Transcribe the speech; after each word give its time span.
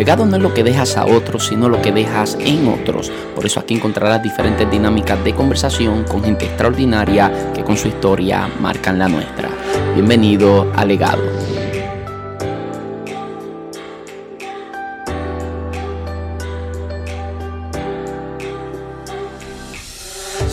Legado 0.00 0.24
no 0.24 0.36
es 0.36 0.42
lo 0.42 0.54
que 0.54 0.64
dejas 0.64 0.96
a 0.96 1.04
otros, 1.04 1.48
sino 1.48 1.68
lo 1.68 1.82
que 1.82 1.92
dejas 1.92 2.34
en 2.40 2.66
otros. 2.68 3.12
Por 3.36 3.44
eso 3.44 3.60
aquí 3.60 3.74
encontrarás 3.74 4.22
diferentes 4.22 4.70
dinámicas 4.70 5.22
de 5.22 5.34
conversación 5.34 6.04
con 6.04 6.24
gente 6.24 6.46
extraordinaria 6.46 7.52
que 7.52 7.62
con 7.62 7.76
su 7.76 7.88
historia 7.88 8.48
marcan 8.62 8.98
la 8.98 9.08
nuestra. 9.08 9.50
Bienvenido 9.94 10.72
a 10.74 10.86
Legado. 10.86 11.20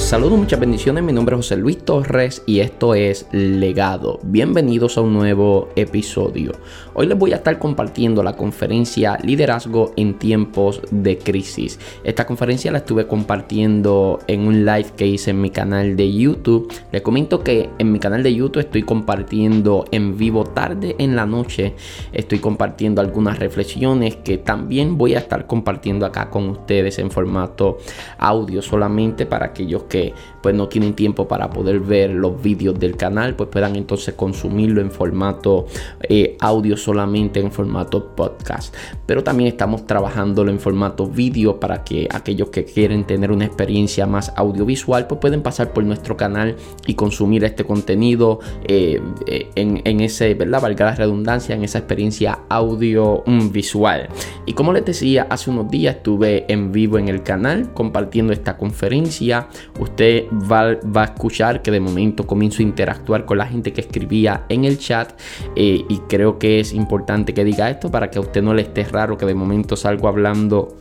Saludos, 0.08 0.40
muchas 0.40 0.62
bendiciones. 0.62 1.04
Mi 1.04 1.12
nombre 1.12 1.36
es 1.36 1.40
José 1.40 1.58
Luis 1.58 1.84
Torres 1.84 2.42
y 2.46 2.62
esto 2.62 2.96
es 2.96 3.28
Legado. 3.34 4.22
Bienvenidos 4.24 4.98
a 4.98 5.02
un 5.02 5.12
nuevo 5.12 5.68
episodio. 5.76 6.54
Hoy 7.00 7.06
les 7.06 7.16
voy 7.16 7.32
a 7.32 7.36
estar 7.36 7.60
compartiendo 7.60 8.24
la 8.24 8.34
conferencia 8.34 9.20
Liderazgo 9.22 9.94
en 9.98 10.16
tiempos 10.16 10.82
de 10.90 11.20
crisis. 11.20 11.80
Esta 12.04 12.26
conferencia 12.26 12.72
la 12.72 12.80
estuve 12.80 13.06
compartiendo 13.06 14.18
en 14.26 14.48
un 14.48 14.66
live 14.66 14.88
que 14.98 15.06
hice 15.06 15.30
en 15.30 15.40
mi 15.40 15.52
canal 15.52 15.96
de 15.96 16.12
YouTube. 16.12 16.74
Les 16.92 17.04
comento 17.04 17.44
que 17.44 17.70
en 17.78 17.92
mi 17.92 18.00
canal 18.00 18.24
de 18.24 18.34
YouTube 18.34 18.62
estoy 18.62 18.82
compartiendo 18.82 19.86
en 19.92 20.18
vivo 20.18 20.44
tarde 20.44 20.96
en 20.98 21.16
la 21.16 21.28
noche. 21.28 21.76
Estoy 22.14 22.40
compartiendo 22.40 23.00
algunas 23.00 23.38
reflexiones 23.38 24.16
que 24.16 24.40
también 24.40 24.98
voy 24.98 25.14
a 25.14 25.20
estar 25.20 25.46
compartiendo 25.46 26.04
acá 26.04 26.32
con 26.32 26.50
ustedes 26.50 26.98
en 26.98 27.12
formato 27.12 27.78
audio 28.18 28.64
solamente 28.64 29.28
para 29.28 29.46
aquellos 29.46 29.84
que 29.84 30.16
pues 30.42 30.56
no 30.56 30.68
tienen 30.68 30.96
tiempo 30.96 31.28
para 31.28 31.52
poder 31.52 31.80
ver 31.80 32.10
los 32.10 32.42
vídeos 32.42 32.80
del 32.80 32.96
canal, 32.96 33.36
pues 33.36 33.50
puedan 33.50 33.76
entonces 33.76 34.16
consumirlo 34.16 34.82
en 34.82 34.90
formato 34.90 35.68
eh, 36.02 36.38
audio 36.40 36.76
solamente, 36.88 37.42
en 37.42 37.52
formato 37.52 38.16
podcast. 38.16 38.74
Pero 39.06 39.24
también 39.24 39.50
estamos 39.50 39.86
trabajándolo 39.86 40.50
en 40.52 40.60
formato 40.60 41.08
vídeo 41.08 41.60
para 41.60 41.84
que 41.84 42.08
aquellos 42.10 42.50
que 42.50 42.64
quieren 42.64 43.04
tener 43.06 43.32
una 43.32 43.46
experiencia 43.46 44.08
más 44.08 44.32
audiovisual, 44.38 45.06
pues 45.08 45.20
pueden 45.20 45.42
pasar 45.42 45.74
por 45.74 45.84
nuestro 45.84 46.16
canal 46.16 46.56
y 46.86 46.94
consumir 46.94 47.44
este 47.44 47.66
contenido 47.66 48.40
eh, 48.64 49.02
eh, 49.26 49.50
en, 49.56 50.00
ese, 50.00 50.34
¿verdad? 50.34 50.62
Valga 50.62 50.86
la 50.86 50.96
redundancia, 50.96 51.56
en 51.56 51.64
esa 51.66 51.80
experiencia 51.80 52.40
audiovisual. 52.48 54.08
Y 54.46 54.54
como 54.54 54.72
les 54.72 54.86
decía, 54.86 55.28
hace 55.30 55.50
unos 55.50 55.70
días 55.70 55.98
estuve 55.98 56.52
en 56.52 56.72
vivo 56.72 56.98
en 56.98 57.10
el 57.10 57.22
canal 57.22 57.74
compartiendo 57.74 58.32
esta 58.32 58.58
conferencia 58.58 59.50
usted 59.80 60.26
va, 60.32 61.02
a 61.02 61.04
escuchar 61.04 61.62
que 61.62 61.72
de 61.72 61.80
momento 61.80 62.26
comienzo 62.26 62.60
a 62.60 62.64
interactuar 62.64 63.26
con 63.26 63.38
la 63.38 63.46
gente 63.46 63.74
que 63.74 63.82
escribía 63.82 64.46
en 64.50 64.66
el 64.66 64.78
chat 64.78 65.20
eh, 65.56 65.84
y 65.88 65.98
creo 66.10 66.40
que 66.40 66.60
es 66.60 66.74
importante 66.78 67.34
que 67.34 67.44
diga 67.44 67.70
esto 67.70 67.92
para 67.92 68.10
que 68.10 68.18
a 68.18 68.22
usted 68.22 68.42
no 68.42 68.54
le 68.54 68.62
esté 68.62 68.84
raro 68.84 69.18
que 69.18 69.26
de 69.26 69.36
momento 69.36 69.76
salgo 69.76 70.08
hablando 70.08 70.78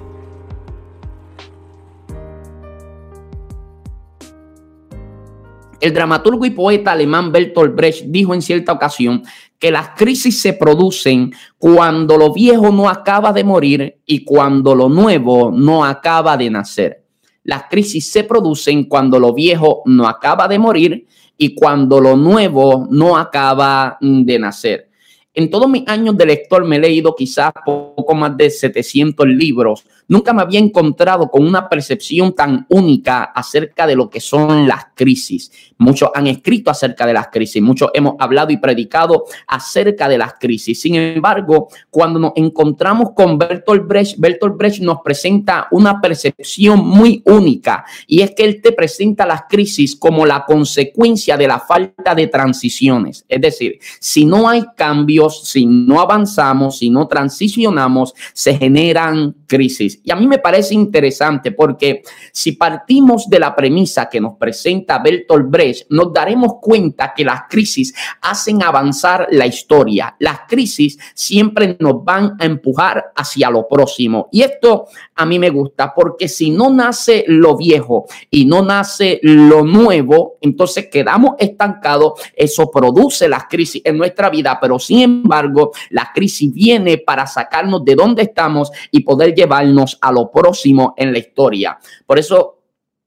El 5.80 5.96
dramaturgo 5.96 6.46
y 6.46 6.52
poeta 6.52 6.92
alemán 6.92 7.32
Bertolt 7.32 7.76
Brecht 7.76 8.06
dijo 8.06 8.36
en 8.36 8.44
cierta 8.44 8.72
ocasión 8.72 9.24
que 9.62 9.70
las 9.70 9.90
crisis 9.90 10.42
se 10.42 10.54
producen 10.54 11.32
cuando 11.60 12.18
lo 12.18 12.34
viejo 12.34 12.72
no 12.72 12.90
acaba 12.90 13.32
de 13.32 13.44
morir 13.44 14.00
y 14.08 14.26
cuando 14.26 14.74
lo 14.74 14.90
nuevo 14.90 15.52
no 15.52 15.86
acaba 15.86 16.36
de 16.36 16.50
nacer. 16.50 17.04
Las 17.44 17.66
crisis 17.70 18.12
se 18.12 18.24
producen 18.24 18.86
cuando 18.86 19.20
lo 19.20 19.36
viejo 19.36 19.84
no 19.86 20.08
acaba 20.08 20.48
de 20.48 20.58
morir 20.58 21.06
y 21.38 21.54
cuando 21.54 22.02
lo 22.02 22.16
nuevo 22.16 22.88
no 22.90 23.16
acaba 23.16 24.00
de 24.02 24.40
nacer. 24.40 24.90
En 25.32 25.52
todos 25.52 25.70
mis 25.70 25.88
años 25.88 26.18
de 26.18 26.26
lector 26.26 26.66
me 26.66 26.78
he 26.78 26.80
leído 26.80 27.16
quizás 27.16 27.52
poco 27.64 28.16
más 28.16 28.36
de 28.36 28.50
700 28.50 29.28
libros 29.28 29.86
Nunca 30.08 30.34
me 30.34 30.42
había 30.42 30.60
encontrado 30.60 31.30
con 31.30 31.46
una 31.46 31.70
percepción 31.70 32.34
tan 32.34 32.66
única 32.70 33.24
acerca 33.24 33.88
de 33.88 33.96
lo 33.96 34.10
que 34.10 34.20
son 34.20 34.68
las 34.68 34.88
crisis. 34.96 35.52
Muchos 35.78 36.10
han 36.14 36.28
escrito 36.28 36.70
acerca 36.70 37.06
de 37.06 37.14
las 37.14 37.30
crisis, 37.30 37.62
muchos 37.62 37.90
hemos 37.94 38.16
hablado 38.20 38.52
y 38.52 38.58
predicado 38.58 39.26
acerca 39.48 40.08
de 40.08 40.18
las 40.18 40.34
crisis. 40.34 40.80
Sin 40.80 40.96
embargo, 40.96 41.70
cuando 41.90 42.20
nos 42.20 42.34
encontramos 42.36 43.12
con 43.16 43.38
Bertolt 43.38 43.88
Brecht, 43.88 44.20
Bertolt 44.20 44.58
Brecht 44.58 44.82
nos 44.82 45.02
presenta 45.02 45.68
una 45.72 46.00
percepción 46.00 46.86
muy 46.86 47.22
única 47.26 47.86
y 48.08 48.22
es 48.22 48.32
que 48.36 48.44
él 48.44 48.62
te 48.62 48.72
presenta 48.72 49.26
las 49.26 49.44
crisis 49.50 49.96
como 49.96 50.26
la 50.26 50.46
consecuencia 50.46 51.38
de 51.38 51.48
la 51.48 51.60
falta 51.60 52.14
de 52.16 52.28
transiciones. 52.28 53.26
Es 53.28 53.42
decir, 53.42 53.80
si 54.00 54.26
no 54.26 54.48
hay 54.48 54.64
cambios, 54.76 55.48
si 55.48 55.66
no 55.66 56.00
avanzamos, 56.00 56.78
si 56.78 56.90
no 56.90 57.08
transicionamos, 57.08 58.14
se 58.34 58.58
generan 58.58 59.36
crisis. 59.48 59.91
Y 60.04 60.12
a 60.12 60.16
mí 60.16 60.28
me 60.28 60.40
parece 60.40 60.74
interesante 60.74 61.52
porque 61.52 62.04
si 62.32 62.54
partimos 62.54 63.30
de 63.30 63.40
la 63.40 63.56
premisa 63.56 64.08
que 64.10 64.22
nos 64.22 64.38
presenta 64.38 65.00
Bertolt 65.00 65.50
Brecht, 65.50 65.88
nos 65.90 66.14
daremos 66.14 66.54
cuenta 66.62 67.14
que 67.16 67.26
las 67.26 67.44
crisis 67.50 67.94
hacen 68.22 68.64
avanzar 68.64 69.28
la 69.32 69.46
historia. 69.46 70.16
Las 70.20 70.42
crisis 70.48 70.98
siempre 71.14 71.78
nos 71.80 72.04
van 72.04 72.36
a 72.40 72.46
empujar 72.46 73.12
hacia 73.16 73.50
lo 73.50 73.68
próximo. 73.68 74.30
Y 74.32 74.42
esto 74.42 74.88
a 75.16 75.26
mí 75.26 75.40
me 75.40 75.50
gusta 75.50 75.94
porque 75.94 76.28
si 76.28 76.52
no 76.52 76.70
nace 76.70 77.24
lo 77.28 77.58
viejo 77.58 78.06
y 78.30 78.46
no 78.46 78.62
nace 78.64 79.20
lo 79.24 79.64
nuevo, 79.64 80.38
entonces 80.42 80.88
quedamos 80.92 81.36
estancados. 81.40 82.14
Eso 82.36 82.70
produce 82.72 83.28
las 83.28 83.46
crisis 83.50 83.82
en 83.86 83.98
nuestra 83.98 84.30
vida, 84.30 84.58
pero 84.60 84.80
sin 84.80 85.00
embargo, 85.00 85.72
la 85.90 86.12
crisis 86.14 86.54
viene 86.54 86.98
para 86.98 87.28
sacarnos 87.28 87.84
de 87.84 87.96
donde 87.96 88.24
estamos 88.24 88.72
y 88.92 89.02
poder 89.02 89.34
llevarnos 89.34 89.81
a 90.02 90.12
lo 90.12 90.32
próximo 90.32 90.94
en 90.98 91.12
la 91.12 91.20
historia. 91.20 91.78
Por 92.06 92.20
eso 92.20 92.62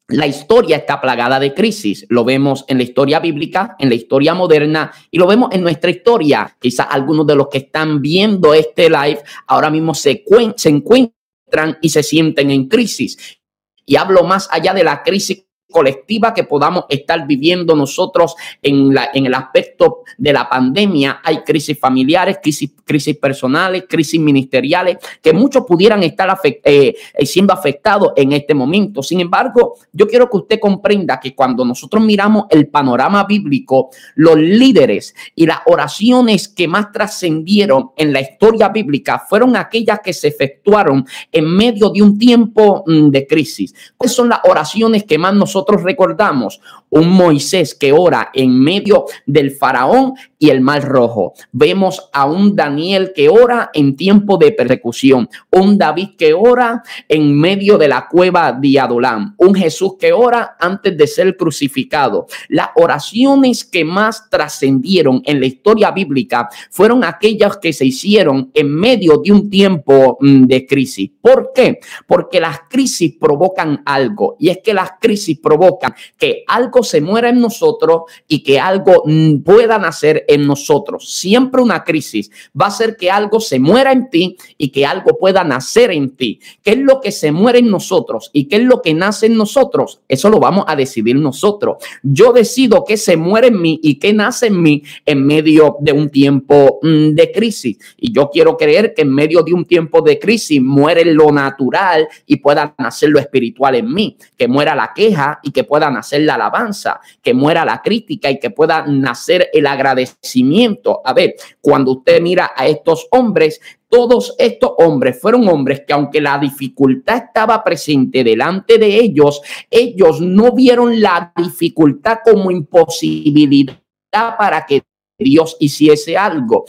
la 0.09 0.26
historia 0.26 0.76
está 0.76 1.00
plagada 1.00 1.41
de 1.41 1.55
crisis. 1.55 2.05
Lo 2.09 2.25
vemos 2.25 2.65
en 2.69 2.76
la 2.76 2.85
historia 2.85 3.21
bíblica, 3.21 3.76
en 3.79 3.88
la 3.88 3.94
historia 3.94 4.35
moderna 4.35 4.93
y 5.11 5.19
lo 5.19 5.26
vemos 5.26 5.50
en 5.53 5.62
nuestra 5.62 5.91
historia. 5.91 6.56
Quizás 6.61 6.88
algunos 6.91 7.26
de 7.26 7.37
los 7.37 7.49
que 7.49 7.59
están 7.59 8.03
viendo 8.03 8.53
este 8.53 8.91
live 8.91 9.23
ahora 9.47 9.71
mismo 9.71 9.94
se, 9.94 10.25
se 10.56 10.69
encuentran 10.69 11.79
y 11.81 11.88
se 11.88 12.03
sienten 12.03 12.50
en 12.50 12.69
crisis. 12.69 13.38
Y 13.87 13.97
hablo 13.97 14.25
más 14.25 14.49
allá 14.50 14.75
de 14.75 14.85
la 14.85 15.03
crisis 15.03 15.47
colectiva 15.75 16.32
que 16.32 16.44
podamos 16.44 16.85
estar 16.88 17.26
viviendo 17.26 17.75
nosotros 17.75 18.37
en, 18.62 18.94
la, 18.94 19.11
en 19.12 19.26
el 19.26 19.35
aspecto 19.35 20.05
de 20.17 20.32
la 20.32 20.49
pandemia. 20.49 21.21
Hay 21.25 21.38
crisis 21.38 21.76
familiares, 21.76 22.38
crisis, 22.41 22.71
crisis 22.85 23.17
personales, 23.17 23.87
crisis 23.88 24.21
ministeriales, 24.21 24.99
que 25.21 25.32
muchos 25.32 25.65
pudieran 25.67 26.05
estar 26.05 26.38
eh, 26.44 26.94
eh, 27.12 27.26
siendo 27.26 27.53
afectados 27.53 28.12
en 28.15 28.31
este 28.31 28.55
momento. 28.55 29.03
Sin 29.03 29.19
embargo, 29.19 29.75
yo 29.93 30.06
quiero 30.06 30.31
que 30.31 30.37
usted 30.37 30.61
comprenda 30.61 31.19
que 31.19 31.35
cuando 31.35 31.65
nosotros 31.65 32.05
miramos 32.05 32.44
el 32.50 32.69
panorama 32.69 33.25
bíblico, 33.25 33.91
los 34.15 34.37
líderes 34.37 35.12
y 35.35 35.44
las 35.44 35.59
oraciones 35.67 36.47
que 36.47 36.69
más 36.69 36.93
trascendieron 36.93 37.91
en 37.97 38.12
la 38.12 38.21
historia 38.21 38.69
bíblica 38.69 39.25
fueron 39.29 39.56
aquellas 39.56 39.99
que 40.05 40.12
se 40.12 40.29
efectuaron 40.29 41.05
en 41.32 41.47
medio 41.50 41.91
de 41.91 42.00
un 42.00 42.17
tiempo 42.17 42.85
mm, 42.87 43.09
de 43.09 43.26
crisis. 43.26 43.75
¿Cuáles 43.97 44.15
son 44.15 44.29
las 44.29 44.38
oraciones 44.44 45.03
que 45.03 45.19
más 45.19 45.35
nosotros 45.35 45.63
recordamos 45.82 46.61
un 46.94 47.11
Moisés 47.11 47.75
que 47.75 47.93
ora 47.93 48.31
en 48.32 48.58
medio 48.58 49.06
del 49.26 49.50
faraón 49.50 50.14
y 50.38 50.50
el 50.50 50.61
mar 50.61 50.85
rojo. 50.85 51.32
Vemos 51.52 52.08
a 52.12 52.26
un 52.26 52.55
Daniel 52.55 53.12
que 53.14 53.29
ora 53.29 53.70
en 53.75 53.96
tiempo 53.96 54.37
de 54.37 54.52
persecución, 54.52 55.29
un 55.50 55.76
David 55.76 56.11
que 56.17 56.35
ora 56.35 56.82
en 57.08 57.37
medio 57.37 57.79
de 57.79 57.88
la 57.88 58.06
cueva 58.08 58.52
de 58.52 58.79
Adulam, 58.79 59.35
un 59.38 59.55
Jesús 59.55 59.94
que 59.99 60.12
ora 60.12 60.56
antes 60.61 60.96
de 60.96 61.06
ser 61.08 61.37
crucificado. 61.37 62.26
Las 62.49 62.69
oraciones 62.76 63.64
que 63.64 63.85
más 63.85 64.31
trascendieron 64.31 65.20
en 65.25 65.40
la 65.40 65.47
historia 65.47 65.90
bíblica 65.90 66.49
fueron 66.70 67.02
aquellas 67.02 67.56
que 67.56 67.73
se 67.73 67.87
hicieron 67.87 68.52
en 68.55 68.73
medio 68.73 69.19
de 69.19 69.32
un 69.32 69.50
tiempo 69.50 70.17
mm, 70.20 70.44
de 70.44 70.67
crisis. 70.67 71.11
¿Por 71.20 71.50
qué? 71.52 71.81
Porque 72.06 72.40
las 72.40 72.61
crisis 72.69 73.17
provocan 73.19 73.82
algo 73.85 74.37
y 74.38 74.50
es 74.50 74.58
que 74.62 74.75
las 74.75 74.93
crisis 75.00 75.40
provocan 75.40 75.94
que 76.17 76.44
algo 76.47 76.83
se 76.84 77.00
muera 77.00 77.31
en 77.31 77.40
nosotros 77.40 78.02
y 78.28 78.42
que 78.42 78.60
algo 78.60 79.02
mm, 79.04 79.38
pueda 79.38 79.78
nacer 79.78 80.25
en 80.28 80.46
nosotros. 80.46 81.12
Siempre 81.12 81.62
una 81.62 81.82
crisis 81.82 82.31
va 82.58 82.66
a 82.66 82.69
hacer 82.69 82.96
que 82.96 83.10
algo 83.10 83.40
se 83.40 83.58
muera 83.58 83.92
en 83.92 84.10
ti 84.10 84.36
y 84.58 84.69
que 84.69 84.86
algo 84.86 85.19
pueda 85.19 85.42
nacer 85.44 85.90
en 85.90 86.10
ti. 86.10 86.40
¿Qué 86.62 86.72
es 86.72 86.78
lo 86.78 87.00
que 87.00 87.12
se 87.12 87.32
muere 87.32 87.58
en 87.58 87.70
nosotros 87.70 88.31
y 88.32 88.44
qué 88.44 88.56
es 88.56 88.62
lo 88.62 88.82
que 88.82 88.94
nace 88.94 89.26
en 89.26 89.36
nosotros? 89.36 90.00
Eso 90.08 90.28
lo 90.31 90.38
vamos 90.38 90.64
a 90.69 90.76
decidir 90.76 91.16
nosotros. 91.16 91.78
Yo 92.02 92.32
decido 92.32 92.84
qué 92.84 92.96
se 92.96 93.16
muere 93.16 93.48
en 93.48 93.60
mí 93.60 93.80
y 93.82 93.98
qué 93.98 94.12
nace 94.12 94.46
en 94.46 94.62
mí 94.62 94.82
en 95.06 95.25
medio 95.26 95.76
de 95.80 95.92
un 95.92 96.10
tiempo 96.10 96.78
mm, 96.82 97.10
de 97.10 97.32
crisis. 97.32 97.78
Y 97.96 98.12
yo 98.12 98.30
quiero 98.30 98.56
creer 98.56 98.94
que 98.94 99.02
en 99.02 99.12
medio 99.12 99.42
de 99.42 99.54
un 99.54 99.64
tiempo 99.64 100.00
de 100.02 100.19
crisis 100.19 100.60
muere 100.60 101.04
lo 101.04 101.30
natural 101.32 102.06
y 102.26 102.37
pueda 102.37 102.75
nacer 102.78 103.10
lo 103.10 103.19
espiritual 103.19 103.75
en 103.75 103.92
mí, 103.92 104.16
que 104.37 104.48
muera 104.48 104.75
la 104.75 104.92
queja 104.94 105.40
y 105.42 105.50
que 105.50 105.64
pueda 105.64 105.90
nacer 105.90 106.22
la 106.22 106.34
alabanza, 106.34 106.74
que 107.23 107.35
muera 107.35 107.65
la 107.65 107.82
crítica 107.82 108.31
y 108.31 108.38
que 108.38 108.50
pueda 108.50 108.87
nacer 108.87 109.49
el 109.53 109.67
agradecimiento. 109.67 111.00
A 111.05 111.12
ver, 111.12 111.35
cuando 111.61 111.93
usted 111.93 112.21
mira 112.21 112.53
a 112.56 112.67
estos 112.67 113.06
hombres, 113.11 113.61
todos 113.88 114.35
estos 114.38 114.73
hombres 114.79 115.21
fueron 115.21 115.49
hombres 115.49 115.82
que 115.87 115.93
aunque 115.93 116.21
la 116.21 116.38
dificultad 116.38 117.25
estaba 117.26 117.62
presente 117.62 118.25
delante 118.25 118.79
de 118.79 118.97
ellos, 118.97 119.41
ellos 119.71 120.21
no 120.21 120.53
vieron 120.53 121.00
la 121.00 121.32
dificultad 121.37 122.19
como 122.25 122.50
imposibilidad 122.50 123.79
para 124.11 124.67
que 124.67 124.82
Dios 125.19 125.56
hiciese 125.61 126.17
algo 126.17 126.65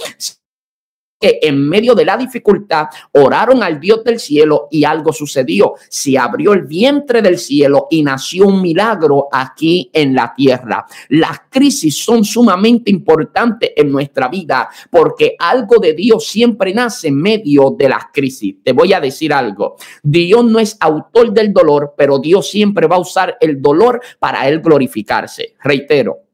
en 1.42 1.68
medio 1.68 1.96
de 1.96 2.06
la 2.06 2.18
dificultad 2.18 2.88
oraron 3.14 3.64
al 3.64 3.80
Dios 3.80 4.04
del 4.04 4.20
cielo 4.20 4.68
y 4.72 4.84
algo 4.84 5.14
sucedió. 5.14 5.74
Se 5.90 6.18
abrió 6.18 6.54
el 6.54 6.64
vientre 6.64 7.22
del 7.22 7.38
cielo 7.38 7.88
y 7.90 8.04
nació 8.04 8.48
un 8.48 8.62
milagro 8.62 9.28
aquí 9.32 9.90
en 9.94 10.14
la 10.16 10.34
tierra. 10.36 10.86
Las 11.10 11.42
crisis 11.50 12.04
son 12.04 12.24
sumamente 12.24 12.92
importantes 12.92 13.72
en 13.76 13.92
nuestra 13.92 14.28
vida 14.28 14.70
porque 14.90 15.36
algo 15.40 15.78
de 15.78 15.94
Dios 15.94 16.28
siempre 16.28 16.74
nace 16.74 17.08
en 17.08 17.22
medio 17.22 17.76
de 17.78 17.90
las 17.90 18.06
crisis. 18.14 18.56
Te 18.64 18.72
voy 18.72 18.94
a 18.94 19.00
decir 19.00 19.34
algo. 19.34 19.76
Dios 20.04 20.46
no 20.46 20.60
es 20.60 20.78
autor 20.80 21.32
del 21.32 21.54
dolor, 21.54 21.94
pero 21.98 22.20
Dios 22.20 22.50
siempre 22.50 22.88
va 22.88 22.98
a 22.98 23.00
usar 23.00 23.38
el 23.40 23.62
dolor 23.62 24.02
para 24.20 24.48
él 24.48 24.62
glorificarse. 24.62 25.56
Reitero, 25.64 26.25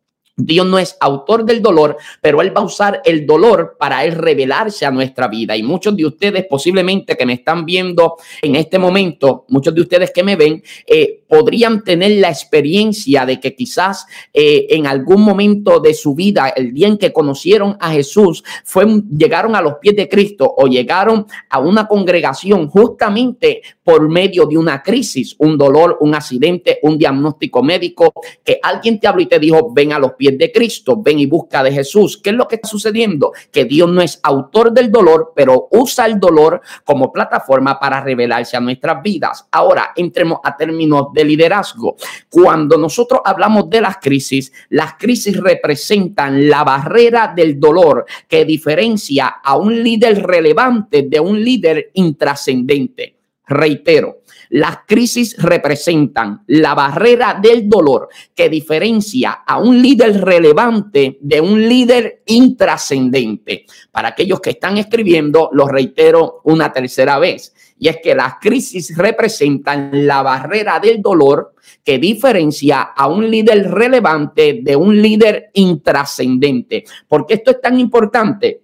Dios 0.46 0.66
no 0.66 0.80
es 0.80 0.98
autor 1.00 1.46
del 1.46 1.62
dolor, 1.62 1.98
pero 2.22 2.42
Él 2.42 2.56
va 2.56 2.62
a 2.62 2.66
usar 2.66 3.02
el 3.06 3.26
dolor 3.26 3.76
para 3.80 4.04
Él 4.04 4.14
revelarse 4.14 4.86
a 4.86 4.92
nuestra 4.92 5.28
vida. 5.28 5.56
Y 5.56 5.64
muchos 5.64 5.96
de 5.96 6.06
ustedes 6.06 6.46
posiblemente 6.50 7.16
que 7.16 7.26
me 7.26 7.34
están 7.34 7.66
viendo 7.66 8.16
en 8.42 8.56
este 8.56 8.80
momento, 8.80 9.46
muchos 9.50 9.74
de 9.74 9.82
ustedes 9.82 10.12
que 10.12 10.24
me 10.24 10.36
ven, 10.36 10.64
eh, 10.86 11.24
podrían 11.28 11.84
tener 11.84 12.20
la 12.20 12.30
experiencia 12.30 13.26
de 13.26 13.40
que 13.40 13.56
quizás 13.56 14.06
eh, 14.34 14.68
en 14.70 14.88
algún 14.88 15.22
momento 15.22 15.80
de 15.80 15.94
su 15.94 16.15
vida, 16.15 16.50
el 16.50 16.74
día 16.74 16.88
en 16.88 16.98
que 16.98 17.13
conocieron 17.13 17.77
a 17.80 17.92
Jesús, 17.92 18.44
fue, 18.65 18.86
llegaron 19.10 19.56
a 19.56 19.62
los 19.62 19.75
pies 19.75 19.96
de 19.96 20.10
Cristo 20.10 20.54
o 20.58 20.68
llegaron 20.68 21.25
a 21.50 21.60
una 21.60 21.88
congregación 21.88 22.68
justamente 22.68 23.62
por 23.84 24.08
medio 24.10 24.46
de 24.46 24.58
una 24.58 24.82
crisis, 24.84 25.36
un 25.40 25.58
dolor, 25.58 25.98
un 26.02 26.14
accidente, 26.14 26.80
un 26.84 26.98
diagnóstico 26.98 27.64
médico, 27.64 28.14
que 28.44 28.60
alguien 28.62 29.00
te 29.00 29.08
habló 29.08 29.22
y 29.22 29.28
te 29.28 29.40
dijo, 29.40 29.72
ven 29.74 29.94
a 29.94 30.00
los 30.00 30.14
pies 30.14 30.38
de 30.38 30.52
Cristo, 30.52 31.02
ven 31.02 31.20
y 31.20 31.26
busca 31.26 31.64
de 31.64 31.72
Jesús. 31.72 32.20
¿Qué 32.22 32.30
es 32.30 32.36
lo 32.36 32.48
que 32.48 32.56
está 32.56 32.68
sucediendo? 32.68 33.32
Que 33.52 33.66
Dios 33.66 33.90
no 33.90 34.02
es 34.02 34.20
autor 34.24 34.72
del 34.72 34.92
dolor, 34.92 35.34
pero 35.36 35.68
usa 35.72 36.06
el 36.06 36.20
dolor 36.20 36.62
como 36.84 37.12
plataforma 37.12 37.80
para 37.80 38.02
revelarse 38.02 38.58
a 38.58 38.60
nuestras 38.60 39.02
vidas. 39.02 39.48
Ahora, 39.52 39.92
entremos 39.96 40.40
a 40.44 40.56
términos 40.56 41.08
de 41.14 41.26
liderazgo. 41.26 41.96
Cuando 42.30 42.78
nosotros 42.78 43.22
hablamos 43.26 43.70
de 43.70 43.82
las 43.82 43.98
crisis, 43.98 44.52
las 44.70 44.94
crisis 44.96 45.38
representan 45.38 46.50
la 46.50 46.64
barrera 46.64 47.34
del 47.36 47.60
dolor 47.60 48.06
que 48.28 48.46
diferencia 48.46 49.28
a 49.44 49.58
un 49.58 49.84
líder 49.84 50.22
relevante 50.24 51.04
de 51.04 51.20
un 51.20 51.44
líder 51.44 51.92
intrascendente. 51.94 53.21
Reitero, 53.51 54.22
las 54.51 54.79
crisis 54.88 55.36
representan 55.38 56.43
la 56.48 56.74
barrera 56.74 57.38
del 57.41 57.67
dolor 57.67 58.08
que 58.34 58.48
diferencia 58.48 59.43
a 59.46 59.60
un 59.60 59.81
líder 59.81 60.22
relevante 60.22 61.17
de 61.20 61.41
un 61.41 61.67
líder 61.67 62.24
intrascendente. 62.27 63.65
Para 63.91 64.10
aquellos 64.10 64.39
que 64.39 64.51
están 64.51 64.77
escribiendo, 64.77 65.50
lo 65.51 65.67
reitero 65.67 66.39
una 66.46 66.72
tercera 66.72 67.20
vez. 67.20 67.53
Y 67.77 67.89
es 67.89 67.98
que 68.01 68.15
las 68.15 68.36
crisis 68.39 68.96
representan 68.96 69.89
la 70.08 70.22
barrera 70.22 70.79
del 70.79 71.01
dolor 71.01 71.53
que 71.84 71.98
diferencia 72.00 72.81
a 72.81 73.08
un 73.08 73.29
líder 73.29 73.70
relevante 73.70 74.60
de 74.62 74.77
un 74.77 75.01
líder 75.01 75.51
intrascendente. 75.55 76.86
¿Por 77.05 77.25
qué 77.25 77.34
esto 77.34 77.51
es 77.51 77.60
tan 77.60 77.77
importante? 77.79 78.62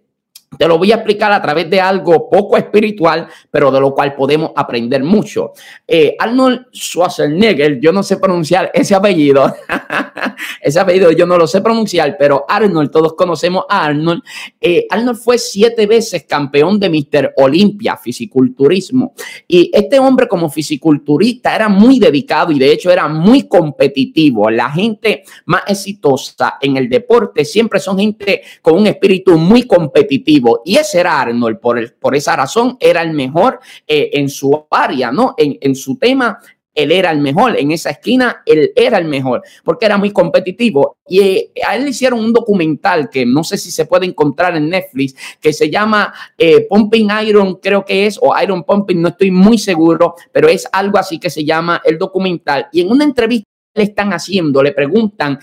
Te 0.58 0.68
lo 0.68 0.78
voy 0.78 0.92
a 0.92 0.96
explicar 0.96 1.32
a 1.32 1.42
través 1.42 1.70
de 1.70 1.82
algo 1.82 2.30
poco 2.30 2.58
espiritual, 2.58 3.28
pero 3.52 3.72
de 3.72 3.80
lo 3.80 3.94
cual 3.94 4.16
podemos 4.16 4.52
aprender 4.56 5.04
mucho. 5.04 5.54
Eh, 5.88 6.16
Arnold 6.18 6.68
Schwarzenegger, 6.72 7.80
yo 7.80 7.92
no 7.92 8.04
sé 8.04 8.18
pronunciar 8.18 8.72
ese 8.74 8.96
apellido. 8.96 9.54
ese 10.62 10.80
apellido 10.80 11.12
yo 11.12 11.26
no 11.26 11.38
lo 11.38 11.48
sé 11.48 11.62
pronunciar, 11.62 12.16
pero 12.18 12.46
Arnold, 12.48 12.92
todos 12.92 13.14
conocemos 13.14 13.66
a 13.70 13.86
Arnold. 13.86 14.22
Eh, 14.60 14.86
Arnold 14.90 15.20
fue 15.20 15.38
siete 15.38 15.86
veces 15.86 16.26
campeón 16.28 16.80
de 16.80 16.90
Mister 16.90 17.34
Olympia, 17.38 17.98
fisiculturismo. 17.98 19.14
Y 19.48 19.70
este 19.74 20.00
hombre 20.00 20.28
como 20.28 20.50
fisiculturista 20.50 21.56
era 21.56 21.70
muy 21.70 22.00
dedicado 22.00 22.52
y 22.52 22.60
de 22.60 22.72
hecho 22.72 22.92
era 22.92 23.08
muy 23.08 23.48
competitivo. 23.48 24.50
La 24.50 24.70
gente 24.70 25.24
más 25.46 25.64
exitosa 25.68 26.58
en 26.62 26.78
el 26.78 26.90
deporte 26.90 27.46
siempre 27.46 27.80
son 27.80 27.98
gente 27.98 28.42
con 28.62 28.76
un 28.76 28.88
espíritu 28.88 29.38
muy 29.38 29.64
competitivo 29.64 30.62
y 30.66 30.78
ese 30.78 31.00
era 31.00 31.22
Arnold, 31.22 31.60
por, 31.60 31.94
por 31.96 32.16
esa 32.16 32.36
razón 32.36 32.78
era 32.80 33.02
el 33.02 33.14
mejor 33.14 33.60
eh, 33.88 34.10
en 34.14 34.30
su 34.30 34.68
área, 34.70 35.12
¿no? 35.12 35.36
En, 35.38 35.58
en 35.62 35.76
su 35.76 35.98
tema, 35.98 36.40
él 36.78 36.92
era 36.92 37.10
el 37.10 37.18
mejor, 37.20 37.58
en 37.58 37.72
esa 37.72 37.90
esquina 37.90 38.44
él 38.46 38.72
era 38.76 39.00
el 39.00 39.06
mejor, 39.06 39.42
porque 39.64 39.88
era 39.88 39.98
muy 39.98 40.12
competitivo. 40.12 40.98
Y 41.08 41.20
eh, 41.20 41.52
a 41.66 41.76
él 41.76 41.86
le 41.86 41.90
hicieron 41.90 42.20
un 42.20 42.32
documental 42.32 43.10
que 43.10 43.26
no 43.26 43.44
sé 43.44 43.58
si 43.58 43.72
se 43.72 43.86
puede 43.86 44.06
encontrar 44.06 44.56
en 44.56 44.70
Netflix, 44.70 45.16
que 45.42 45.54
se 45.54 45.72
llama 45.72 46.14
eh, 46.38 46.68
Pumping 46.70 47.10
Iron, 47.26 47.56
creo 47.56 47.84
que 47.84 48.06
es, 48.06 48.20
o 48.22 48.40
Iron 48.40 48.64
Pumping, 48.64 49.02
no 49.02 49.10
estoy 49.10 49.32
muy 49.32 49.58
seguro, 49.58 50.14
pero 50.32 50.48
es 50.48 50.68
algo 50.72 51.00
así 51.00 51.20
que 51.20 51.32
se 51.32 51.44
llama 51.44 51.82
el 51.84 51.98
documental. 51.98 52.68
Y 52.72 52.82
en 52.82 52.92
una 52.92 53.04
entrevista 53.04 53.50
le 53.76 53.84
están 53.84 54.14
haciendo, 54.14 54.62
le 54.62 54.72
preguntan 54.72 55.40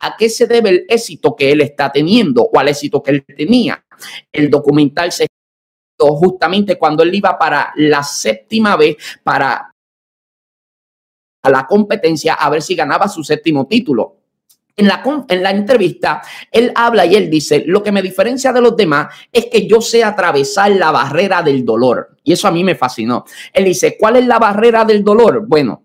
a 0.00 0.16
qué 0.16 0.28
se 0.28 0.46
debe 0.46 0.70
el 0.70 0.86
éxito 0.88 1.34
que 1.34 1.50
él 1.50 1.62
está 1.62 1.90
teniendo 1.90 2.42
o 2.44 2.58
al 2.58 2.68
éxito 2.68 3.02
que 3.02 3.10
él 3.10 3.24
tenía. 3.24 3.84
El 4.32 4.50
documental 4.50 5.10
se 5.10 5.26
justamente 5.98 6.76
cuando 6.76 7.02
él 7.02 7.14
iba 7.14 7.38
para 7.38 7.72
la 7.76 8.02
séptima 8.02 8.76
vez 8.76 8.96
para 9.22 9.70
la 11.50 11.66
competencia 11.66 12.34
a 12.34 12.50
ver 12.50 12.62
si 12.62 12.74
ganaba 12.74 13.08
su 13.08 13.22
séptimo 13.24 13.66
título. 13.66 14.16
En 14.78 14.88
la, 14.88 15.02
en 15.28 15.42
la 15.42 15.50
entrevista, 15.50 16.20
él 16.52 16.70
habla 16.74 17.06
y 17.06 17.14
él 17.14 17.30
dice, 17.30 17.64
lo 17.66 17.82
que 17.82 17.92
me 17.92 18.02
diferencia 18.02 18.52
de 18.52 18.60
los 18.60 18.76
demás 18.76 19.06
es 19.32 19.46
que 19.46 19.66
yo 19.66 19.80
sé 19.80 20.04
atravesar 20.04 20.70
la 20.72 20.90
barrera 20.90 21.42
del 21.42 21.64
dolor. 21.64 22.16
Y 22.22 22.32
eso 22.32 22.46
a 22.46 22.50
mí 22.50 22.62
me 22.62 22.74
fascinó. 22.74 23.24
Él 23.54 23.64
dice, 23.64 23.96
¿cuál 23.98 24.16
es 24.16 24.26
la 24.26 24.38
barrera 24.38 24.84
del 24.84 25.02
dolor? 25.02 25.46
Bueno, 25.46 25.82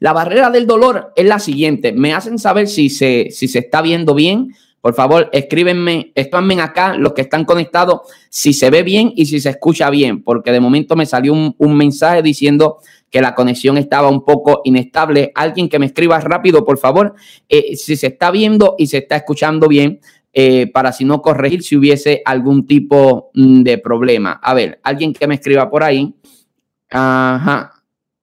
la 0.00 0.12
barrera 0.12 0.50
del 0.50 0.66
dolor 0.66 1.12
es 1.14 1.26
la 1.26 1.38
siguiente. 1.38 1.92
Me 1.92 2.14
hacen 2.14 2.38
saber 2.38 2.68
si 2.68 2.88
se, 2.88 3.28
si 3.30 3.46
se 3.46 3.58
está 3.58 3.82
viendo 3.82 4.14
bien. 4.14 4.54
Por 4.80 4.94
favor, 4.94 5.28
escríbenme, 5.32 6.12
escríbanme 6.14 6.60
acá 6.60 6.94
los 6.94 7.12
que 7.12 7.22
están 7.22 7.44
conectados 7.44 8.02
si 8.28 8.52
se 8.52 8.70
ve 8.70 8.82
bien 8.82 9.12
y 9.16 9.26
si 9.26 9.40
se 9.40 9.50
escucha 9.50 9.90
bien, 9.90 10.22
porque 10.22 10.52
de 10.52 10.60
momento 10.60 10.94
me 10.94 11.06
salió 11.06 11.32
un, 11.32 11.76
mensaje 11.76 12.22
diciendo 12.22 12.78
que 13.10 13.20
la 13.20 13.34
conexión 13.34 13.78
estaba 13.78 14.08
un 14.08 14.24
poco 14.24 14.60
inestable. 14.64 15.32
Alguien 15.34 15.68
que 15.68 15.78
me 15.78 15.86
escriba 15.86 16.20
rápido, 16.20 16.64
por 16.64 16.78
favor, 16.78 17.14
eh, 17.48 17.76
si 17.76 17.96
se 17.96 18.08
está 18.08 18.30
viendo 18.30 18.76
y 18.78 18.86
se 18.86 18.98
está 18.98 19.16
escuchando 19.16 19.66
bien, 19.66 20.00
eh, 20.32 20.70
para 20.70 20.92
si 20.92 21.06
no 21.06 21.22
corregir 21.22 21.62
si 21.62 21.76
hubiese 21.76 22.20
algún 22.24 22.66
tipo 22.66 23.30
mm, 23.34 23.62
de 23.62 23.78
problema. 23.78 24.32
A 24.42 24.52
ver, 24.52 24.78
alguien 24.82 25.14
que 25.14 25.26
me 25.26 25.36
escriba 25.36 25.70
por 25.70 25.82
ahí. 25.82 26.14
Ajá. 26.90 27.75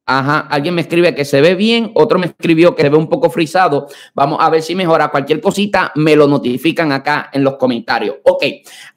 Ajá, 0.06 0.40
alguien 0.50 0.76
me 0.76 0.82
escribe 0.82 1.16
que 1.16 1.24
se 1.24 1.40
ve 1.40 1.56
bien, 1.56 1.92
otro 1.96 2.20
me 2.20 2.26
escribió 2.26 2.76
que 2.76 2.82
se 2.82 2.90
ve 2.90 2.98
un 2.98 3.08
poco 3.08 3.30
frisado. 3.30 3.88
Vamos 4.14 4.40
a 4.42 4.50
ver 4.50 4.62
si 4.62 4.76
mejora. 4.76 5.10
Cualquier 5.10 5.40
cosita 5.40 5.94
me 5.96 6.18
lo 6.18 6.28
notifican 6.28 6.92
acá 6.92 7.30
en 7.32 7.42
los 7.42 7.56
comentarios. 7.56 8.18
Ok, 8.24 8.44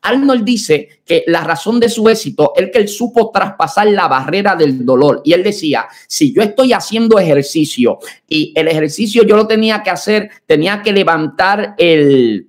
Arnold 0.02 0.42
dice 0.42 1.00
que 1.04 1.22
la 1.28 1.44
razón 1.44 1.78
de 1.78 1.88
su 1.88 2.08
éxito 2.08 2.52
es 2.56 2.70
que 2.72 2.78
él 2.78 2.88
supo 2.88 3.30
traspasar 3.30 3.86
la 3.86 4.08
barrera 4.08 4.56
del 4.56 4.84
dolor. 4.84 5.20
Y 5.24 5.32
él 5.32 5.44
decía, 5.44 5.86
si 6.08 6.34
yo 6.34 6.42
estoy 6.42 6.72
haciendo 6.72 7.20
ejercicio 7.20 8.00
y 8.28 8.52
el 8.56 8.66
ejercicio 8.66 9.22
yo 9.22 9.36
lo 9.36 9.46
tenía 9.46 9.84
que 9.84 9.90
hacer, 9.90 10.30
tenía 10.44 10.82
que 10.82 10.92
levantar 10.92 11.76
el 11.78 12.48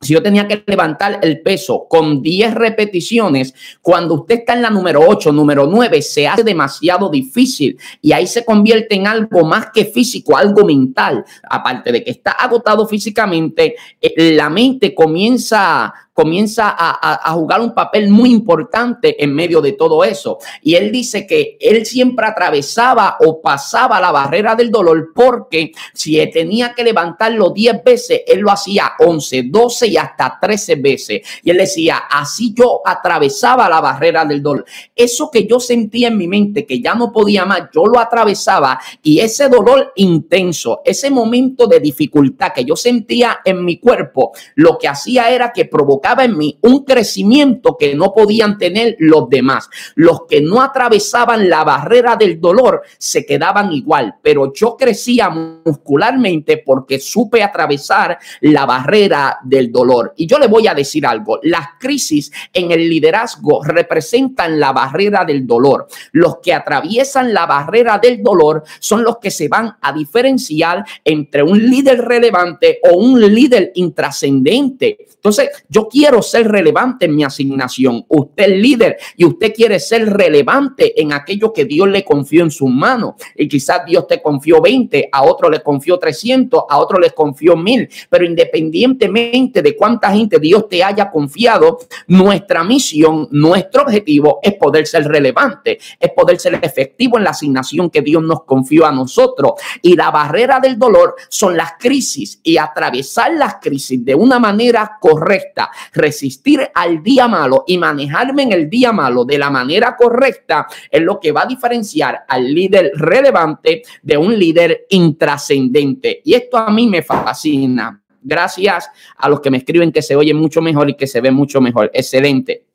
si 0.00 0.14
yo 0.14 0.22
tenía 0.22 0.48
que 0.48 0.62
levantar 0.66 1.18
el 1.22 1.42
peso 1.42 1.86
con 1.86 2.22
10 2.22 2.54
repeticiones, 2.54 3.54
cuando 3.82 4.14
usted 4.14 4.36
está 4.36 4.54
en 4.54 4.62
la 4.62 4.70
número 4.70 5.02
8, 5.06 5.30
número 5.30 5.66
9, 5.66 6.00
se 6.00 6.26
hace 6.26 6.42
demasiado 6.42 7.10
difícil 7.10 7.78
y 8.00 8.12
ahí 8.12 8.26
se 8.26 8.44
convierte 8.46 8.94
en 8.94 9.06
algo 9.06 9.44
más 9.44 9.66
que 9.70 9.84
físico, 9.84 10.38
algo 10.38 10.64
mental. 10.64 11.22
Aparte 11.42 11.92
de 11.92 12.02
que 12.02 12.12
está 12.12 12.30
agotado 12.30 12.88
físicamente, 12.88 13.76
eh, 14.00 14.32
la 14.32 14.48
mente 14.48 14.94
comienza 14.94 15.92
comienza 16.12 16.74
a, 16.76 17.32
jugar 17.32 17.60
un 17.60 17.72
papel 17.72 18.10
muy 18.10 18.30
importante 18.30 19.22
en 19.22 19.34
medio 19.34 19.60
de 19.60 19.72
todo 19.72 20.04
eso. 20.04 20.38
Y 20.62 20.74
él 20.74 20.90
dice 20.92 21.26
que 21.26 21.56
él 21.60 21.86
siempre 21.86 22.26
atravesaba 22.26 23.16
o 23.20 23.40
pasaba 23.40 24.00
la 24.00 24.12
barrera 24.12 24.54
del 24.54 24.70
dolor 24.70 25.12
porque 25.14 25.72
si 25.94 26.20
tenía 26.30 26.74
que 26.74 26.84
levantarlo 26.84 27.50
10 27.50 27.84
veces, 27.84 28.22
él 28.26 28.40
lo 28.40 28.50
hacía 28.50 28.92
11, 28.98 29.44
12 29.44 29.86
y 29.86 29.96
hasta 29.96 30.38
13 30.40 30.74
veces. 30.76 31.20
Y 31.42 31.50
él 31.50 31.58
decía, 31.58 32.02
así 32.10 32.52
yo 32.54 32.80
atravesaba 32.84 33.68
la 33.68 33.80
barrera 33.80 34.24
del 34.24 34.42
dolor. 34.42 34.64
Eso 34.94 35.30
que 35.30 35.46
yo 35.46 35.60
sentía 35.60 36.08
en 36.08 36.18
mi 36.18 36.28
mente, 36.28 36.66
que 36.66 36.80
ya 36.80 36.94
no 36.94 37.12
podía 37.12 37.46
más, 37.46 37.70
yo 37.72 37.86
lo 37.86 37.98
atravesaba 37.98 38.78
y 39.02 39.20
ese 39.20 39.48
dolor 39.48 39.92
intenso, 39.96 40.82
ese 40.84 41.10
momento 41.10 41.66
de 41.66 41.80
dificultad 41.80 42.52
que 42.52 42.64
yo 42.64 42.76
sentía 42.76 43.38
en 43.44 43.64
mi 43.64 43.78
cuerpo, 43.78 44.32
lo 44.56 44.76
que 44.76 44.88
hacía 44.88 45.30
era 45.30 45.52
que 45.52 45.64
provocaba 45.64 45.99
en 46.02 46.36
mí 46.36 46.58
un 46.62 46.84
crecimiento 46.84 47.76
que 47.78 47.94
no 47.94 48.12
podían 48.12 48.58
tener 48.58 48.96
los 48.98 49.28
demás. 49.28 49.68
Los 49.94 50.22
que 50.28 50.40
no 50.40 50.62
atravesaban 50.62 51.48
la 51.48 51.64
barrera 51.64 52.16
del 52.16 52.40
dolor 52.40 52.82
se 52.98 53.24
quedaban 53.24 53.72
igual, 53.72 54.16
pero 54.22 54.52
yo 54.52 54.76
crecía 54.76 55.30
muscularmente 55.30 56.58
porque 56.58 56.98
supe 56.98 57.42
atravesar 57.42 58.18
la 58.40 58.66
barrera 58.66 59.38
del 59.44 59.70
dolor. 59.70 60.14
Y 60.16 60.26
yo 60.26 60.38
le 60.38 60.48
voy 60.48 60.66
a 60.66 60.74
decir 60.74 61.06
algo, 61.06 61.38
las 61.42 61.68
crisis 61.78 62.30
en 62.52 62.70
el 62.70 62.88
liderazgo 62.88 63.62
representan 63.62 64.58
la 64.58 64.72
barrera 64.72 65.24
del 65.24 65.46
dolor. 65.46 65.86
Los 66.12 66.38
que 66.38 66.52
atraviesan 66.52 67.32
la 67.32 67.46
barrera 67.46 67.98
del 67.98 68.22
dolor 68.22 68.64
son 68.78 69.04
los 69.04 69.18
que 69.18 69.30
se 69.30 69.48
van 69.48 69.76
a 69.80 69.92
diferenciar 69.92 70.84
entre 71.04 71.42
un 71.42 71.58
líder 71.58 72.00
relevante 72.00 72.80
o 72.90 72.96
un 72.96 73.20
líder 73.20 73.72
intrascendente. 73.74 74.98
Entonces, 75.20 75.50
yo 75.68 75.88
quiero 75.90 76.22
ser 76.22 76.48
relevante 76.48 77.06
en 77.06 77.16
mi 77.16 77.24
asignación. 77.24 78.04
Usted 78.08 78.44
es 78.44 78.58
líder 78.58 78.96
y 79.16 79.24
usted 79.24 79.52
quiere 79.52 79.78
ser 79.80 80.08
relevante 80.08 81.00
en 81.00 81.12
aquello 81.12 81.52
que 81.52 81.64
Dios 81.64 81.88
le 81.88 82.04
confió 82.04 82.42
en 82.42 82.50
sus 82.50 82.70
manos. 82.70 83.14
Y 83.36 83.48
quizás 83.48 83.84
Dios 83.84 84.06
te 84.06 84.22
confió 84.22 84.60
20, 84.60 85.08
a 85.12 85.22
otro 85.22 85.50
le 85.50 85.62
confió 85.62 85.98
300, 85.98 86.64
a 86.68 86.78
otro 86.78 86.98
le 86.98 87.10
confió 87.10 87.56
1000. 87.56 87.88
Pero 88.08 88.24
independientemente 88.24 89.62
de 89.62 89.76
cuánta 89.76 90.12
gente 90.12 90.38
Dios 90.38 90.68
te 90.68 90.82
haya 90.82 91.10
confiado, 91.10 91.78
nuestra 92.06 92.64
misión, 92.64 93.28
nuestro 93.30 93.82
objetivo 93.82 94.40
es 94.42 94.54
poder 94.54 94.86
ser 94.86 95.04
relevante, 95.04 95.78
es 95.98 96.10
poder 96.12 96.38
ser 96.38 96.58
efectivo 96.62 97.18
en 97.18 97.24
la 97.24 97.30
asignación 97.30 97.90
que 97.90 98.02
Dios 98.02 98.22
nos 98.22 98.44
confió 98.44 98.86
a 98.86 98.92
nosotros. 98.92 99.52
Y 99.82 99.96
la 99.96 100.10
barrera 100.10 100.60
del 100.60 100.78
dolor 100.78 101.16
son 101.28 101.56
las 101.56 101.72
crisis 101.78 102.40
y 102.42 102.56
atravesar 102.56 103.32
las 103.34 103.56
crisis 103.60 104.04
de 104.04 104.14
una 104.14 104.38
manera 104.38 104.98
correcta, 105.00 105.70
resistir 105.92 106.70
al 106.74 107.02
día 107.02 107.28
malo 107.28 107.64
y 107.66 107.78
manejarme 107.78 108.42
en 108.44 108.52
el 108.52 108.70
día 108.70 108.92
malo 108.92 109.24
de 109.24 109.38
la 109.38 109.50
manera 109.50 109.96
correcta 109.96 110.66
es 110.90 111.02
lo 111.02 111.18
que 111.18 111.32
va 111.32 111.42
a 111.42 111.46
diferenciar 111.46 112.24
al 112.28 112.52
líder 112.52 112.92
relevante 112.94 113.82
de 114.02 114.16
un 114.16 114.38
líder 114.38 114.86
intrascendente. 114.90 116.20
Y 116.24 116.34
esto 116.34 116.56
a 116.56 116.70
mí 116.70 116.86
me 116.86 117.02
fascina. 117.02 118.00
Gracias 118.22 118.90
a 119.16 119.28
los 119.28 119.40
que 119.40 119.50
me 119.50 119.58
escriben 119.58 119.92
que 119.92 120.02
se 120.02 120.14
oye 120.14 120.34
mucho 120.34 120.60
mejor 120.60 120.90
y 120.90 120.94
que 120.94 121.06
se 121.06 121.20
ve 121.20 121.30
mucho 121.30 121.60
mejor. 121.60 121.90
Excelente. 121.94 122.69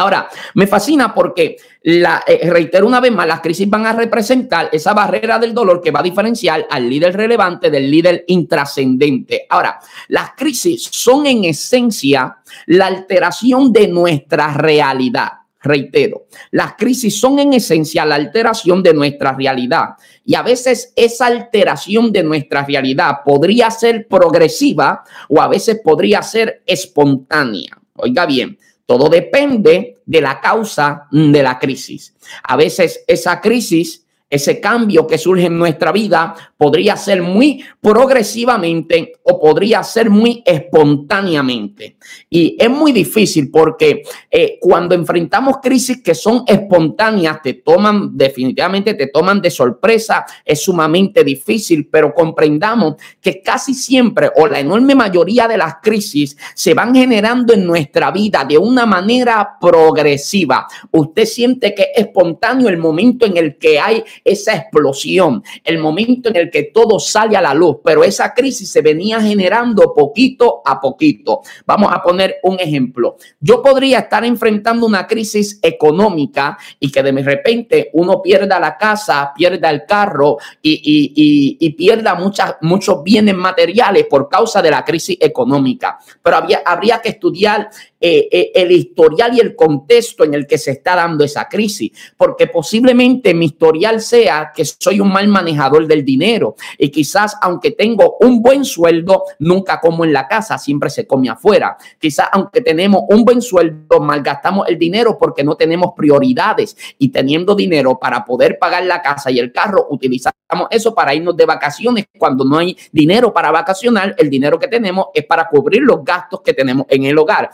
Ahora, 0.00 0.30
me 0.54 0.66
fascina 0.66 1.14
porque, 1.14 1.58
eh, 1.82 2.50
reitero 2.50 2.86
una 2.86 3.00
vez 3.00 3.12
más, 3.12 3.26
las 3.26 3.40
crisis 3.40 3.68
van 3.68 3.84
a 3.84 3.92
representar 3.92 4.70
esa 4.72 4.94
barrera 4.94 5.38
del 5.38 5.52
dolor 5.52 5.78
que 5.82 5.90
va 5.90 6.00
a 6.00 6.02
diferenciar 6.02 6.66
al 6.70 6.88
líder 6.88 7.14
relevante 7.14 7.70
del 7.70 7.90
líder 7.90 8.24
intrascendente. 8.28 9.46
Ahora, 9.50 9.78
las 10.08 10.30
crisis 10.30 10.88
son 10.90 11.26
en 11.26 11.44
esencia 11.44 12.38
la 12.68 12.86
alteración 12.86 13.70
de 13.74 13.88
nuestra 13.88 14.54
realidad. 14.54 15.32
Reitero, 15.62 16.28
las 16.52 16.76
crisis 16.78 17.20
son 17.20 17.38
en 17.38 17.52
esencia 17.52 18.06
la 18.06 18.14
alteración 18.14 18.82
de 18.82 18.94
nuestra 18.94 19.32
realidad 19.32 19.90
y 20.24 20.34
a 20.34 20.40
veces 20.40 20.94
esa 20.96 21.26
alteración 21.26 22.10
de 22.10 22.22
nuestra 22.22 22.64
realidad 22.64 23.18
podría 23.22 23.70
ser 23.70 24.08
progresiva 24.08 25.04
o 25.28 25.42
a 25.42 25.48
veces 25.48 25.78
podría 25.84 26.22
ser 26.22 26.62
espontánea. 26.64 27.76
Oiga 27.96 28.24
bien, 28.24 28.56
todo 28.90 29.08
depende 29.08 29.98
de 30.04 30.20
la 30.20 30.40
causa 30.40 31.06
de 31.12 31.44
la 31.44 31.60
crisis. 31.60 32.12
A 32.42 32.56
veces 32.56 33.04
esa 33.06 33.40
crisis 33.40 34.04
ese 34.30 34.60
cambio 34.60 35.08
que 35.08 35.18
surge 35.18 35.46
en 35.46 35.58
nuestra 35.58 35.90
vida 35.90 36.34
podría 36.56 36.96
ser 36.96 37.20
muy 37.20 37.64
progresivamente 37.80 39.14
o 39.24 39.40
podría 39.40 39.82
ser 39.82 40.08
muy 40.08 40.42
espontáneamente. 40.46 41.96
Y 42.30 42.56
es 42.58 42.70
muy 42.70 42.92
difícil 42.92 43.50
porque 43.50 44.02
eh, 44.30 44.58
cuando 44.60 44.94
enfrentamos 44.94 45.56
crisis 45.60 46.00
que 46.00 46.14
son 46.14 46.44
espontáneas, 46.46 47.42
te 47.42 47.54
toman 47.54 48.16
definitivamente, 48.16 48.94
te 48.94 49.08
toman 49.08 49.40
de 49.42 49.50
sorpresa, 49.50 50.24
es 50.44 50.62
sumamente 50.62 51.24
difícil, 51.24 51.88
pero 51.90 52.14
comprendamos 52.14 52.94
que 53.20 53.42
casi 53.42 53.74
siempre 53.74 54.30
o 54.36 54.46
la 54.46 54.60
enorme 54.60 54.94
mayoría 54.94 55.48
de 55.48 55.58
las 55.58 55.76
crisis 55.82 56.36
se 56.54 56.72
van 56.74 56.94
generando 56.94 57.52
en 57.52 57.66
nuestra 57.66 58.12
vida 58.12 58.44
de 58.48 58.58
una 58.58 58.86
manera 58.86 59.56
progresiva. 59.60 60.68
Usted 60.92 61.24
siente 61.24 61.74
que 61.74 61.88
es 61.94 62.06
espontáneo 62.06 62.68
el 62.68 62.78
momento 62.78 63.26
en 63.26 63.36
el 63.36 63.58
que 63.58 63.80
hay 63.80 64.04
esa 64.24 64.54
explosión, 64.54 65.42
el 65.64 65.78
momento 65.78 66.28
en 66.28 66.36
el 66.36 66.50
que 66.50 66.64
todo 66.64 66.98
sale 66.98 67.36
a 67.36 67.40
la 67.40 67.54
luz, 67.54 67.78
pero 67.84 68.04
esa 68.04 68.34
crisis 68.34 68.70
se 68.70 68.80
venía 68.80 69.20
generando 69.20 69.94
poquito 69.94 70.62
a 70.64 70.80
poquito. 70.80 71.40
Vamos 71.66 71.92
a 71.92 72.02
poner 72.02 72.36
un 72.42 72.58
ejemplo. 72.58 73.16
Yo 73.40 73.62
podría 73.62 74.00
estar 74.00 74.24
enfrentando 74.24 74.86
una 74.86 75.06
crisis 75.06 75.58
económica 75.62 76.58
y 76.78 76.90
que 76.90 77.02
de 77.02 77.12
repente 77.22 77.90
uno 77.94 78.22
pierda 78.22 78.58
la 78.58 78.76
casa, 78.76 79.32
pierda 79.34 79.70
el 79.70 79.84
carro 79.84 80.38
y, 80.62 81.70
pierda 81.76 82.14
muchas, 82.14 82.56
muchos 82.60 83.02
bienes 83.02 83.34
materiales 83.34 84.06
por 84.06 84.28
causa 84.28 84.60
de 84.62 84.70
la 84.70 84.84
crisis 84.84 85.16
económica. 85.20 85.98
Pero 86.22 86.36
había, 86.36 86.62
habría 86.64 87.00
que 87.00 87.10
estudiar 87.10 87.70
eh, 88.00 88.28
eh, 88.30 88.52
el 88.54 88.72
historial 88.72 89.36
y 89.36 89.40
el 89.40 89.54
contexto 89.54 90.24
en 90.24 90.34
el 90.34 90.46
que 90.46 90.56
se 90.56 90.70
está 90.70 90.96
dando 90.96 91.24
esa 91.24 91.48
crisis, 91.48 91.90
porque 92.16 92.46
posiblemente 92.46 93.34
mi 93.34 93.46
historial 93.46 94.00
sea 94.00 94.52
que 94.54 94.64
soy 94.64 95.00
un 95.00 95.12
mal 95.12 95.28
manejador 95.28 95.86
del 95.86 96.04
dinero 96.04 96.56
y 96.78 96.90
quizás 96.90 97.36
aunque 97.42 97.72
tengo 97.72 98.16
un 98.20 98.42
buen 98.42 98.64
sueldo, 98.64 99.24
nunca 99.38 99.80
como 99.80 100.04
en 100.04 100.12
la 100.12 100.26
casa, 100.26 100.56
siempre 100.58 100.90
se 100.90 101.06
come 101.06 101.28
afuera. 101.28 101.76
Quizás 101.98 102.28
aunque 102.32 102.60
tenemos 102.60 103.02
un 103.08 103.24
buen 103.24 103.42
sueldo, 103.42 104.00
malgastamos 104.00 104.68
el 104.68 104.78
dinero 104.78 105.18
porque 105.18 105.44
no 105.44 105.56
tenemos 105.56 105.92
prioridades 105.96 106.76
y 106.98 107.10
teniendo 107.10 107.54
dinero 107.54 107.98
para 107.98 108.24
poder 108.24 108.58
pagar 108.58 108.84
la 108.84 109.02
casa 109.02 109.30
y 109.30 109.38
el 109.38 109.52
carro, 109.52 109.86
utilizamos 109.90 110.40
eso 110.70 110.94
para 110.94 111.14
irnos 111.14 111.36
de 111.36 111.46
vacaciones. 111.46 112.06
Cuando 112.18 112.44
no 112.44 112.58
hay 112.58 112.76
dinero 112.92 113.32
para 113.32 113.50
vacacionar, 113.50 114.14
el 114.18 114.30
dinero 114.30 114.58
que 114.58 114.68
tenemos 114.68 115.06
es 115.14 115.24
para 115.24 115.48
cubrir 115.48 115.82
los 115.82 116.04
gastos 116.04 116.40
que 116.42 116.54
tenemos 116.54 116.86
en 116.88 117.04
el 117.04 117.16
hogar. 117.18 117.50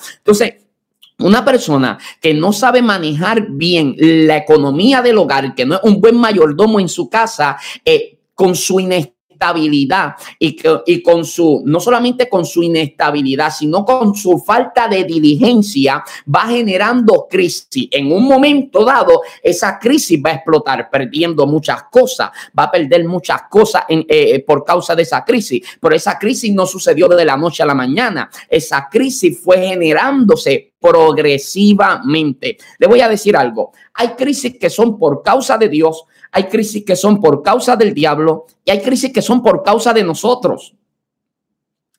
Una 1.19 1.45
persona 1.45 1.99
que 2.21 2.35
no 2.35 2.53
sabe 2.53 2.83
manejar 2.83 3.47
bien 3.49 3.95
la 3.99 4.37
economía 4.37 5.01
del 5.03 5.19
hogar, 5.19 5.55
que 5.55 5.65
no 5.65 5.77
es 5.77 5.81
un 5.83 6.01
buen 6.01 6.17
mayordomo 6.17 6.79
en 6.79 6.89
su 6.89 7.09
casa, 7.09 7.57
eh, 7.85 8.19
con 8.35 8.55
su 8.55 8.81
inestabilidad, 8.81 9.16
inestabilidad 9.37 10.15
y, 10.39 10.57
y 10.87 11.03
con 11.03 11.25
su, 11.25 11.63
no 11.65 11.81
solamente 11.81 12.29
con 12.29 12.45
su 12.45 12.63
inestabilidad, 12.63 13.53
sino 13.53 13.85
con 13.85 14.15
su 14.15 14.39
falta 14.39 14.89
de 14.89 15.05
diligencia, 15.05 16.03
va 16.35 16.47
generando 16.47 17.27
crisis. 17.29 17.89
En 17.91 18.11
un 18.13 18.25
momento 18.25 18.85
dado, 18.85 19.23
esa 19.43 19.79
crisis 19.79 20.21
va 20.25 20.31
a 20.31 20.35
explotar, 20.35 20.89
perdiendo 20.91 21.47
muchas 21.47 21.85
cosas, 21.85 22.31
va 22.59 22.65
a 22.65 22.71
perder 22.71 23.07
muchas 23.07 23.43
cosas 23.51 23.85
en, 23.89 24.05
eh, 24.09 24.43
por 24.47 24.65
causa 24.65 24.95
de 24.95 25.03
esa 25.03 25.25
crisis. 25.25 25.63
Pero 25.81 25.95
esa 25.95 26.19
crisis 26.19 26.53
no 26.53 26.67
sucedió 26.67 27.09
de 27.09 27.25
la 27.25 27.37
noche 27.37 27.63
a 27.63 27.67
la 27.67 27.75
mañana. 27.75 28.31
Esa 28.49 28.89
crisis 28.91 29.41
fue 29.43 29.59
generándose 29.59 30.73
progresivamente. 30.81 32.59
Le 32.79 32.87
voy 32.87 33.01
a 33.01 33.09
decir 33.09 33.37
algo. 33.37 33.73
Hay 33.95 34.09
crisis 34.11 34.57
que 34.59 34.71
son 34.71 34.99
por 34.99 35.23
causa 35.23 35.57
de 35.59 35.69
Dios, 35.69 36.05
hay 36.37 36.45
crisis 36.51 36.85
que 36.85 36.97
son 36.97 37.19
por 37.19 37.43
causa 37.43 37.77
del 37.77 37.95
diablo 37.95 38.45
y 38.63 38.71
hay 38.71 38.83
crisis 38.83 39.11
que 39.11 39.23
son 39.23 39.43
por 39.43 39.63
causa 39.63 39.95
de 39.95 40.05
nosotros. 40.05 40.75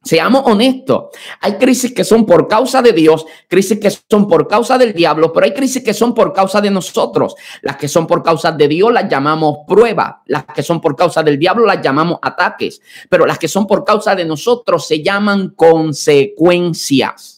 Seamos 0.03 0.43
honestos, 0.45 1.05
hay 1.41 1.53
crisis 1.53 1.91
que 1.91 2.03
son 2.03 2.23
por 2.23 2.47
causa 2.47 2.83
de 2.83 2.93
Dios, 2.93 3.25
crisis 3.47 3.79
que 3.79 3.89
son 3.89 4.27
por 4.27 4.47
causa 4.47 4.77
del 4.77 4.93
diablo, 4.93 5.33
pero 5.33 5.47
hay 5.47 5.55
crisis 5.55 5.83
que 5.83 5.95
son 5.95 6.13
por 6.13 6.33
causa 6.33 6.61
de 6.61 6.69
nosotros. 6.69 7.33
Las 7.63 7.77
que 7.77 7.87
son 7.87 8.05
por 8.05 8.21
causa 8.21 8.51
de 8.51 8.67
Dios 8.67 8.93
las 8.93 9.09
llamamos 9.09 9.61
prueba, 9.67 10.21
las 10.27 10.45
que 10.45 10.61
son 10.61 10.79
por 10.81 10.95
causa 10.95 11.23
del 11.23 11.39
diablo 11.39 11.65
las 11.65 11.81
llamamos 11.81 12.19
ataques, 12.21 12.79
pero 13.09 13.25
las 13.25 13.39
que 13.39 13.47
son 13.47 13.65
por 13.65 13.83
causa 13.83 14.13
de 14.13 14.23
nosotros 14.23 14.85
se 14.85 15.01
llaman 15.01 15.49
consecuencias 15.55 17.36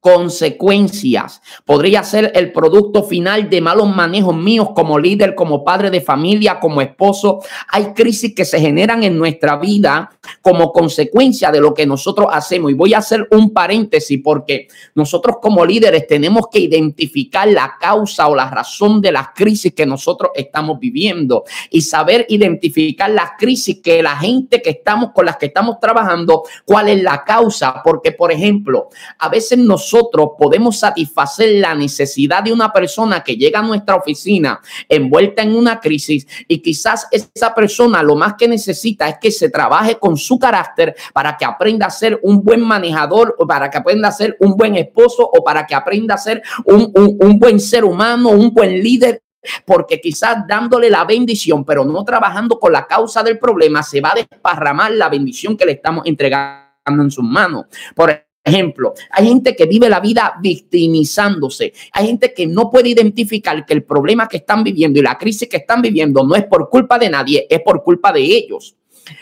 consecuencias. 0.00 1.42
Podría 1.64 2.02
ser 2.02 2.32
el 2.34 2.52
producto 2.52 3.02
final 3.02 3.50
de 3.50 3.60
malos 3.60 3.94
manejos 3.94 4.34
míos 4.34 4.70
como 4.74 4.98
líder, 4.98 5.34
como 5.34 5.62
padre 5.62 5.90
de 5.90 6.00
familia, 6.00 6.58
como 6.58 6.80
esposo. 6.80 7.40
Hay 7.68 7.92
crisis 7.92 8.34
que 8.34 8.46
se 8.46 8.58
generan 8.58 9.02
en 9.02 9.18
nuestra 9.18 9.56
vida 9.56 10.10
como 10.40 10.72
consecuencia 10.72 11.52
de 11.52 11.60
lo 11.60 11.74
que 11.74 11.86
nosotros 11.86 12.28
hacemos. 12.32 12.70
Y 12.70 12.74
voy 12.74 12.94
a 12.94 12.98
hacer 12.98 13.28
un 13.30 13.50
paréntesis 13.50 14.18
porque 14.24 14.68
nosotros 14.94 15.36
como 15.40 15.66
líderes 15.66 16.06
tenemos 16.06 16.46
que 16.50 16.60
identificar 16.60 17.46
la 17.48 17.76
causa 17.78 18.26
o 18.28 18.34
la 18.34 18.48
razón 18.48 19.02
de 19.02 19.12
las 19.12 19.28
crisis 19.34 19.74
que 19.74 19.84
nosotros 19.84 20.30
estamos 20.34 20.78
viviendo 20.78 21.44
y 21.68 21.82
saber 21.82 22.24
identificar 22.30 23.10
las 23.10 23.32
crisis 23.38 23.80
que 23.82 24.02
la 24.02 24.16
gente 24.16 24.62
que 24.62 24.70
estamos 24.70 25.10
con 25.14 25.26
las 25.26 25.36
que 25.36 25.46
estamos 25.46 25.78
trabajando, 25.78 26.44
cuál 26.64 26.88
es 26.88 27.02
la 27.02 27.22
causa. 27.22 27.82
Porque, 27.84 28.12
por 28.12 28.32
ejemplo, 28.32 28.88
a 29.18 29.28
veces 29.28 29.58
nosotros 29.58 29.89
nosotros 29.90 30.30
podemos 30.38 30.78
satisfacer 30.78 31.60
la 31.60 31.74
necesidad 31.74 32.42
de 32.42 32.52
una 32.52 32.72
persona 32.72 33.22
que 33.22 33.36
llega 33.36 33.58
a 33.58 33.62
nuestra 33.62 33.96
oficina 33.96 34.60
envuelta 34.88 35.42
en 35.42 35.56
una 35.56 35.80
crisis 35.80 36.26
y 36.46 36.58
quizás 36.58 37.08
esa 37.10 37.54
persona 37.54 38.02
lo 38.02 38.14
más 38.14 38.34
que 38.34 38.46
necesita 38.46 39.08
es 39.08 39.16
que 39.20 39.30
se 39.30 39.50
trabaje 39.50 39.96
con 39.98 40.16
su 40.16 40.38
carácter 40.38 40.94
para 41.12 41.36
que 41.36 41.44
aprenda 41.44 41.86
a 41.86 41.90
ser 41.90 42.20
un 42.22 42.42
buen 42.42 42.60
manejador 42.60 43.34
o 43.38 43.46
para 43.46 43.68
que 43.68 43.78
aprenda 43.78 44.08
a 44.08 44.12
ser 44.12 44.36
un 44.40 44.56
buen 44.56 44.76
esposo 44.76 45.28
o 45.28 45.42
para 45.42 45.66
que 45.66 45.74
aprenda 45.74 46.14
a 46.14 46.18
ser 46.18 46.42
un, 46.64 46.92
un 46.94 47.38
buen 47.38 47.58
ser 47.58 47.84
humano, 47.84 48.30
un 48.30 48.52
buen 48.52 48.80
líder 48.82 49.22
porque 49.64 50.00
quizás 50.00 50.46
dándole 50.46 50.90
la 50.90 51.04
bendición, 51.04 51.64
pero 51.64 51.84
no 51.84 52.04
trabajando 52.04 52.60
con 52.60 52.72
la 52.72 52.86
causa 52.86 53.22
del 53.22 53.38
problema, 53.38 53.82
se 53.82 54.00
va 54.00 54.12
a 54.12 54.16
desparramar 54.16 54.92
la 54.92 55.08
bendición 55.08 55.56
que 55.56 55.64
le 55.64 55.72
estamos 55.72 56.04
entregando 56.04 57.02
en 57.02 57.10
sus 57.10 57.24
manos. 57.24 57.64
Por 57.94 58.10
ejemplo, 58.44 58.94
hay 59.10 59.26
gente 59.26 59.54
que 59.54 59.66
vive 59.66 59.88
la 59.88 60.00
vida 60.00 60.34
victimizándose. 60.40 61.72
Hay 61.92 62.06
gente 62.06 62.32
que 62.32 62.46
no 62.46 62.70
puede 62.70 62.88
identificar 62.88 63.64
que 63.66 63.74
el 63.74 63.84
problema 63.84 64.28
que 64.28 64.38
están 64.38 64.64
viviendo 64.64 64.98
y 64.98 65.02
la 65.02 65.18
crisis 65.18 65.48
que 65.48 65.58
están 65.58 65.82
viviendo 65.82 66.24
no 66.24 66.34
es 66.34 66.44
por 66.44 66.68
culpa 66.68 66.98
de 66.98 67.10
nadie, 67.10 67.46
es 67.48 67.60
por 67.60 67.82
culpa 67.82 68.12
de 68.12 68.22
ellos. 68.22 68.76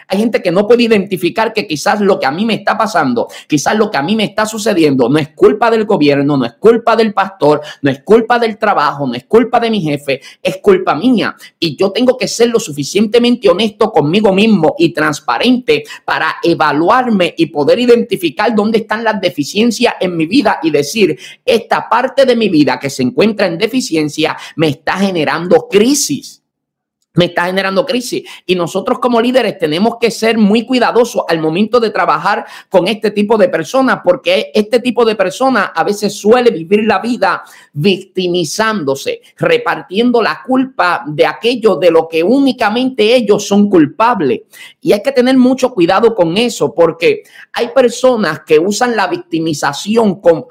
Hay 0.06 0.18
gente 0.18 0.42
que 0.42 0.50
no 0.50 0.66
puede 0.66 0.84
identificar 0.84 1.52
que 1.52 1.66
quizás 1.66 2.00
lo 2.00 2.18
que 2.18 2.26
a 2.26 2.30
mí 2.30 2.44
me 2.44 2.54
está 2.54 2.76
pasando, 2.76 3.28
quizás 3.46 3.76
lo 3.76 3.90
que 3.90 3.96
a 3.96 4.02
mí 4.02 4.16
me 4.16 4.24
está 4.24 4.46
sucediendo 4.46 5.08
no 5.08 5.18
es 5.18 5.30
culpa 5.30 5.70
del 5.70 5.84
gobierno, 5.84 6.36
no 6.36 6.44
es 6.44 6.54
culpa 6.54 6.96
del 6.96 7.12
pastor, 7.12 7.60
no 7.82 7.90
es 7.90 8.02
culpa 8.02 8.38
del 8.38 8.58
trabajo, 8.58 9.06
no 9.06 9.14
es 9.14 9.24
culpa 9.24 9.60
de 9.60 9.70
mi 9.70 9.80
jefe, 9.80 10.20
es 10.42 10.58
culpa 10.58 10.94
mía. 10.94 11.36
Y 11.58 11.76
yo 11.76 11.90
tengo 11.90 12.16
que 12.16 12.28
ser 12.28 12.48
lo 12.48 12.60
suficientemente 12.60 13.48
honesto 13.48 13.90
conmigo 13.90 14.32
mismo 14.32 14.74
y 14.78 14.92
transparente 14.92 15.84
para 16.04 16.36
evaluarme 16.42 17.34
y 17.36 17.46
poder 17.46 17.78
identificar 17.78 18.54
dónde 18.54 18.78
están 18.78 19.04
las 19.04 19.20
deficiencias 19.20 19.94
en 20.00 20.16
mi 20.16 20.26
vida 20.26 20.58
y 20.62 20.70
decir, 20.70 21.18
esta 21.44 21.88
parte 21.88 22.24
de 22.24 22.36
mi 22.36 22.48
vida 22.48 22.78
que 22.78 22.90
se 22.90 23.02
encuentra 23.02 23.46
en 23.46 23.58
deficiencia 23.58 24.36
me 24.56 24.68
está 24.68 24.98
generando 24.98 25.68
crisis 25.70 26.37
me 27.18 27.24
está 27.24 27.46
generando 27.46 27.84
crisis. 27.84 28.22
Y 28.46 28.54
nosotros 28.54 29.00
como 29.00 29.20
líderes 29.20 29.58
tenemos 29.58 29.96
que 30.00 30.08
ser 30.08 30.38
muy 30.38 30.64
cuidadosos 30.64 31.24
al 31.26 31.40
momento 31.40 31.80
de 31.80 31.90
trabajar 31.90 32.46
con 32.68 32.86
este 32.86 33.10
tipo 33.10 33.36
de 33.36 33.48
personas, 33.48 34.02
porque 34.04 34.52
este 34.54 34.78
tipo 34.78 35.04
de 35.04 35.16
personas 35.16 35.72
a 35.74 35.82
veces 35.82 36.14
suele 36.14 36.52
vivir 36.52 36.84
la 36.84 37.00
vida 37.00 37.42
victimizándose, 37.72 39.20
repartiendo 39.36 40.22
la 40.22 40.42
culpa 40.46 41.02
de 41.08 41.26
aquello 41.26 41.74
de 41.74 41.90
lo 41.90 42.06
que 42.06 42.22
únicamente 42.22 43.16
ellos 43.16 43.44
son 43.44 43.68
culpables. 43.68 44.42
Y 44.80 44.92
hay 44.92 45.02
que 45.02 45.10
tener 45.10 45.36
mucho 45.36 45.74
cuidado 45.74 46.14
con 46.14 46.36
eso, 46.36 46.72
porque 46.72 47.24
hay 47.52 47.70
personas 47.74 48.42
que 48.46 48.60
usan 48.60 48.94
la 48.94 49.08
victimización 49.08 50.20
con, 50.20 50.44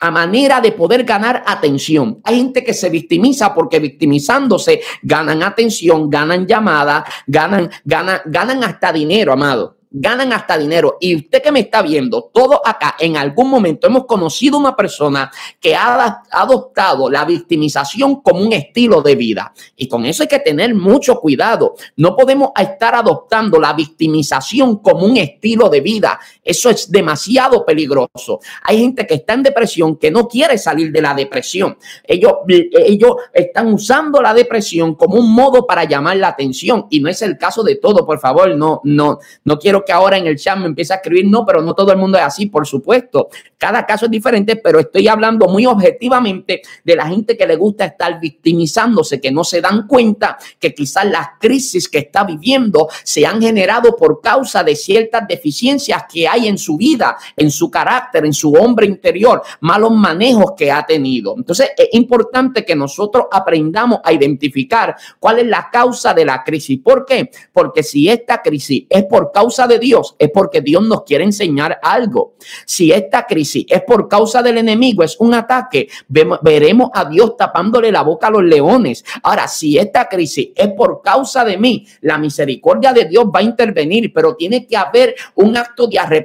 a 0.00 0.10
manera 0.10 0.60
de 0.60 0.72
poder 0.72 1.04
ganar 1.04 1.42
atención. 1.46 2.20
Hay 2.24 2.36
gente 2.36 2.62
que 2.64 2.74
se 2.74 2.90
victimiza 2.90 3.54
porque 3.54 3.78
victimizándose 3.78 4.80
ganan 5.02 5.42
atención, 5.42 6.10
ganan 6.10 6.46
llamadas, 6.46 7.04
ganan, 7.26 7.70
ganan, 7.84 8.20
ganan 8.26 8.64
hasta 8.64 8.92
dinero, 8.92 9.32
amado. 9.32 9.76
ganan 9.96 10.32
hasta 10.32 10.58
dinero. 10.58 10.96
Y 11.00 11.14
usted 11.14 11.40
que 11.40 11.52
me 11.52 11.60
está 11.60 11.80
viendo, 11.80 12.30
todo 12.34 12.60
acá, 12.66 12.96
en 12.98 13.16
algún 13.16 13.48
momento 13.48 13.86
hemos 13.86 14.06
conocido 14.06 14.58
una 14.58 14.74
persona 14.74 15.30
que 15.60 15.76
ha 15.76 16.22
adoptado 16.32 17.08
la 17.08 17.24
victimización 17.24 18.20
como 18.20 18.40
un 18.40 18.52
estilo 18.52 19.00
de 19.02 19.14
vida. 19.14 19.52
Y 19.76 19.86
con 19.86 20.04
eso 20.04 20.24
hay 20.24 20.28
que 20.28 20.40
tener 20.40 20.74
mucho 20.74 21.20
cuidado. 21.20 21.76
No 21.96 22.16
podemos 22.16 22.50
estar 22.58 22.96
adoptando 22.96 23.60
la 23.60 23.72
victimización 23.72 24.78
como 24.78 25.06
un 25.06 25.16
estilo 25.16 25.68
de 25.68 25.80
vida. 25.80 26.18
Eso 26.44 26.70
es 26.70 26.90
demasiado 26.90 27.64
peligroso. 27.64 28.40
Hay 28.62 28.78
gente 28.78 29.06
que 29.06 29.14
está 29.14 29.32
en 29.32 29.42
depresión 29.42 29.96
que 29.96 30.10
no 30.10 30.28
quiere 30.28 30.58
salir 30.58 30.92
de 30.92 31.00
la 31.00 31.14
depresión. 31.14 31.78
Ellos, 32.04 32.34
ellos 32.48 33.16
están 33.32 33.72
usando 33.72 34.20
la 34.20 34.34
depresión 34.34 34.94
como 34.94 35.16
un 35.16 35.32
modo 35.32 35.66
para 35.66 35.84
llamar 35.84 36.18
la 36.18 36.28
atención 36.28 36.86
y 36.90 37.00
no 37.00 37.08
es 37.08 37.22
el 37.22 37.38
caso 37.38 37.62
de 37.62 37.76
todo, 37.76 38.04
por 38.04 38.20
favor, 38.20 38.54
no, 38.54 38.80
no, 38.84 39.18
no 39.44 39.58
quiero 39.58 39.84
que 39.84 39.92
ahora 39.92 40.18
en 40.18 40.26
el 40.26 40.36
chat 40.36 40.58
me 40.58 40.66
empiece 40.66 40.92
a 40.92 40.96
escribir, 40.96 41.26
no, 41.26 41.46
pero 41.46 41.62
no 41.62 41.74
todo 41.74 41.92
el 41.92 41.98
mundo 41.98 42.18
es 42.18 42.24
así, 42.24 42.46
por 42.46 42.66
supuesto. 42.66 43.28
Cada 43.56 43.86
caso 43.86 44.04
es 44.06 44.10
diferente, 44.10 44.56
pero 44.56 44.78
estoy 44.78 45.08
hablando 45.08 45.48
muy 45.48 45.64
objetivamente 45.64 46.60
de 46.84 46.96
la 46.96 47.06
gente 47.06 47.36
que 47.36 47.46
le 47.46 47.56
gusta 47.56 47.86
estar 47.86 48.20
victimizándose, 48.20 49.20
que 49.20 49.30
no 49.30 49.44
se 49.44 49.60
dan 49.60 49.86
cuenta 49.86 50.36
que 50.58 50.74
quizás 50.74 51.06
las 51.06 51.28
crisis 51.40 51.88
que 51.88 51.98
está 51.98 52.24
viviendo 52.24 52.88
se 53.02 53.24
han 53.24 53.40
generado 53.40 53.96
por 53.96 54.20
causa 54.20 54.62
de 54.62 54.76
ciertas 54.76 55.26
deficiencias 55.26 56.04
que 56.12 56.28
hay 56.28 56.33
en 56.42 56.58
su 56.58 56.76
vida, 56.76 57.16
en 57.36 57.50
su 57.50 57.70
carácter, 57.70 58.24
en 58.24 58.32
su 58.32 58.52
hombre 58.52 58.86
interior, 58.86 59.42
malos 59.60 59.92
manejos 59.92 60.52
que 60.56 60.70
ha 60.70 60.84
tenido. 60.84 61.34
Entonces, 61.36 61.70
es 61.76 61.88
importante 61.92 62.64
que 62.64 62.76
nosotros 62.76 63.26
aprendamos 63.30 64.00
a 64.04 64.12
identificar 64.12 64.96
cuál 65.18 65.38
es 65.38 65.46
la 65.46 65.68
causa 65.70 66.12
de 66.14 66.24
la 66.24 66.42
crisis. 66.42 66.80
¿Por 66.82 67.04
qué? 67.04 67.30
Porque 67.52 67.82
si 67.82 68.08
esta 68.08 68.42
crisis 68.42 68.84
es 68.88 69.04
por 69.04 69.32
causa 69.32 69.66
de 69.66 69.78
Dios, 69.78 70.14
es 70.18 70.30
porque 70.32 70.60
Dios 70.60 70.82
nos 70.82 71.02
quiere 71.04 71.24
enseñar 71.24 71.78
algo. 71.82 72.34
Si 72.66 72.92
esta 72.92 73.26
crisis 73.26 73.64
es 73.68 73.82
por 73.82 74.08
causa 74.08 74.42
del 74.42 74.58
enemigo, 74.58 75.02
es 75.02 75.16
un 75.18 75.34
ataque, 75.34 75.88
veremos 76.08 76.90
a 76.92 77.04
Dios 77.04 77.36
tapándole 77.36 77.90
la 77.92 78.02
boca 78.02 78.26
a 78.26 78.30
los 78.30 78.42
leones. 78.42 79.04
Ahora, 79.22 79.48
si 79.48 79.78
esta 79.78 80.08
crisis 80.08 80.48
es 80.54 80.72
por 80.72 81.02
causa 81.02 81.44
de 81.44 81.56
mí, 81.56 81.86
la 82.00 82.18
misericordia 82.18 82.92
de 82.92 83.06
Dios 83.06 83.24
va 83.26 83.40
a 83.40 83.42
intervenir, 83.42 84.12
pero 84.12 84.34
tiene 84.34 84.66
que 84.66 84.76
haber 84.76 85.14
un 85.34 85.56
acto 85.56 85.86
de 85.86 85.98
arrepentimiento 85.98 86.23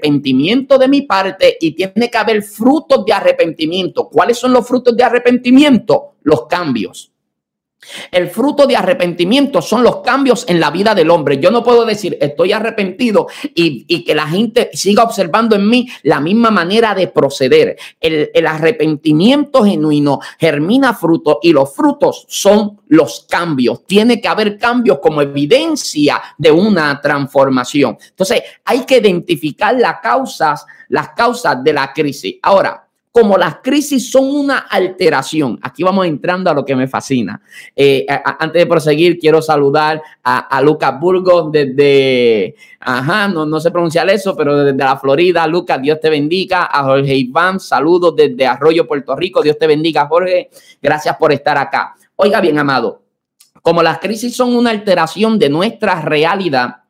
de 0.77 0.87
mi 0.87 1.03
parte 1.03 1.57
y 1.59 1.71
tiene 1.71 2.09
que 2.09 2.17
haber 2.17 2.43
frutos 2.43 3.05
de 3.05 3.13
arrepentimiento. 3.13 4.09
¿Cuáles 4.09 4.37
son 4.37 4.53
los 4.53 4.67
frutos 4.67 4.95
de 4.95 5.03
arrepentimiento? 5.03 6.15
Los 6.23 6.47
cambios. 6.47 7.11
El 8.11 8.29
fruto 8.29 8.67
de 8.67 8.75
arrepentimiento 8.75 9.61
son 9.61 9.83
los 9.83 9.97
cambios 9.97 10.45
en 10.49 10.59
la 10.59 10.69
vida 10.69 10.93
del 10.93 11.09
hombre. 11.09 11.39
Yo 11.39 11.49
no 11.49 11.63
puedo 11.63 11.85
decir 11.85 12.17
estoy 12.19 12.51
arrepentido 12.51 13.27
y, 13.55 14.03
que 14.03 14.15
la 14.15 14.27
gente 14.27 14.69
siga 14.73 15.03
observando 15.03 15.55
en 15.55 15.67
mí 15.67 15.87
la 16.03 16.19
misma 16.19 16.51
manera 16.51 16.93
de 16.93 17.07
proceder. 17.07 17.77
El, 17.99 18.31
el 18.33 18.47
arrepentimiento 18.47 19.63
genuino 19.63 20.19
germina 20.37 20.93
frutos 20.93 21.37
y 21.41 21.53
los 21.53 21.73
frutos 21.73 22.25
son 22.27 22.81
los 22.87 23.25
cambios. 23.29 23.85
Tiene 23.85 24.19
que 24.19 24.27
haber 24.27 24.57
cambios 24.57 24.99
como 24.99 25.21
evidencia 25.21 26.21
de 26.37 26.51
una 26.51 26.99
transformación. 26.99 27.97
Entonces 28.09 28.43
hay 28.65 28.85
que 28.85 28.97
identificar 28.97 29.75
las 29.75 29.99
causas, 30.01 30.65
las 30.89 31.09
causas 31.09 31.63
de 31.63 31.73
la 31.73 31.93
crisis. 31.93 32.35
Ahora, 32.41 32.88
como 33.11 33.37
las 33.37 33.57
crisis 33.57 34.11
son 34.11 34.29
una 34.29 34.59
alteración. 34.59 35.57
Aquí 35.63 35.83
vamos 35.83 36.05
entrando 36.05 36.49
a 36.49 36.53
lo 36.53 36.63
que 36.63 36.75
me 36.75 36.87
fascina. 36.87 37.41
Eh, 37.75 38.05
antes 38.07 38.61
de 38.61 38.67
proseguir, 38.67 39.17
quiero 39.17 39.41
saludar 39.41 40.01
a, 40.23 40.61
Lucas 40.61 40.99
Burgos 40.99 41.51
desde, 41.51 42.55
ajá, 42.79 43.27
no, 43.27 43.45
no 43.45 43.59
sé 43.59 43.71
pronunciar 43.71 44.09
eso, 44.09 44.35
pero 44.35 44.57
desde 44.57 44.77
la 44.77 44.97
Florida. 44.97 45.47
Lucas, 45.47 45.81
Dios 45.81 45.99
te 45.99 46.09
bendiga. 46.09 46.69
A 46.71 46.83
Jorge 46.83 47.15
Iván, 47.15 47.59
saludos 47.59 48.15
desde 48.15 48.45
Arroyo, 48.45 48.87
Puerto 48.87 49.15
Rico. 49.15 49.41
Dios 49.41 49.57
te 49.57 49.65
bendiga, 49.65 50.07
Jorge. 50.07 50.49
Gracias 50.81 51.17
por 51.17 51.33
estar 51.33 51.57
acá. 51.57 51.95
Oiga 52.15 52.39
bien, 52.41 52.59
amado, 52.59 53.01
como 53.61 53.81
las 53.81 53.97
crisis 53.99 54.35
son 54.35 54.55
una 54.55 54.69
alteración 54.69 55.39
de 55.39 55.49
nuestra 55.49 56.01
realidad, 56.01 56.83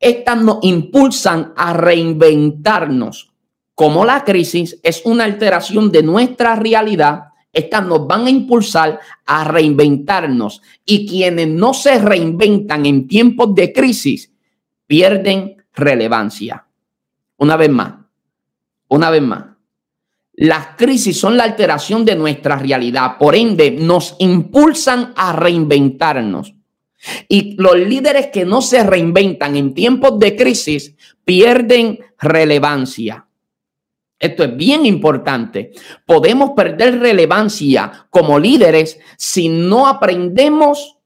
estas 0.00 0.42
nos 0.42 0.58
impulsan 0.62 1.52
a 1.56 1.72
reinventarnos 1.74 3.33
como 3.74 4.04
la 4.04 4.24
crisis 4.24 4.78
es 4.82 5.02
una 5.04 5.24
alteración 5.24 5.90
de 5.90 6.02
nuestra 6.02 6.54
realidad, 6.54 7.24
estas 7.52 7.86
nos 7.86 8.06
van 8.06 8.26
a 8.26 8.30
impulsar 8.30 9.00
a 9.24 9.44
reinventarnos 9.44 10.60
y 10.84 11.06
quienes 11.06 11.48
no 11.48 11.72
se 11.72 11.98
reinventan 11.98 12.84
en 12.86 13.06
tiempos 13.08 13.54
de 13.54 13.72
crisis 13.72 14.32
pierden 14.86 15.56
relevancia. 15.72 16.66
Una 17.36 17.56
vez 17.56 17.70
más, 17.70 17.94
una 18.88 19.10
vez 19.10 19.22
más. 19.22 19.44
Las 20.36 20.76
crisis 20.76 21.18
son 21.18 21.36
la 21.36 21.44
alteración 21.44 22.04
de 22.04 22.16
nuestra 22.16 22.56
realidad, 22.56 23.18
por 23.18 23.36
ende 23.36 23.70
nos 23.70 24.16
impulsan 24.18 25.12
a 25.16 25.32
reinventarnos. 25.32 26.54
Y 27.28 27.54
los 27.56 27.76
líderes 27.76 28.28
que 28.32 28.44
no 28.44 28.62
se 28.62 28.82
reinventan 28.82 29.56
en 29.56 29.74
tiempos 29.74 30.18
de 30.18 30.34
crisis 30.34 30.96
pierden 31.24 32.00
relevancia. 32.18 33.26
Esto 34.24 34.42
es 34.42 34.56
bien 34.56 34.86
importante. 34.86 35.72
Podemos 36.06 36.52
perder 36.56 36.98
relevancia 36.98 38.06
como 38.08 38.38
líderes 38.38 38.98
si 39.18 39.50
no 39.50 39.86
aprendemos 39.86 40.96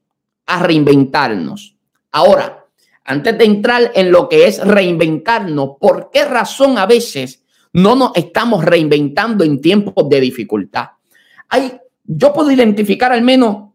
a 0.45 0.63
reinventarnos. 0.63 1.75
Ahora, 2.13 2.65
antes 3.03 3.37
de 3.37 3.43
entrar 3.43 3.91
en 3.93 4.09
lo 4.09 4.29
que 4.29 4.47
es 4.47 4.65
reinventarnos, 4.65 5.71
¿por 5.81 6.09
qué 6.13 6.23
razón 6.23 6.77
a 6.77 6.85
veces 6.85 7.43
no 7.73 7.93
nos 7.93 8.11
estamos 8.15 8.63
reinventando 8.63 9.43
en 9.43 9.59
tiempos 9.59 10.07
de 10.07 10.21
dificultad? 10.21 10.85
Hay, 11.49 11.77
yo 12.05 12.31
puedo 12.31 12.49
identificar 12.51 13.11
al 13.11 13.21
menos 13.21 13.73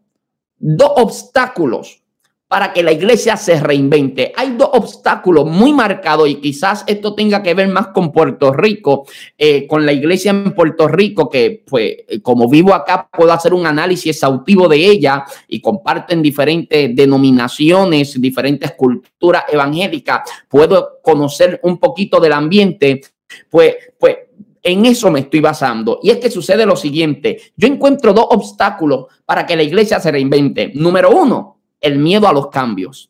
dos 0.57 0.91
obstáculos 0.95 2.01
para 2.47 2.73
que 2.73 2.83
la 2.83 2.91
iglesia 2.91 3.37
se 3.37 3.59
reinvente. 3.59 4.31
Hay 4.35 4.51
dos 4.51 4.69
obstáculos 4.73 5.45
muy 5.45 5.73
marcados 5.73 6.29
y 6.29 6.35
quizás 6.35 6.83
esto 6.85 7.15
tenga 7.15 7.41
que 7.41 7.53
ver 7.53 7.67
más 7.69 7.87
con 7.87 8.11
Puerto 8.11 8.53
Rico, 8.53 9.07
eh, 9.37 9.65
con 9.65 9.85
la 9.85 9.93
iglesia 9.93 10.31
en 10.31 10.53
Puerto 10.53 10.87
Rico, 10.87 11.29
que 11.29 11.63
pues 11.67 11.95
eh, 12.07 12.21
como 12.21 12.47
vivo 12.47 12.73
acá 12.73 13.09
puedo 13.11 13.33
hacer 13.33 13.53
un 13.53 13.65
análisis 13.65 14.15
exhaustivo 14.15 14.67
de 14.67 14.77
ella 14.77 15.25
y 15.47 15.59
comparten 15.59 16.21
diferentes 16.21 16.95
denominaciones, 16.95 18.19
diferentes 18.21 18.73
culturas 18.73 19.45
evangélicas, 19.51 20.21
puedo 20.47 20.99
conocer 21.01 21.59
un 21.63 21.79
poquito 21.79 22.19
del 22.19 22.33
ambiente, 22.33 23.01
pues, 23.49 23.75
pues 23.99 24.17
en 24.61 24.85
eso 24.85 25.09
me 25.09 25.21
estoy 25.21 25.41
basando. 25.41 25.99
Y 26.03 26.11
es 26.11 26.17
que 26.17 26.29
sucede 26.29 26.65
lo 26.65 26.75
siguiente, 26.75 27.39
yo 27.55 27.67
encuentro 27.67 28.13
dos 28.13 28.27
obstáculos 28.29 29.07
para 29.25 29.45
que 29.45 29.55
la 29.55 29.63
iglesia 29.63 29.99
se 29.99 30.11
reinvente. 30.11 30.71
Número 30.75 31.09
uno, 31.09 31.54
el 31.81 31.99
miedo 31.99 32.27
a 32.27 32.33
los 32.33 32.47
cambios. 32.47 33.09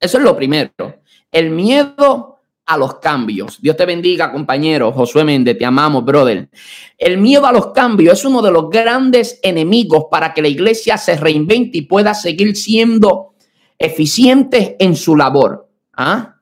Eso 0.00 0.18
es 0.18 0.24
lo 0.24 0.36
primero. 0.36 0.70
El 1.30 1.50
miedo 1.50 2.36
a 2.66 2.76
los 2.76 2.98
cambios. 2.98 3.60
Dios 3.60 3.76
te 3.76 3.86
bendiga, 3.86 4.32
compañero. 4.32 4.92
Josué 4.92 5.24
Méndez, 5.24 5.56
te 5.56 5.64
amamos, 5.64 6.04
brother. 6.04 6.48
El 6.98 7.18
miedo 7.18 7.46
a 7.46 7.52
los 7.52 7.68
cambios 7.68 8.18
es 8.18 8.24
uno 8.24 8.42
de 8.42 8.50
los 8.50 8.68
grandes 8.68 9.38
enemigos 9.42 10.06
para 10.10 10.34
que 10.34 10.42
la 10.42 10.48
iglesia 10.48 10.98
se 10.98 11.16
reinvente 11.16 11.78
y 11.78 11.82
pueda 11.82 12.12
seguir 12.12 12.56
siendo 12.56 13.34
eficiente 13.78 14.76
en 14.80 14.96
su 14.96 15.16
labor. 15.16 15.68
¿Ah? 15.96 16.36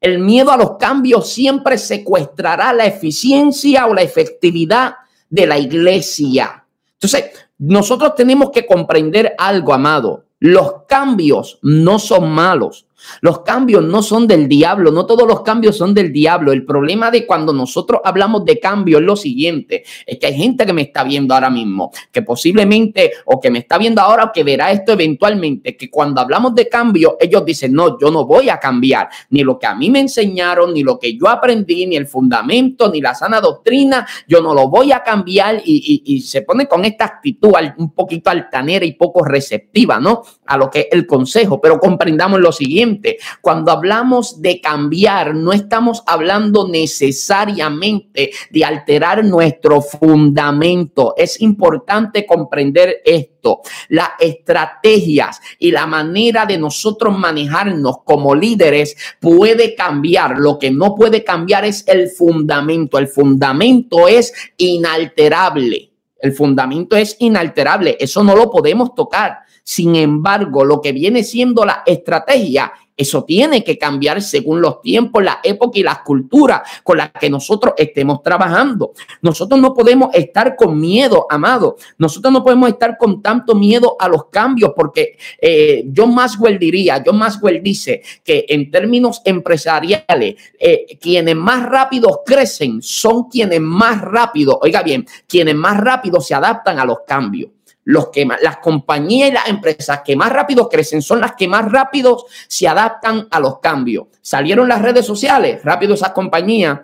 El 0.00 0.18
miedo 0.18 0.50
a 0.50 0.56
los 0.56 0.76
cambios 0.76 1.30
siempre 1.30 1.78
secuestrará 1.78 2.72
la 2.72 2.86
eficiencia 2.86 3.86
o 3.86 3.94
la 3.94 4.02
efectividad 4.02 4.94
de 5.28 5.46
la 5.46 5.58
iglesia. 5.58 6.64
Entonces, 6.94 7.30
nosotros 7.58 8.14
tenemos 8.14 8.50
que 8.50 8.66
comprender 8.66 9.34
algo, 9.38 9.72
amado. 9.72 10.24
Los 10.40 10.84
cambios 10.88 11.58
no 11.60 11.98
son 11.98 12.30
malos. 12.30 12.86
Los 13.20 13.40
cambios 13.40 13.82
no 13.84 14.02
son 14.02 14.26
del 14.26 14.48
diablo, 14.48 14.90
no 14.90 15.06
todos 15.06 15.26
los 15.26 15.42
cambios 15.42 15.76
son 15.76 15.94
del 15.94 16.12
diablo. 16.12 16.52
El 16.52 16.64
problema 16.64 17.10
de 17.10 17.26
cuando 17.26 17.52
nosotros 17.52 18.00
hablamos 18.04 18.44
de 18.44 18.58
cambio 18.58 18.98
es 18.98 19.04
lo 19.04 19.16
siguiente, 19.16 19.84
es 20.06 20.18
que 20.18 20.26
hay 20.26 20.34
gente 20.34 20.64
que 20.66 20.72
me 20.72 20.82
está 20.82 21.04
viendo 21.04 21.34
ahora 21.34 21.50
mismo, 21.50 21.90
que 22.12 22.22
posiblemente 22.22 23.12
o 23.24 23.40
que 23.40 23.50
me 23.50 23.60
está 23.60 23.78
viendo 23.78 24.00
ahora 24.00 24.24
o 24.24 24.32
que 24.32 24.44
verá 24.44 24.72
esto 24.72 24.92
eventualmente, 24.92 25.76
que 25.76 25.90
cuando 25.90 26.20
hablamos 26.20 26.54
de 26.54 26.68
cambio, 26.68 27.16
ellos 27.20 27.44
dicen, 27.44 27.72
no, 27.72 27.98
yo 27.98 28.10
no 28.10 28.26
voy 28.26 28.48
a 28.48 28.58
cambiar, 28.58 29.08
ni 29.30 29.42
lo 29.42 29.58
que 29.58 29.66
a 29.66 29.74
mí 29.74 29.90
me 29.90 30.00
enseñaron, 30.00 30.72
ni 30.72 30.82
lo 30.82 30.98
que 30.98 31.16
yo 31.16 31.28
aprendí, 31.28 31.86
ni 31.86 31.96
el 31.96 32.06
fundamento, 32.06 32.90
ni 32.90 33.00
la 33.00 33.14
sana 33.14 33.40
doctrina, 33.40 34.06
yo 34.26 34.40
no 34.40 34.54
lo 34.54 34.68
voy 34.68 34.92
a 34.92 35.02
cambiar 35.02 35.62
y, 35.64 36.02
y 36.04 36.20
se 36.20 36.42
pone 36.42 36.66
con 36.66 36.84
esta 36.84 37.04
actitud 37.04 37.50
un 37.78 37.92
poquito 37.92 38.30
altanera 38.30 38.84
y 38.84 38.92
poco 38.92 39.24
receptiva, 39.24 39.98
¿no? 39.98 40.22
A 40.50 40.56
lo 40.56 40.68
que 40.68 40.80
es 40.80 40.86
el 40.90 41.06
consejo, 41.06 41.60
pero 41.60 41.78
comprendamos 41.78 42.40
lo 42.40 42.50
siguiente 42.50 43.18
cuando 43.40 43.72
hablamos 43.72 44.40
de 44.42 44.60
cambiar, 44.60 45.34
no 45.34 45.52
estamos 45.52 46.02
hablando 46.06 46.68
necesariamente 46.68 48.30
de 48.50 48.64
alterar 48.64 49.24
nuestro 49.24 49.80
fundamento. 49.80 51.14
Es 51.16 51.40
importante 51.40 52.26
comprender 52.26 53.00
esto. 53.04 53.60
Las 53.88 54.10
estrategias 54.18 55.40
y 55.58 55.70
la 55.70 55.86
manera 55.86 56.46
de 56.46 56.58
nosotros 56.58 57.16
manejarnos 57.16 57.98
como 58.04 58.34
líderes 58.34 58.96
puede 59.20 59.74
cambiar. 59.74 60.38
Lo 60.38 60.58
que 60.58 60.70
no 60.70 60.94
puede 60.94 61.24
cambiar 61.24 61.64
es 61.64 61.84
el 61.86 62.10
fundamento. 62.10 62.98
El 62.98 63.08
fundamento 63.08 64.08
es 64.08 64.32
inalterable. 64.56 65.90
El 66.18 66.32
fundamento 66.32 66.96
es 66.96 67.16
inalterable. 67.20 67.96
Eso 67.98 68.22
no 68.22 68.36
lo 68.36 68.50
podemos 68.50 68.94
tocar. 68.94 69.38
Sin 69.70 69.94
embargo, 69.94 70.64
lo 70.64 70.80
que 70.80 70.90
viene 70.90 71.22
siendo 71.22 71.64
la 71.64 71.84
estrategia, 71.86 72.72
eso 72.96 73.22
tiene 73.22 73.62
que 73.62 73.78
cambiar 73.78 74.20
según 74.20 74.60
los 74.60 74.82
tiempos, 74.82 75.22
la 75.22 75.38
época 75.44 75.78
y 75.78 75.84
las 75.84 76.00
culturas 76.00 76.62
con 76.82 76.98
las 76.98 77.12
que 77.12 77.30
nosotros 77.30 77.74
estemos 77.76 78.20
trabajando. 78.20 78.94
Nosotros 79.22 79.60
no 79.60 79.72
podemos 79.72 80.12
estar 80.12 80.56
con 80.56 80.80
miedo, 80.80 81.24
amado. 81.30 81.76
Nosotros 81.98 82.32
no 82.32 82.42
podemos 82.42 82.68
estar 82.68 82.98
con 82.98 83.22
tanto 83.22 83.54
miedo 83.54 83.94
a 84.00 84.08
los 84.08 84.24
cambios 84.24 84.72
porque 84.74 85.16
eh, 85.40 85.88
John 85.96 86.16
Maxwell 86.16 86.58
diría, 86.58 87.00
John 87.06 87.18
Maxwell 87.18 87.62
dice 87.62 88.02
que 88.24 88.46
en 88.48 88.72
términos 88.72 89.22
empresariales, 89.24 90.34
eh, 90.58 90.98
quienes 91.00 91.36
más 91.36 91.62
rápido 91.62 92.22
crecen 92.26 92.82
son 92.82 93.28
quienes 93.28 93.60
más 93.60 94.00
rápido, 94.00 94.58
oiga 94.60 94.82
bien, 94.82 95.06
quienes 95.28 95.54
más 95.54 95.78
rápido 95.78 96.20
se 96.20 96.34
adaptan 96.34 96.80
a 96.80 96.84
los 96.84 96.98
cambios 97.06 97.50
los 97.84 98.08
que 98.08 98.26
las 98.42 98.58
compañías 98.58 99.30
y 99.30 99.32
las 99.32 99.48
empresas 99.48 100.02
que 100.04 100.16
más 100.16 100.32
rápido 100.32 100.68
crecen 100.68 101.02
son 101.02 101.20
las 101.20 101.34
que 101.34 101.48
más 101.48 101.70
rápido 101.70 102.24
se 102.46 102.68
adaptan 102.68 103.26
a 103.30 103.40
los 103.40 103.58
cambios. 103.60 104.06
Salieron 104.20 104.68
las 104.68 104.82
redes 104.82 105.06
sociales, 105.06 105.62
rápido 105.64 105.94
esas 105.94 106.10
compañías 106.10 106.80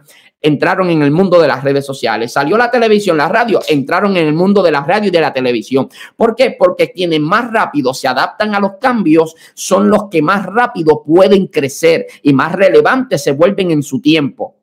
entraron 0.46 0.90
en 0.90 1.02
el 1.02 1.10
mundo 1.10 1.40
de 1.40 1.48
las 1.48 1.64
redes 1.64 1.84
sociales. 1.84 2.32
Salió 2.32 2.56
la 2.56 2.70
televisión, 2.70 3.16
la 3.16 3.28
radio, 3.28 3.60
entraron 3.68 4.16
en 4.16 4.28
el 4.28 4.34
mundo 4.34 4.62
de 4.62 4.70
la 4.70 4.82
radio 4.82 5.08
y 5.08 5.10
de 5.10 5.20
la 5.20 5.32
televisión. 5.32 5.88
¿Por 6.14 6.34
qué? 6.36 6.54
Porque 6.58 6.92
quienes 6.92 7.20
más 7.20 7.50
rápido 7.52 7.92
se 7.92 8.08
adaptan 8.08 8.54
a 8.54 8.60
los 8.60 8.72
cambios 8.80 9.34
son 9.54 9.88
los 9.88 10.08
que 10.08 10.22
más 10.22 10.46
rápido 10.46 11.02
pueden 11.04 11.48
crecer 11.48 12.06
y 12.22 12.32
más 12.32 12.52
relevantes 12.52 13.22
se 13.24 13.32
vuelven 13.32 13.70
en 13.70 13.82
su 13.82 14.00
tiempo. 14.00 14.56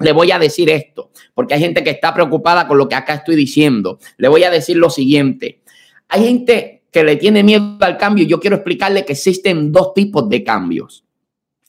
Le 0.00 0.12
voy 0.12 0.32
a 0.32 0.38
decir 0.38 0.70
esto, 0.70 1.10
porque 1.34 1.54
hay 1.54 1.60
gente 1.60 1.84
que 1.84 1.90
está 1.90 2.14
preocupada 2.14 2.66
con 2.66 2.78
lo 2.78 2.88
que 2.88 2.94
acá 2.94 3.14
estoy 3.14 3.36
diciendo. 3.36 3.98
Le 4.16 4.28
voy 4.28 4.44
a 4.44 4.50
decir 4.50 4.78
lo 4.78 4.88
siguiente. 4.88 5.59
Hay 6.10 6.24
gente 6.24 6.82
que 6.90 7.04
le 7.04 7.16
tiene 7.16 7.42
miedo 7.42 7.76
al 7.80 7.96
cambio. 7.96 8.24
Yo 8.24 8.40
quiero 8.40 8.56
explicarle 8.56 9.04
que 9.04 9.12
existen 9.12 9.72
dos 9.72 9.94
tipos 9.94 10.28
de 10.28 10.42
cambios. 10.42 11.04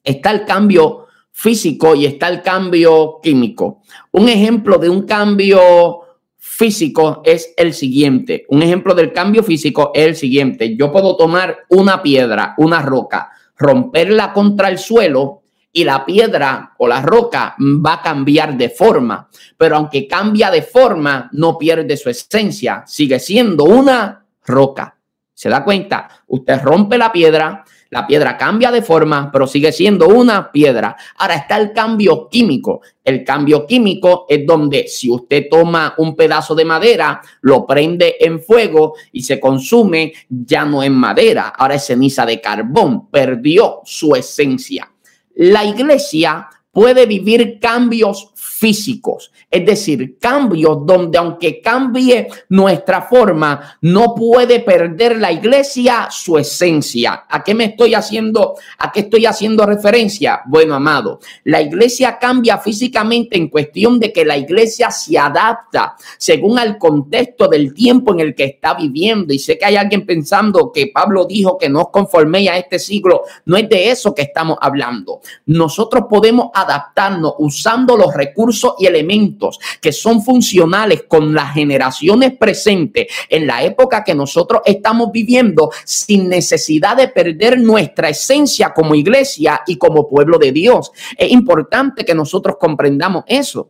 Está 0.04 0.32
el 0.32 0.46
cambio 0.46 1.06
físico 1.32 1.96
y 1.96 2.06
está 2.06 2.28
el 2.28 2.42
cambio 2.42 3.20
químico. 3.22 3.82
Un 4.12 4.30
ejemplo 4.30 4.78
de 4.78 4.90
un 4.90 5.04
cambio 5.04 6.02
físico 6.38 7.22
es 7.24 7.54
el 7.56 7.74
siguiente. 7.74 8.46
Un 8.50 8.64
ejemplo 8.64 8.96
del 8.96 9.14
cambio 9.14 9.44
físico 9.44 9.92
es 9.94 10.08
el 10.08 10.16
siguiente. 10.16 10.76
Yo 10.76 10.92
puedo 10.92 11.16
tomar 11.16 11.60
una 11.70 12.02
piedra, 12.02 12.56
una 12.58 12.82
roca, 12.82 13.32
romperla 13.58 14.34
contra 14.34 14.70
el 14.70 14.80
suelo 14.80 15.44
y 15.72 15.84
la 15.84 16.04
piedra 16.04 16.74
o 16.80 16.88
la 16.88 17.02
roca 17.02 17.56
va 17.60 17.94
a 17.94 18.02
cambiar 18.02 18.58
de 18.58 18.70
forma. 18.70 19.30
Pero 19.56 19.78
aunque 19.78 20.08
cambia 20.08 20.50
de 20.50 20.64
forma, 20.64 21.30
no 21.32 21.58
pierde 21.58 21.96
su 21.96 22.10
esencia. 22.10 22.84
Sigue 22.88 23.20
siendo 23.20 23.66
una 23.66 24.21
roca. 24.46 24.98
¿Se 25.34 25.50
da 25.50 25.64
cuenta? 25.64 26.24
Usted 26.28 26.62
rompe 26.62 26.98
la 26.98 27.12
piedra, 27.12 27.64
la 27.90 28.06
piedra 28.06 28.38
cambia 28.38 28.72
de 28.72 28.82
forma, 28.82 29.32
pero 29.34 29.48
sigue 29.48 29.72
siendo 29.72 30.08
una 30.08 30.52
piedra. 30.52 30.96
Ahora 31.18 31.36
está 31.36 31.58
el 31.58 31.74
cambio 31.74 32.30
químico. 32.30 32.82
El 33.04 33.24
cambio 33.24 33.66
químico 33.66 34.26
es 34.30 34.46
donde 34.46 34.88
si 34.88 35.10
usted 35.10 35.48
toma 35.50 35.96
un 35.98 36.16
pedazo 36.16 36.56
de 36.56 36.64
madera, 36.64 37.22
lo 37.42 37.66
prende 37.66 38.16
en 38.20 38.40
fuego 38.40 38.94
y 39.12 39.24
se 39.24 39.40
consume, 39.40 40.14
ya 40.30 40.64
no 40.64 40.84
es 40.84 40.92
madera, 40.92 41.50
ahora 41.50 41.76
es 41.76 41.88
ceniza 41.88 42.26
de 42.26 42.40
carbón, 42.40 43.10
perdió 43.10 43.82
su 43.84 44.16
esencia. 44.16 44.92
La 45.36 45.66
iglesia 45.66 46.48
puede 46.72 47.06
vivir 47.06 47.60
cambios 47.60 48.31
físicos, 48.62 49.32
es 49.50 49.66
decir, 49.66 50.20
cambios 50.20 50.86
donde 50.86 51.18
aunque 51.18 51.62
cambie 51.62 52.28
nuestra 52.50 53.02
forma, 53.02 53.80
no 53.82 54.14
puede 54.14 54.60
perder 54.60 55.18
la 55.18 55.32
iglesia 55.32 56.10
su 56.12 56.38
esencia. 56.38 57.26
¿A 57.28 57.44
qué 57.44 57.56
me 57.56 57.66
estoy 57.66 57.96
haciendo? 57.96 58.54
¿A 58.78 58.92
qué 58.92 59.00
estoy 59.00 59.26
haciendo 59.26 59.66
referencia? 59.66 60.42
Bueno, 60.46 60.76
amado, 60.76 61.20
la 61.46 61.60
iglesia 61.60 62.20
cambia 62.20 62.60
físicamente 62.60 63.36
en 63.36 63.48
cuestión 63.48 64.00
de 64.00 64.14
que 64.14 64.26
la 64.26 64.38
iglesia 64.38 64.92
se 64.92 65.18
adapta 65.18 65.96
según 66.20 66.60
al 66.60 66.78
contexto 66.78 67.48
del 67.48 67.74
tiempo 67.74 68.14
en 68.14 68.20
el 68.20 68.36
que 68.36 68.44
está 68.44 68.76
viviendo. 68.76 69.34
Y 69.34 69.40
sé 69.40 69.58
que 69.58 69.66
hay 69.66 69.76
alguien 69.76 70.06
pensando 70.06 70.72
que 70.72 70.92
Pablo 70.94 71.26
dijo 71.26 71.58
que 71.58 71.68
no 71.68 71.82
os 71.82 71.90
conforméis 71.90 72.52
a 72.52 72.58
este 72.60 72.78
siglo. 72.78 73.24
No 73.46 73.58
es 73.58 73.68
de 73.68 73.90
eso 73.90 74.14
que 74.14 74.22
estamos 74.22 74.60
hablando. 74.62 75.22
Nosotros 75.48 76.04
podemos 76.08 76.52
adaptarnos 76.54 77.34
usando 77.40 77.98
los 77.98 78.14
recursos 78.14 78.51
y 78.80 78.86
elementos 78.86 79.60
que 79.82 79.92
son 79.92 80.22
funcionales 80.22 81.04
con 81.08 81.34
las 81.34 81.54
generaciones 81.54 82.38
presentes 82.38 83.08
en 83.30 83.48
la 83.48 83.64
época 83.64 84.04
que 84.04 84.16
nosotros 84.16 84.62
estamos 84.66 85.12
viviendo 85.12 85.72
sin 85.86 86.30
necesidad 86.30 86.98
de 86.98 87.08
perder 87.08 87.60
nuestra 87.60 88.10
esencia 88.10 88.74
como 88.74 88.96
iglesia 88.96 89.62
y 89.66 89.78
como 89.78 90.08
pueblo 90.08 90.38
de 90.38 90.52
Dios. 90.52 90.92
Es 91.18 91.32
importante 91.32 92.06
que 92.06 92.16
nosotros 92.16 92.58
comprendamos 92.60 93.24
eso. 93.28 93.70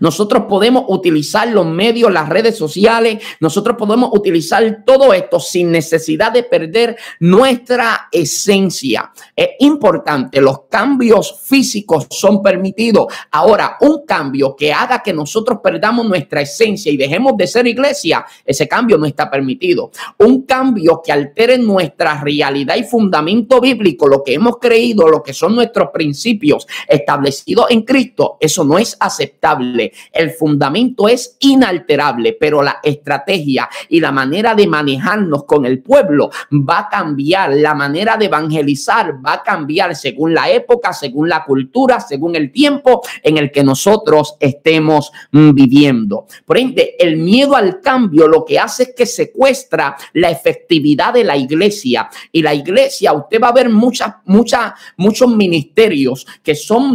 Nosotros 0.00 0.44
podemos 0.48 0.84
utilizar 0.88 1.46
los 1.48 1.64
medios, 1.64 2.12
las 2.12 2.28
redes 2.28 2.56
sociales, 2.56 3.22
nosotros 3.38 3.76
podemos 3.78 4.10
utilizar 4.12 4.82
todo 4.84 5.14
esto 5.14 5.38
sin 5.38 5.70
necesidad 5.70 6.32
de 6.32 6.42
perder 6.42 6.96
nuestra 7.20 8.08
esencia. 8.10 9.12
Es 9.36 9.50
importante, 9.60 10.40
los 10.40 10.62
cambios 10.68 11.42
físicos 11.44 12.08
son 12.10 12.42
permitidos. 12.42 13.06
Ahora, 13.30 13.76
un 13.80 14.04
cambio 14.04 14.56
que 14.56 14.72
haga 14.72 15.00
que 15.00 15.12
nosotros 15.12 15.60
perdamos 15.62 16.06
nuestra 16.08 16.40
esencia 16.40 16.90
y 16.90 16.96
dejemos 16.96 17.36
de 17.36 17.46
ser 17.46 17.68
iglesia, 17.68 18.26
ese 18.44 18.66
cambio 18.66 18.98
no 18.98 19.06
está 19.06 19.30
permitido. 19.30 19.92
Un 20.18 20.42
cambio 20.42 21.00
que 21.04 21.12
altere 21.12 21.56
nuestra 21.56 22.20
realidad 22.20 22.74
y 22.76 22.82
fundamento 22.82 23.60
bíblico, 23.60 24.08
lo 24.08 24.24
que 24.24 24.34
hemos 24.34 24.58
creído, 24.58 25.06
lo 25.06 25.22
que 25.22 25.32
son 25.32 25.54
nuestros 25.54 25.90
principios 25.92 26.66
establecidos 26.88 27.66
en 27.70 27.82
Cristo, 27.82 28.38
eso 28.40 28.64
no 28.64 28.76
es 28.76 28.96
aceptable 28.98 29.67
el 30.12 30.30
fundamento 30.30 31.08
es 31.08 31.36
inalterable, 31.40 32.36
pero 32.38 32.62
la 32.62 32.78
estrategia 32.82 33.68
y 33.88 34.00
la 34.00 34.12
manera 34.12 34.54
de 34.54 34.66
manejarnos 34.66 35.44
con 35.44 35.66
el 35.66 35.82
pueblo 35.82 36.30
va 36.52 36.80
a 36.80 36.88
cambiar. 36.88 37.54
La 37.54 37.74
manera 37.74 38.16
de 38.16 38.26
evangelizar 38.26 39.14
va 39.24 39.34
a 39.34 39.42
cambiar 39.42 39.94
según 39.96 40.34
la 40.34 40.50
época, 40.50 40.92
según 40.92 41.28
la 41.28 41.44
cultura, 41.44 42.00
según 42.00 42.36
el 42.36 42.52
tiempo 42.52 43.02
en 43.22 43.38
el 43.38 43.50
que 43.50 43.64
nosotros 43.64 44.36
estemos 44.40 45.10
mm, 45.32 45.52
viviendo. 45.52 46.26
Por 46.44 46.58
ende, 46.58 46.94
el 46.98 47.16
miedo 47.16 47.56
al 47.56 47.80
cambio 47.80 48.28
lo 48.28 48.44
que 48.44 48.58
hace 48.58 48.84
es 48.84 48.94
que 48.96 49.06
secuestra 49.06 49.96
la 50.12 50.30
efectividad 50.30 51.14
de 51.14 51.24
la 51.24 51.36
iglesia. 51.36 52.08
Y 52.32 52.42
la 52.42 52.54
iglesia, 52.54 53.12
usted 53.12 53.40
va 53.40 53.48
a 53.48 53.52
ver 53.52 53.68
muchas, 53.68 54.14
muchas, 54.24 54.72
muchos 54.96 55.28
ministerios 55.28 56.26
que 56.42 56.54
son 56.54 56.94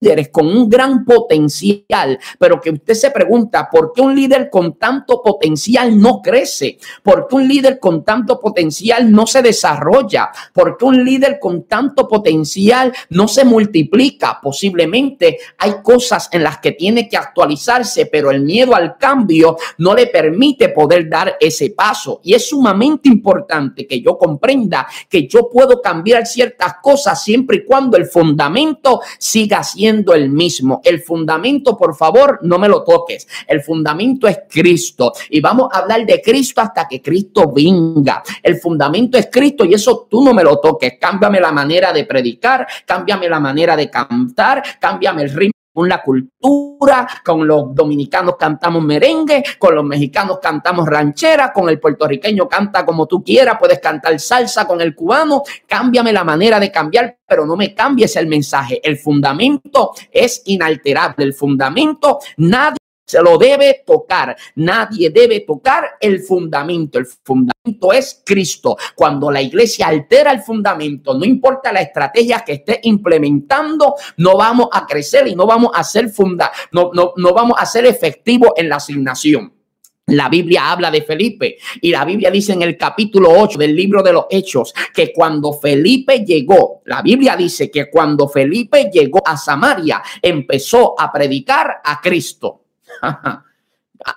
líderes 0.00 0.30
con 0.30 0.46
un 0.46 0.68
gran 0.68 1.04
potencial, 1.04 2.18
pero 2.38 2.60
que 2.60 2.70
usted 2.70 2.94
se 2.94 3.10
pregunta, 3.10 3.68
¿por 3.70 3.92
qué 3.92 4.00
un 4.00 4.14
líder 4.14 4.48
con 4.50 4.78
tanto 4.78 5.22
potencial 5.22 6.00
no 6.00 6.20
crece? 6.22 6.78
¿Por 7.02 7.28
qué 7.28 7.36
un 7.36 7.46
líder 7.46 7.78
con 7.78 8.02
tanto 8.02 8.40
potencial 8.40 9.12
no 9.12 9.26
se 9.26 9.42
desarrolla? 9.42 10.30
¿Por 10.54 10.76
qué 10.76 10.84
un 10.86 11.04
líder 11.04 11.38
con 11.38 11.64
tanto 11.64 12.08
potencial 12.08 12.92
no 13.10 13.28
se 13.28 13.44
multiplica? 13.44 14.38
Posiblemente 14.42 15.38
hay 15.58 15.74
cosas 15.82 16.28
en 16.32 16.42
las 16.44 16.58
que 16.58 16.72
tiene 16.72 17.08
que 17.08 17.16
actualizarse, 17.18 18.06
pero 18.06 18.30
el 18.30 18.40
miedo 18.40 18.74
al 18.74 18.96
cambio 18.96 19.58
no 19.78 19.94
le 19.94 20.06
permite 20.06 20.70
poder 20.70 21.08
dar 21.08 21.36
ese 21.38 21.70
paso. 21.70 22.20
Y 22.24 22.34
es 22.34 22.48
sumamente 22.48 23.08
importante 23.08 23.86
que 23.86 24.00
yo 24.00 24.16
comprenda 24.16 24.86
que 25.08 25.26
yo 25.26 25.48
puedo 25.50 25.82
cambiar 25.82 26.26
ciertas 26.26 26.74
cosas 26.82 27.22
siempre 27.22 27.58
y 27.58 27.64
cuando 27.64 27.96
el 27.96 28.06
fundamento 28.06 29.00
siga 29.18 29.62
siendo 29.62 29.89
el 29.90 30.30
mismo. 30.30 30.80
El 30.84 31.00
fundamento, 31.00 31.76
por 31.76 31.94
favor, 31.94 32.38
no 32.42 32.58
me 32.58 32.68
lo 32.68 32.82
toques. 32.82 33.26
El 33.46 33.62
fundamento 33.62 34.26
es 34.26 34.40
Cristo. 34.48 35.12
Y 35.30 35.40
vamos 35.40 35.68
a 35.72 35.78
hablar 35.78 36.06
de 36.06 36.20
Cristo 36.22 36.60
hasta 36.60 36.86
que 36.88 37.02
Cristo 37.02 37.52
venga. 37.52 38.22
El 38.42 38.56
fundamento 38.56 39.18
es 39.18 39.28
Cristo 39.30 39.64
y 39.64 39.74
eso 39.74 40.06
tú 40.10 40.24
no 40.24 40.32
me 40.32 40.44
lo 40.44 40.58
toques. 40.58 40.94
Cámbiame 41.00 41.40
la 41.40 41.52
manera 41.52 41.92
de 41.92 42.04
predicar, 42.04 42.66
cámbiame 42.86 43.28
la 43.28 43.40
manera 43.40 43.76
de 43.76 43.90
cantar, 43.90 44.62
cámbiame 44.80 45.22
el 45.22 45.30
ritmo 45.30 45.59
la 45.74 46.02
cultura, 46.02 47.06
con 47.24 47.46
los 47.46 47.74
dominicanos 47.74 48.36
cantamos 48.38 48.82
merengue, 48.82 49.42
con 49.58 49.74
los 49.74 49.84
mexicanos 49.84 50.38
cantamos 50.40 50.86
ranchera, 50.86 51.52
con 51.52 51.68
el 51.68 51.78
puertorriqueño 51.78 52.48
canta 52.48 52.84
como 52.84 53.06
tú 53.06 53.22
quieras, 53.22 53.56
puedes 53.58 53.78
cantar 53.78 54.18
salsa 54.18 54.66
con 54.66 54.80
el 54.80 54.94
cubano, 54.94 55.42
cámbiame 55.66 56.12
la 56.12 56.24
manera 56.24 56.58
de 56.58 56.70
cambiar, 56.70 57.18
pero 57.26 57.46
no 57.46 57.56
me 57.56 57.74
cambies 57.74 58.16
el 58.16 58.26
mensaje. 58.26 58.80
El 58.82 58.98
fundamento 58.98 59.92
es 60.10 60.42
inalterable, 60.46 61.24
el 61.24 61.34
fundamento 61.34 62.18
nadie 62.36 62.79
se 63.10 63.20
lo 63.20 63.36
debe 63.36 63.82
tocar. 63.84 64.36
Nadie 64.54 65.10
debe 65.10 65.40
tocar 65.40 65.96
el 66.00 66.20
fundamento. 66.20 66.98
El 66.98 67.06
fundamento 67.06 67.92
es 67.92 68.22
Cristo. 68.24 68.76
Cuando 68.94 69.30
la 69.30 69.42
iglesia 69.42 69.88
altera 69.88 70.30
el 70.30 70.42
fundamento, 70.42 71.14
no 71.14 71.24
importa 71.24 71.72
la 71.72 71.80
estrategia 71.80 72.44
que 72.46 72.52
esté 72.52 72.80
implementando, 72.84 73.96
no 74.18 74.36
vamos 74.36 74.68
a 74.72 74.86
crecer 74.86 75.26
y 75.26 75.34
no 75.34 75.46
vamos 75.46 75.72
a 75.74 75.82
ser 75.82 76.08
funda, 76.08 76.52
no, 76.70 76.90
no, 76.94 77.12
no 77.16 77.34
vamos 77.34 77.56
a 77.58 77.66
ser 77.66 77.84
efectivos 77.86 78.50
en 78.56 78.68
la 78.68 78.76
asignación. 78.76 79.52
La 80.06 80.28
Biblia 80.28 80.72
habla 80.72 80.90
de 80.90 81.02
Felipe 81.02 81.58
y 81.80 81.90
la 81.90 82.04
Biblia 82.04 82.30
dice 82.30 82.52
en 82.52 82.62
el 82.62 82.76
capítulo 82.76 83.30
8 83.30 83.58
del 83.58 83.76
libro 83.76 84.02
de 84.02 84.12
los 84.12 84.26
Hechos 84.28 84.74
que 84.92 85.12
cuando 85.12 85.52
Felipe 85.52 86.24
llegó, 86.24 86.82
la 86.86 87.00
Biblia 87.00 87.36
dice 87.36 87.70
que 87.70 87.88
cuando 87.88 88.28
Felipe 88.28 88.90
llegó 88.92 89.20
a 89.24 89.36
Samaria, 89.36 90.02
empezó 90.20 91.00
a 91.00 91.12
predicar 91.12 91.80
a 91.84 92.00
Cristo. 92.00 92.60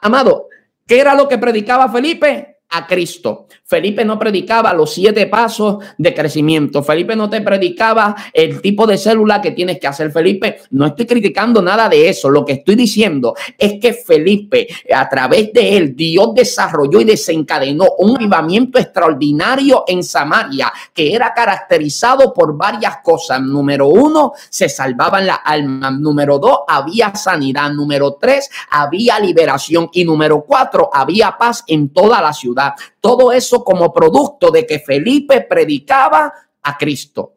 Amado, 0.02 0.48
¿qué 0.88 1.00
era 1.00 1.16
lo 1.16 1.28
que 1.28 1.38
predicaba 1.38 1.90
Felipe? 1.90 2.53
A 2.74 2.88
Cristo. 2.88 3.48
Felipe 3.66 4.04
no 4.06 4.20
predicaba 4.20 4.74
los 4.74 4.94
siete 4.94 5.26
pasos 5.28 5.84
de 5.98 6.14
crecimiento. 6.14 6.84
Felipe 6.84 7.16
no 7.16 7.30
te 7.30 7.42
predicaba 7.42 8.16
el 8.32 8.62
tipo 8.62 8.86
de 8.86 8.98
célula 8.98 9.42
que 9.42 9.52
tienes 9.52 9.80
que 9.80 9.88
hacer. 9.88 10.12
Felipe, 10.12 10.60
no 10.72 10.86
estoy 10.86 11.06
criticando 11.06 11.62
nada 11.62 11.90
de 11.90 12.10
eso. 12.10 12.30
Lo 12.30 12.46
que 12.46 12.54
estoy 12.54 12.76
diciendo 12.76 13.34
es 13.58 13.80
que 13.82 13.94
Felipe, 13.94 14.68
a 14.94 15.08
través 15.10 15.54
de 15.54 15.78
él, 15.78 15.96
Dios 15.96 16.34
desarrolló 16.36 17.02
y 17.02 17.06
desencadenó 17.06 17.86
un 17.98 18.16
avivamiento 18.16 18.78
extraordinario 18.78 19.86
en 19.88 20.04
Samaria 20.04 20.72
que 20.94 21.14
era 21.14 21.34
caracterizado 21.34 22.34
por 22.34 22.56
varias 22.56 22.98
cosas. 23.04 23.42
Número 23.42 23.88
uno, 23.88 24.34
se 24.50 24.70
salvaban 24.70 25.26
las 25.26 25.40
almas. 25.44 25.94
Número 25.94 26.38
dos, 26.38 26.60
había 26.68 27.16
sanidad. 27.16 27.72
Número 27.72 28.18
tres, 28.20 28.50
había 28.70 29.20
liberación. 29.20 29.90
Y 29.94 30.06
número 30.06 30.44
cuatro, 30.44 30.90
había 30.94 31.36
paz 31.38 31.64
en 31.68 31.90
toda 31.90 32.22
la 32.22 32.34
ciudad. 32.34 32.63
Todo 33.00 33.32
eso 33.32 33.64
como 33.64 33.94
producto 33.94 34.52
de 34.52 34.66
que 34.66 34.80
Felipe 34.80 35.42
predicaba 35.42 36.34
a 36.62 36.78
Cristo. 36.78 37.34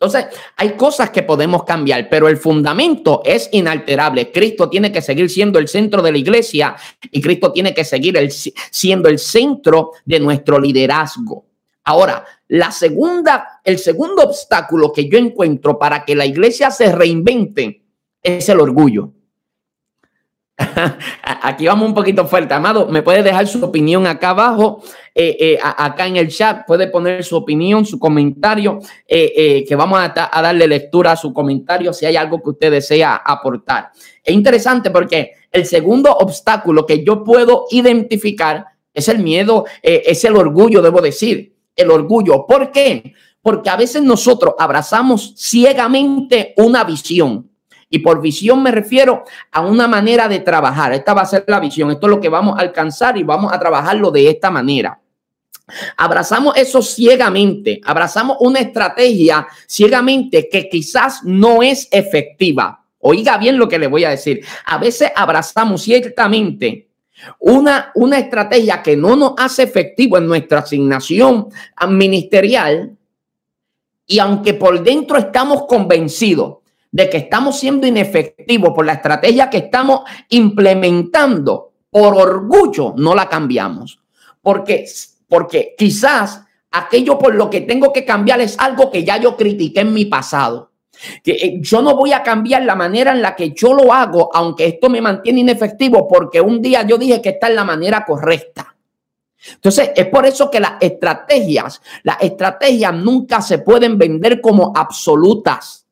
Entonces, 0.00 0.34
hay 0.56 0.76
cosas 0.76 1.10
que 1.10 1.22
podemos 1.22 1.64
cambiar, 1.64 2.08
pero 2.08 2.26
el 2.26 2.38
fundamento 2.38 3.20
es 3.22 3.50
inalterable. 3.52 4.32
Cristo 4.32 4.70
tiene 4.70 4.90
que 4.90 5.02
seguir 5.02 5.28
siendo 5.28 5.58
el 5.58 5.68
centro 5.68 6.00
de 6.00 6.10
la 6.10 6.16
iglesia 6.16 6.74
y 7.10 7.20
Cristo 7.20 7.52
tiene 7.52 7.74
que 7.74 7.84
seguir 7.84 8.18
siendo 8.70 9.10
el 9.10 9.18
centro 9.18 9.92
de 10.06 10.18
nuestro 10.18 10.58
liderazgo. 10.58 11.44
Ahora, 11.84 12.24
la 12.48 12.72
segunda, 12.72 13.60
el 13.62 13.78
segundo 13.78 14.22
obstáculo 14.22 14.90
que 14.90 15.06
yo 15.06 15.18
encuentro 15.18 15.78
para 15.78 16.04
que 16.06 16.14
la 16.14 16.24
iglesia 16.24 16.70
se 16.70 16.90
reinvente 16.92 17.82
es 18.22 18.48
el 18.48 18.60
orgullo. 18.60 19.12
Aquí 21.42 21.66
vamos 21.66 21.88
un 21.88 21.94
poquito 21.94 22.26
fuerte. 22.26 22.54
Amado, 22.54 22.86
me 22.86 23.02
puede 23.02 23.22
dejar 23.22 23.46
su 23.46 23.64
opinión 23.64 24.06
acá 24.06 24.30
abajo, 24.30 24.82
eh, 25.14 25.36
eh, 25.40 25.58
acá 25.62 26.06
en 26.06 26.16
el 26.16 26.28
chat. 26.28 26.66
Puede 26.66 26.88
poner 26.88 27.24
su 27.24 27.36
opinión, 27.36 27.84
su 27.86 27.98
comentario, 27.98 28.78
eh, 29.06 29.64
que 29.66 29.76
vamos 29.76 29.98
a, 29.98 30.12
a, 30.30 30.42
darle 30.42 30.66
lectura 30.66 31.12
a 31.12 31.16
su 31.16 31.32
comentario 31.32 31.92
si 31.92 32.06
hay 32.06 32.16
algo 32.16 32.42
que 32.42 32.50
usted 32.50 32.70
desea 32.70 33.16
aportar. 33.16 33.90
Es 34.22 34.34
interesante 34.34 34.90
porque 34.90 35.32
el 35.50 35.66
segundo 35.66 36.12
obstáculo 36.12 36.86
que 36.86 37.04
yo 37.04 37.24
puedo 37.24 37.66
identificar 37.70 38.66
es 38.92 39.08
el 39.08 39.20
miedo, 39.20 39.64
es 39.82 40.24
el 40.24 40.36
orgullo, 40.36 40.82
debo 40.82 41.00
decir. 41.00 41.54
El 41.76 41.90
orgullo. 41.90 42.44
¿Por 42.46 42.70
qué? 42.72 43.14
Porque 43.40 43.70
a 43.70 43.76
veces 43.76 44.02
nosotros 44.02 44.54
abrazamos 44.58 45.32
ciegamente 45.36 46.52
una 46.56 46.84
visión 46.84 47.49
y 47.90 47.98
por 47.98 48.22
visión 48.22 48.62
me 48.62 48.70
refiero 48.70 49.24
a 49.50 49.60
una 49.62 49.88
manera 49.88 50.28
de 50.28 50.38
trabajar. 50.38 50.92
Esta 50.92 51.12
va 51.12 51.22
a 51.22 51.26
ser 51.26 51.44
la 51.48 51.58
visión. 51.58 51.90
Esto 51.90 52.06
es 52.06 52.10
lo 52.12 52.20
que 52.20 52.28
vamos 52.28 52.56
a 52.56 52.62
alcanzar 52.62 53.18
y 53.18 53.24
vamos 53.24 53.52
a 53.52 53.58
trabajarlo 53.58 54.12
de 54.12 54.30
esta 54.30 54.48
manera. 54.50 55.00
Abrazamos 55.96 56.56
eso 56.56 56.82
ciegamente, 56.82 57.80
abrazamos 57.84 58.36
una 58.40 58.60
estrategia 58.60 59.46
ciegamente 59.66 60.48
que 60.48 60.68
quizás 60.68 61.22
no 61.24 61.62
es 61.62 61.88
efectiva. 61.90 62.84
Oiga 63.00 63.38
bien 63.38 63.58
lo 63.58 63.68
que 63.68 63.78
le 63.78 63.86
voy 63.86 64.04
a 64.04 64.10
decir. 64.10 64.44
A 64.66 64.78
veces 64.78 65.10
abrazamos 65.14 65.82
ciertamente 65.82 66.88
una, 67.38 67.90
una 67.94 68.18
estrategia 68.18 68.82
que 68.82 68.96
no 68.96 69.16
nos 69.16 69.34
hace 69.36 69.64
efectivo 69.64 70.16
en 70.16 70.26
nuestra 70.26 70.60
asignación 70.60 71.48
ministerial 71.88 72.96
y 74.06 74.18
aunque 74.18 74.54
por 74.54 74.82
dentro 74.82 75.18
estamos 75.18 75.66
convencidos 75.66 76.59
de 76.92 77.08
que 77.08 77.18
estamos 77.18 77.58
siendo 77.58 77.86
inefectivos 77.86 78.72
por 78.74 78.84
la 78.84 78.94
estrategia 78.94 79.50
que 79.50 79.58
estamos 79.58 80.00
implementando, 80.28 81.72
por 81.90 82.16
orgullo 82.16 82.94
no 82.96 83.14
la 83.14 83.28
cambiamos. 83.28 84.00
Porque, 84.42 84.86
porque 85.28 85.74
quizás 85.76 86.42
aquello 86.70 87.18
por 87.18 87.34
lo 87.34 87.50
que 87.50 87.62
tengo 87.62 87.92
que 87.92 88.04
cambiar 88.04 88.40
es 88.40 88.58
algo 88.58 88.90
que 88.90 89.04
ya 89.04 89.18
yo 89.18 89.36
critiqué 89.36 89.80
en 89.80 89.92
mi 89.92 90.06
pasado. 90.06 90.70
Que 91.22 91.32
eh, 91.32 91.58
yo 91.60 91.80
no 91.80 91.96
voy 91.96 92.12
a 92.12 92.22
cambiar 92.22 92.62
la 92.62 92.74
manera 92.74 93.12
en 93.12 93.22
la 93.22 93.34
que 93.34 93.52
yo 93.52 93.72
lo 93.72 93.92
hago, 93.92 94.30
aunque 94.34 94.66
esto 94.66 94.90
me 94.90 95.00
mantiene 95.00 95.40
inefectivo, 95.40 96.06
porque 96.06 96.40
un 96.40 96.60
día 96.60 96.82
yo 96.82 96.98
dije 96.98 97.22
que 97.22 97.30
esta 97.30 97.48
es 97.48 97.54
la 97.54 97.64
manera 97.64 98.04
correcta. 98.04 98.76
Entonces, 99.54 99.92
es 99.96 100.06
por 100.06 100.26
eso 100.26 100.50
que 100.50 100.60
las 100.60 100.74
estrategias, 100.80 101.80
las 102.02 102.20
estrategias 102.20 102.94
nunca 102.94 103.40
se 103.40 103.58
pueden 103.58 103.96
vender 103.96 104.40
como 104.40 104.72
absolutas. 104.76 105.86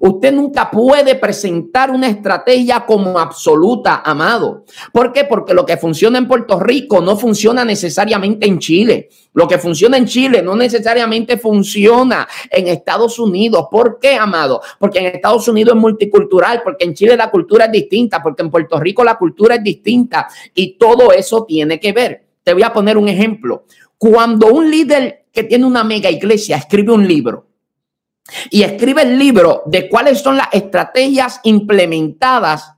Usted 0.00 0.32
nunca 0.32 0.70
puede 0.70 1.14
presentar 1.14 1.90
una 1.90 2.08
estrategia 2.08 2.84
como 2.86 3.18
absoluta, 3.18 4.02
amado. 4.04 4.64
¿Por 4.92 5.12
qué? 5.12 5.24
Porque 5.24 5.54
lo 5.54 5.64
que 5.64 5.76
funciona 5.76 6.18
en 6.18 6.28
Puerto 6.28 6.58
Rico 6.60 7.00
no 7.00 7.16
funciona 7.16 7.64
necesariamente 7.64 8.46
en 8.46 8.58
Chile. 8.58 9.08
Lo 9.34 9.46
que 9.46 9.58
funciona 9.58 9.96
en 9.96 10.06
Chile 10.06 10.42
no 10.42 10.56
necesariamente 10.56 11.36
funciona 11.36 12.26
en 12.50 12.68
Estados 12.68 13.18
Unidos. 13.18 13.66
¿Por 13.70 13.98
qué, 14.00 14.14
amado? 14.14 14.60
Porque 14.78 14.98
en 14.98 15.06
Estados 15.06 15.46
Unidos 15.48 15.76
es 15.76 15.80
multicultural, 15.80 16.62
porque 16.62 16.84
en 16.84 16.94
Chile 16.94 17.16
la 17.16 17.30
cultura 17.30 17.66
es 17.66 17.72
distinta, 17.72 18.22
porque 18.22 18.42
en 18.42 18.50
Puerto 18.50 18.80
Rico 18.80 19.04
la 19.04 19.16
cultura 19.16 19.56
es 19.56 19.62
distinta 19.62 20.28
y 20.54 20.76
todo 20.76 21.12
eso 21.12 21.44
tiene 21.44 21.78
que 21.78 21.92
ver. 21.92 22.24
Te 22.42 22.52
voy 22.52 22.62
a 22.62 22.72
poner 22.72 22.96
un 22.96 23.08
ejemplo. 23.08 23.64
Cuando 23.96 24.46
un 24.48 24.70
líder 24.70 25.26
que 25.32 25.44
tiene 25.44 25.66
una 25.66 25.84
mega 25.84 26.10
iglesia 26.10 26.56
escribe 26.56 26.92
un 26.92 27.06
libro, 27.06 27.47
y 28.50 28.62
escribe 28.62 29.02
el 29.02 29.18
libro 29.18 29.62
de 29.66 29.88
cuáles 29.88 30.20
son 30.20 30.36
las 30.36 30.48
estrategias 30.52 31.40
implementadas 31.44 32.72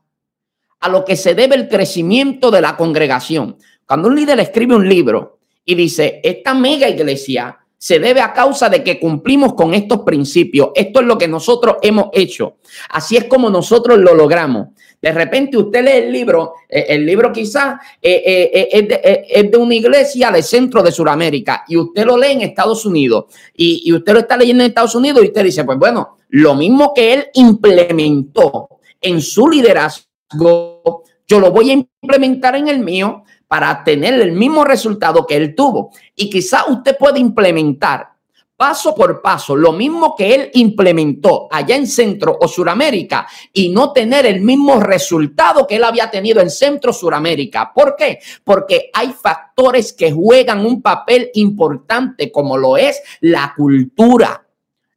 a 0.81 0.89
lo 0.89 1.05
que 1.05 1.17
se 1.17 1.35
debe 1.35 1.57
el 1.57 1.69
crecimiento 1.69 2.51
de 2.51 2.61
la 2.61 2.77
congregación. 2.77 3.57
Cuando 3.87 4.09
un 4.09 4.17
líder 4.17 4.41
escribe 4.41 4.75
un 4.75 4.89
libro 4.89 5.41
y 5.65 5.75
dice, 5.75 6.21
esta 6.23 6.55
mega 6.55 6.89
iglesia 6.89 7.60
se 7.81 7.99
debe 7.99 8.21
a 8.21 8.35
causa 8.35 8.69
de 8.69 8.85
que 8.85 9.01
cumplimos 9.01 9.55
con 9.55 9.73
estos 9.73 10.01
principios. 10.01 10.69
Esto 10.75 11.01
es 11.01 11.07
lo 11.07 11.17
que 11.17 11.27
nosotros 11.27 11.77
hemos 11.81 12.11
hecho. 12.13 12.59
Así 12.91 13.17
es 13.17 13.25
como 13.25 13.49
nosotros 13.49 13.99
lo 13.99 14.15
logramos. 14.15 14.69
De 15.01 15.11
repente 15.13 15.57
usted 15.57 15.83
lee 15.83 15.93
el 15.93 16.13
libro, 16.13 16.53
eh, 16.69 16.85
el 16.91 17.07
libro 17.07 17.33
quizás 17.33 17.81
eh, 18.03 18.23
eh, 18.53 19.27
es, 19.31 19.51
de, 19.51 19.57
una 19.57 19.75
iglesia 19.75 20.31
de 20.31 20.43
centro 20.43 20.83
de 20.83 20.93
Sudamérica 20.93 21.65
y 21.67 21.79
usted 21.79 22.05
lo 22.05 22.19
lee 22.19 22.33
en 22.33 22.43
Estados 22.43 22.85
Unidos 22.85 23.35
y, 23.57 23.81
y 23.83 23.95
usted 23.95 24.13
lo 24.13 24.19
está 24.19 24.37
leyendo 24.37 24.63
en 24.63 24.69
Estados 24.69 24.95
Unidos 24.95 25.25
y 25.25 25.29
usted 25.29 25.45
dice, 25.45 25.65
pues 25.65 25.79
bueno, 25.79 26.19
lo 26.29 26.55
mismo 26.55 26.93
que 26.95 27.15
él 27.15 27.27
implementó 27.33 28.69
en 29.01 29.23
su 29.23 29.49
liderazgo, 29.49 31.03
yo 31.27 31.41
lo 31.41 31.51
voy 31.51 31.71
a 31.71 31.73
implementar 31.73 32.57
en 32.57 32.69
el 32.69 32.81
mío 32.81 33.25
para 33.51 33.83
tener 33.83 34.15
el 34.21 34.31
mismo 34.31 34.63
resultado 34.63 35.27
que 35.27 35.35
él 35.35 35.57
tuvo. 35.57 35.91
Y 36.15 36.31
quizá 36.31 36.67
usted 36.69 36.97
puede 36.97 37.19
implementar 37.19 38.11
paso 38.57 38.95
por 38.95 39.21
paso, 39.21 39.57
lo 39.57 39.73
mismo 39.73 40.15
que 40.15 40.35
él 40.35 40.51
implementó 40.53 41.49
allá 41.51 41.75
en 41.75 41.89
Centro 41.89 42.37
o 42.41 42.47
Suramérica 42.47 43.27
y 43.53 43.71
no 43.71 43.91
tener 43.91 44.25
el 44.27 44.43
mismo 44.43 44.79
resultado 44.79 45.67
que 45.67 45.77
él 45.77 45.85
había 45.85 46.11
tenido 46.11 46.41
en 46.41 46.51
Centro 46.51 46.93
Suramérica. 46.93 47.73
¿Por 47.75 47.97
qué? 47.97 48.21
Porque 48.45 48.91
hay 48.93 49.15
factores 49.15 49.95
que 49.95 50.13
juegan 50.13 50.65
un 50.65 50.81
papel 50.81 51.31
importante 51.35 52.31
como 52.31 52.57
lo 52.57 52.77
es 52.77 53.03
la 53.21 53.53
cultura. 53.57 54.47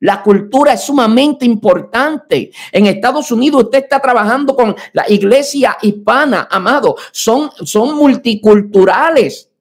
La 0.04 0.22
cultura 0.22 0.74
es 0.74 0.84
sumamente 0.84 1.46
importante. 1.46 2.52
En 2.74 2.88
Estados 2.88 3.32
Unidos 3.32 3.64
usted 3.64 3.84
está 3.84 4.02
trabajando 4.02 4.54
con 4.54 4.76
la 4.92 5.10
iglesia 5.10 5.78
hispana, 5.82 6.50
amado. 6.52 6.98
Son, 7.14 7.50
son 7.64 7.96
multiculturales 7.96 9.53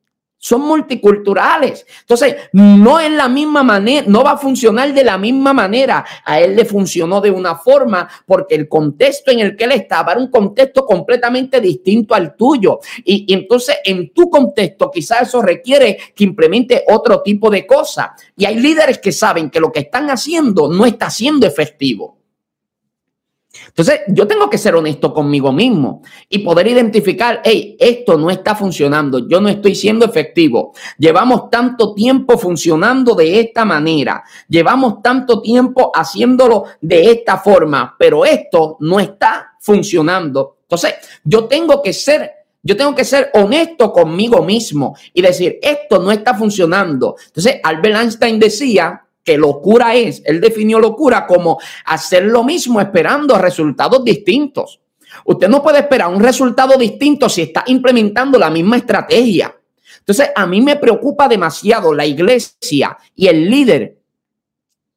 son 0.42 0.62
multiculturales. 0.62 1.86
Entonces, 2.00 2.34
no 2.52 2.98
es 2.98 3.12
la 3.12 3.28
misma 3.28 3.62
manera, 3.62 4.04
no 4.08 4.24
va 4.24 4.32
a 4.32 4.36
funcionar 4.36 4.92
de 4.92 5.04
la 5.04 5.16
misma 5.16 5.52
manera. 5.52 6.04
A 6.24 6.40
él 6.40 6.56
le 6.56 6.64
funcionó 6.64 7.20
de 7.20 7.30
una 7.30 7.54
forma 7.54 8.08
porque 8.26 8.56
el 8.56 8.68
contexto 8.68 9.30
en 9.30 9.38
el 9.38 9.56
que 9.56 9.64
él 9.64 9.72
estaba 9.72 10.10
era 10.10 10.20
un 10.20 10.32
contexto 10.32 10.84
completamente 10.84 11.60
distinto 11.60 12.16
al 12.16 12.34
tuyo. 12.34 12.80
Y, 13.04 13.32
entonces, 13.32 13.76
en 13.84 14.12
tu 14.12 14.28
contexto, 14.28 14.90
quizás 14.90 15.28
eso 15.28 15.40
requiere 15.40 15.96
que 16.12 16.24
implemente 16.24 16.82
otro 16.88 17.22
tipo 17.22 17.48
de 17.48 17.64
cosas. 17.64 18.08
Y 18.36 18.44
hay 18.44 18.56
líderes 18.58 18.98
que 18.98 19.12
saben 19.12 19.48
que 19.48 19.60
lo 19.60 19.70
que 19.70 19.80
están 19.80 20.10
haciendo 20.10 20.68
no 20.68 20.84
está 20.86 21.08
siendo 21.08 21.46
efectivo. 21.46 22.21
Entonces, 23.66 24.00
yo 24.08 24.26
tengo 24.26 24.48
que 24.48 24.56
ser 24.56 24.74
honesto 24.74 25.12
conmigo 25.12 25.52
mismo 25.52 26.02
y 26.28 26.38
poder 26.38 26.68
identificar, 26.68 27.42
hey, 27.44 27.76
esto 27.78 28.16
no 28.16 28.30
está 28.30 28.54
funcionando, 28.54 29.28
yo 29.28 29.40
no 29.40 29.48
estoy 29.48 29.74
siendo 29.74 30.06
efectivo. 30.06 30.72
Llevamos 30.98 31.50
tanto 31.50 31.94
tiempo 31.94 32.38
funcionando 32.38 33.14
de 33.14 33.40
esta 33.40 33.64
manera, 33.64 34.24
llevamos 34.48 35.02
tanto 35.02 35.42
tiempo 35.42 35.90
haciéndolo 35.94 36.64
de 36.80 37.10
esta 37.10 37.38
forma, 37.38 37.94
pero 37.98 38.24
esto 38.24 38.76
no 38.80 38.98
está 38.98 39.52
funcionando. 39.60 40.56
Entonces, 40.62 40.94
yo 41.24 41.44
tengo 41.44 41.82
que 41.82 41.92
ser 41.92 42.30
yo 42.64 42.76
tengo 42.76 42.94
que 42.94 43.04
ser 43.04 43.32
honesto 43.34 43.90
conmigo 43.90 44.44
mismo 44.44 44.96
y 45.12 45.20
decir, 45.20 45.58
esto 45.60 45.98
no 45.98 46.12
está 46.12 46.32
funcionando. 46.32 47.16
Entonces, 47.26 47.56
Albert 47.60 47.96
Einstein 47.96 48.38
decía 48.38 49.02
que 49.24 49.36
locura 49.36 49.94
es. 49.94 50.22
Él 50.24 50.40
definió 50.40 50.78
locura 50.78 51.26
como 51.26 51.58
hacer 51.84 52.24
lo 52.24 52.44
mismo 52.44 52.80
esperando 52.80 53.38
resultados 53.38 54.04
distintos. 54.04 54.80
Usted 55.24 55.48
no 55.48 55.62
puede 55.62 55.80
esperar 55.80 56.08
un 56.08 56.22
resultado 56.22 56.76
distinto 56.76 57.28
si 57.28 57.42
está 57.42 57.64
implementando 57.66 58.38
la 58.38 58.50
misma 58.50 58.76
estrategia. 58.76 59.54
Entonces, 59.98 60.30
a 60.34 60.46
mí 60.46 60.60
me 60.60 60.76
preocupa 60.76 61.28
demasiado 61.28 61.94
la 61.94 62.04
iglesia 62.06 62.96
y 63.14 63.28
el 63.28 63.48
líder. 63.48 63.98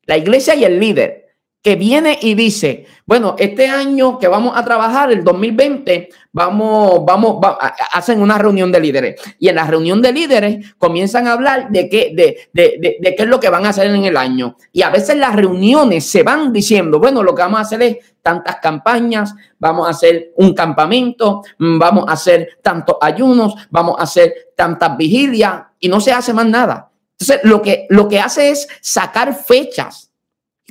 La 0.05 0.17
iglesia 0.17 0.55
y 0.55 0.63
el 0.63 0.79
líder 0.79 1.24
que 1.65 1.75
viene 1.75 2.19
y 2.21 2.35
dice, 2.35 2.85
bueno, 3.07 3.33
este 3.39 3.65
año 3.65 4.19
que 4.19 4.27
vamos 4.27 4.55
a 4.55 4.63
trabajar, 4.63 5.11
el 5.11 5.23
2020, 5.23 6.09
vamos, 6.31 7.03
vamos, 7.03 7.43
hacen 7.91 8.21
una 8.21 8.37
reunión 8.37 8.71
de 8.71 8.79
líderes. 8.79 9.19
Y 9.39 9.49
en 9.49 9.55
la 9.55 9.65
reunión 9.65 9.99
de 9.99 10.13
líderes 10.13 10.75
comienzan 10.77 11.27
a 11.27 11.33
hablar 11.33 11.71
de 11.71 11.89
qué, 11.89 12.11
de, 12.13 12.49
de, 12.53 12.99
de, 13.01 13.15
qué 13.15 13.23
es 13.23 13.27
lo 13.27 13.39
que 13.39 13.49
van 13.49 13.65
a 13.65 13.69
hacer 13.69 13.87
en 13.87 14.05
el 14.05 14.15
año. 14.15 14.57
Y 14.71 14.83
a 14.83 14.91
veces 14.91 15.17
las 15.17 15.35
reuniones 15.35 16.05
se 16.05 16.21
van 16.21 16.53
diciendo, 16.53 16.99
bueno, 16.99 17.23
lo 17.23 17.33
que 17.33 17.41
vamos 17.41 17.57
a 17.57 17.63
hacer 17.63 17.81
es 17.81 17.97
tantas 18.21 18.57
campañas, 18.57 19.33
vamos 19.57 19.87
a 19.87 19.89
hacer 19.89 20.33
un 20.35 20.53
campamento, 20.53 21.41
vamos 21.57 22.05
a 22.07 22.11
hacer 22.11 22.59
tantos 22.61 22.97
ayunos, 23.01 23.55
vamos 23.71 23.95
a 23.97 24.03
hacer 24.03 24.51
tantas 24.55 24.95
vigilias 24.95 25.63
y 25.79 25.89
no 25.89 25.99
se 25.99 26.11
hace 26.11 26.31
más 26.31 26.45
nada. 26.45 26.91
Entonces, 27.19 27.39
lo 27.43 27.59
que, 27.63 27.87
lo 27.89 28.07
que 28.07 28.19
hace 28.19 28.51
es 28.51 28.67
sacar 28.81 29.33
fechas 29.33 30.11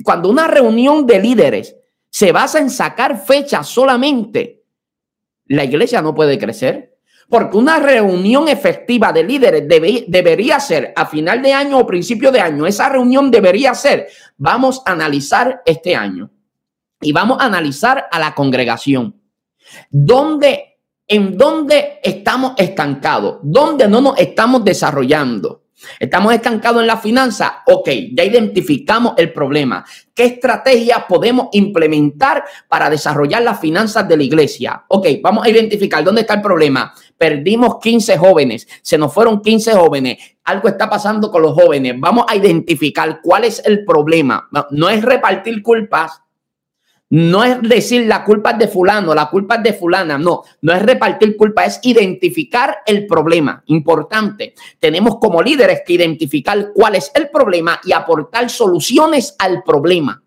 cuando 0.03 0.29
una 0.29 0.47
reunión 0.47 1.05
de 1.05 1.19
líderes 1.19 1.75
se 2.09 2.31
basa 2.31 2.59
en 2.59 2.69
sacar 2.69 3.23
fechas 3.25 3.67
solamente, 3.67 4.63
la 5.47 5.63
iglesia 5.63 6.01
no 6.01 6.13
puede 6.15 6.37
crecer. 6.37 6.95
Porque 7.27 7.57
una 7.57 7.79
reunión 7.79 8.47
efectiva 8.47 9.11
de 9.11 9.23
líderes 9.23 9.67
debería 10.07 10.59
ser 10.59 10.93
a 10.95 11.07
final 11.07 11.41
de 11.41 11.53
año 11.53 11.79
o 11.79 11.87
principio 11.87 12.31
de 12.31 12.39
año. 12.39 12.67
Esa 12.67 12.87
reunión 12.87 13.31
debería 13.31 13.73
ser, 13.73 14.07
vamos 14.37 14.83
a 14.85 14.91
analizar 14.91 15.63
este 15.65 15.95
año 15.95 16.29
y 17.01 17.11
vamos 17.11 17.39
a 17.39 17.45
analizar 17.45 18.07
a 18.11 18.19
la 18.19 18.35
congregación. 18.35 19.19
¿Dónde, 19.89 20.77
en 21.07 21.35
dónde 21.35 21.99
estamos 22.03 22.53
estancados? 22.57 23.39
¿Dónde 23.41 23.87
no 23.87 24.01
nos 24.01 24.19
estamos 24.19 24.63
desarrollando? 24.63 25.64
Estamos 25.99 26.33
estancados 26.33 26.81
en 26.81 26.87
la 26.87 26.97
finanza. 26.97 27.63
Ok, 27.67 27.89
ya 28.13 28.23
identificamos 28.23 29.13
el 29.17 29.31
problema. 29.31 29.85
¿Qué 30.13 30.25
estrategia 30.25 31.05
podemos 31.07 31.49
implementar 31.51 32.43
para 32.67 32.89
desarrollar 32.89 33.41
las 33.41 33.59
finanzas 33.59 34.07
de 34.07 34.17
la 34.17 34.23
iglesia? 34.23 34.85
Ok, 34.87 35.07
vamos 35.21 35.45
a 35.45 35.49
identificar 35.49 36.03
dónde 36.03 36.21
está 36.21 36.35
el 36.35 36.41
problema. 36.41 36.93
Perdimos 37.17 37.79
15 37.81 38.17
jóvenes, 38.17 38.67
se 38.81 38.97
nos 38.97 39.13
fueron 39.13 39.41
15 39.41 39.73
jóvenes. 39.73 40.17
Algo 40.43 40.67
está 40.67 40.89
pasando 40.89 41.31
con 41.31 41.41
los 41.41 41.53
jóvenes. 41.53 41.95
Vamos 41.97 42.25
a 42.27 42.35
identificar 42.35 43.19
cuál 43.21 43.43
es 43.43 43.61
el 43.65 43.83
problema. 43.83 44.47
no 44.71 44.89
es 44.89 45.03
repartir 45.03 45.61
culpas, 45.61 46.21
no 47.09 47.43
es 47.43 47.61
decir 47.61 48.07
la 48.07 48.23
culpa 48.23 48.51
es 48.51 48.57
de 48.57 48.67
fulano, 48.67 49.13
la 49.13 49.29
culpa 49.29 49.55
es 49.55 49.63
de 49.63 49.73
fulana, 49.73 50.17
no, 50.17 50.41
no 50.61 50.73
es 50.73 50.81
repartir 50.81 51.37
culpa, 51.37 51.65
es 51.65 51.79
identificar 51.83 52.77
el 52.85 53.05
problema. 53.05 53.63
Importante, 53.67 54.53
tenemos 54.79 55.17
como 55.19 55.41
líderes 55.41 55.81
que 55.85 55.93
identificar 55.93 56.71
cuál 56.73 56.95
es 56.95 57.11
el 57.13 57.29
problema 57.29 57.79
y 57.83 57.91
aportar 57.91 58.49
soluciones 58.49 59.35
al 59.37 59.63
problema. 59.63 60.21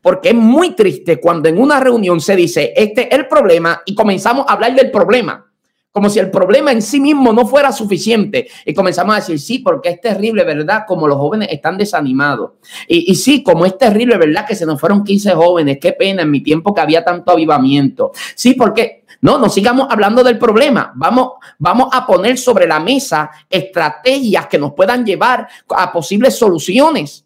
Porque 0.00 0.30
es 0.30 0.34
muy 0.34 0.74
triste 0.74 1.20
cuando 1.20 1.48
en 1.48 1.58
una 1.58 1.78
reunión 1.78 2.20
se 2.20 2.34
dice, 2.34 2.72
este 2.74 3.08
es 3.08 3.18
el 3.18 3.28
problema 3.28 3.82
y 3.84 3.94
comenzamos 3.94 4.46
a 4.48 4.54
hablar 4.54 4.74
del 4.74 4.90
problema 4.90 5.53
como 5.94 6.10
si 6.10 6.18
el 6.18 6.28
problema 6.28 6.72
en 6.72 6.82
sí 6.82 6.98
mismo 6.98 7.32
no 7.32 7.46
fuera 7.46 7.70
suficiente. 7.70 8.48
Y 8.66 8.74
comenzamos 8.74 9.14
a 9.14 9.20
decir, 9.20 9.38
sí, 9.38 9.60
porque 9.60 9.90
es 9.90 10.00
terrible, 10.00 10.42
¿verdad? 10.42 10.82
Como 10.88 11.06
los 11.06 11.16
jóvenes 11.16 11.50
están 11.52 11.78
desanimados. 11.78 12.54
Y, 12.88 13.12
y, 13.12 13.14
sí, 13.14 13.44
como 13.44 13.64
es 13.64 13.78
terrible, 13.78 14.18
¿verdad? 14.18 14.44
Que 14.44 14.56
se 14.56 14.66
nos 14.66 14.80
fueron 14.80 15.04
15 15.04 15.34
jóvenes. 15.34 15.78
Qué 15.80 15.92
pena 15.92 16.22
en 16.22 16.32
mi 16.32 16.42
tiempo 16.42 16.74
que 16.74 16.80
había 16.80 17.04
tanto 17.04 17.30
avivamiento. 17.30 18.10
Sí, 18.34 18.54
porque 18.54 19.04
no, 19.20 19.38
no 19.38 19.48
sigamos 19.48 19.86
hablando 19.88 20.24
del 20.24 20.36
problema. 20.36 20.92
Vamos, 20.96 21.34
vamos 21.60 21.90
a 21.92 22.04
poner 22.04 22.38
sobre 22.38 22.66
la 22.66 22.80
mesa 22.80 23.30
estrategias 23.48 24.48
que 24.48 24.58
nos 24.58 24.72
puedan 24.72 25.06
llevar 25.06 25.46
a 25.68 25.92
posibles 25.92 26.36
soluciones. 26.36 27.24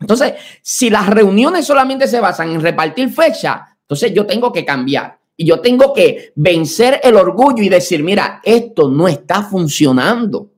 Entonces, 0.00 0.34
si 0.60 0.90
las 0.90 1.08
reuniones 1.08 1.64
solamente 1.64 2.08
se 2.08 2.18
basan 2.18 2.50
en 2.50 2.60
repartir 2.60 3.10
fecha, 3.10 3.78
entonces 3.82 4.12
yo 4.12 4.26
tengo 4.26 4.52
que 4.52 4.64
cambiar. 4.64 5.15
Y 5.36 5.46
yo 5.46 5.60
tengo 5.60 5.92
que 5.92 6.32
vencer 6.34 7.00
el 7.02 7.16
orgullo 7.16 7.62
y 7.62 7.68
decir, 7.68 8.02
mira, 8.02 8.40
esto 8.42 8.88
no 8.88 9.06
está 9.06 9.42
funcionando. 9.42 10.50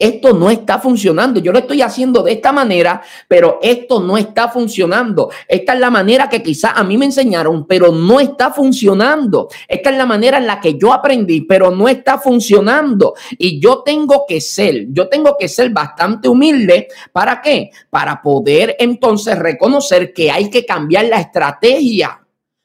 Esto 0.00 0.32
no 0.32 0.48
está 0.48 0.78
funcionando. 0.78 1.40
Yo 1.40 1.52
lo 1.52 1.58
estoy 1.58 1.82
haciendo 1.82 2.22
de 2.22 2.32
esta 2.32 2.52
manera, 2.52 3.02
pero 3.28 3.58
esto 3.60 4.00
no 4.00 4.16
está 4.16 4.48
funcionando. 4.48 5.30
Esta 5.46 5.74
es 5.74 5.78
la 5.78 5.90
manera 5.90 6.26
que 6.26 6.42
quizás 6.42 6.72
a 6.74 6.82
mí 6.82 6.96
me 6.96 7.04
enseñaron, 7.04 7.66
pero 7.66 7.92
no 7.92 8.18
está 8.18 8.50
funcionando. 8.50 9.50
Esta 9.68 9.90
es 9.90 9.98
la 9.98 10.06
manera 10.06 10.38
en 10.38 10.46
la 10.46 10.58
que 10.58 10.78
yo 10.78 10.94
aprendí, 10.94 11.42
pero 11.42 11.70
no 11.70 11.86
está 11.86 12.18
funcionando. 12.18 13.12
Y 13.36 13.60
yo 13.60 13.82
tengo 13.82 14.24
que 14.26 14.40
ser, 14.40 14.86
yo 14.88 15.06
tengo 15.06 15.36
que 15.38 15.48
ser 15.48 15.68
bastante 15.68 16.30
humilde. 16.30 16.88
¿Para 17.12 17.42
qué? 17.42 17.70
Para 17.90 18.22
poder 18.22 18.76
entonces 18.78 19.38
reconocer 19.38 20.14
que 20.14 20.30
hay 20.30 20.48
que 20.48 20.64
cambiar 20.64 21.04
la 21.04 21.20
estrategia. 21.20 22.20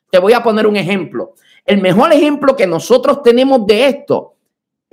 Te 0.10 0.20
voy 0.20 0.34
a 0.34 0.44
poner 0.44 0.68
un 0.68 0.76
ejemplo. 0.76 1.34
El 1.66 1.82
mejor 1.82 2.14
ejemplo 2.14 2.56
que 2.56 2.68
nosotros 2.68 3.24
tenemos 3.24 3.66
de 3.66 3.88
esto 3.88 4.36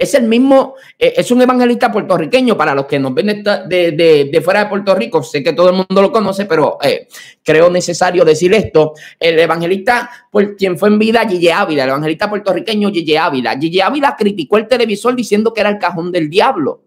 es 0.03 0.15
el 0.15 0.25
mismo, 0.25 0.75
eh, 0.99 1.15
es 1.17 1.31
un 1.31 1.43
evangelista 1.43 1.93
puertorriqueño 1.93 2.57
para 2.57 2.75
los 2.75 2.87
que 2.87 2.99
nos 2.99 3.15
ven 3.15 3.45
de, 3.45 4.41
fuera 4.43 4.65
de 4.65 4.71
Puerto 4.71 4.95
Rico. 4.95 5.23
Sé 5.23 5.43
que 5.43 5.53
todo 5.53 5.69
el 5.69 5.77
mundo 5.77 6.03
lo 6.03 6.11
conoce, 6.11 6.47
pero 6.47 6.79
eh, 6.83 7.07
creo 7.43 7.71
necesario 7.71 8.25
decir 8.25 8.53
esto. 8.55 8.95
El 9.21 9.39
evangelista, 9.39 10.11
por 10.31 10.57
quien 10.57 10.79
fue 10.79 10.89
en 10.89 10.99
vida, 10.99 11.29
Gigi 11.29 11.51
Ávila, 11.51 11.85
el 11.85 11.91
evangelista 11.91 12.29
puertorriqueño 12.29 12.91
Gigi 12.91 13.17
Ávila. 13.17 13.57
Gigi 13.59 13.81
Ávila 13.81 14.17
criticó 14.17 14.57
el 14.57 14.67
televisor 14.67 15.15
diciendo 15.15 15.53
que 15.53 15.61
era 15.61 15.71
el 15.71 15.79
cajón 15.79 16.11
del 16.11 16.29
diablo. 16.29 16.83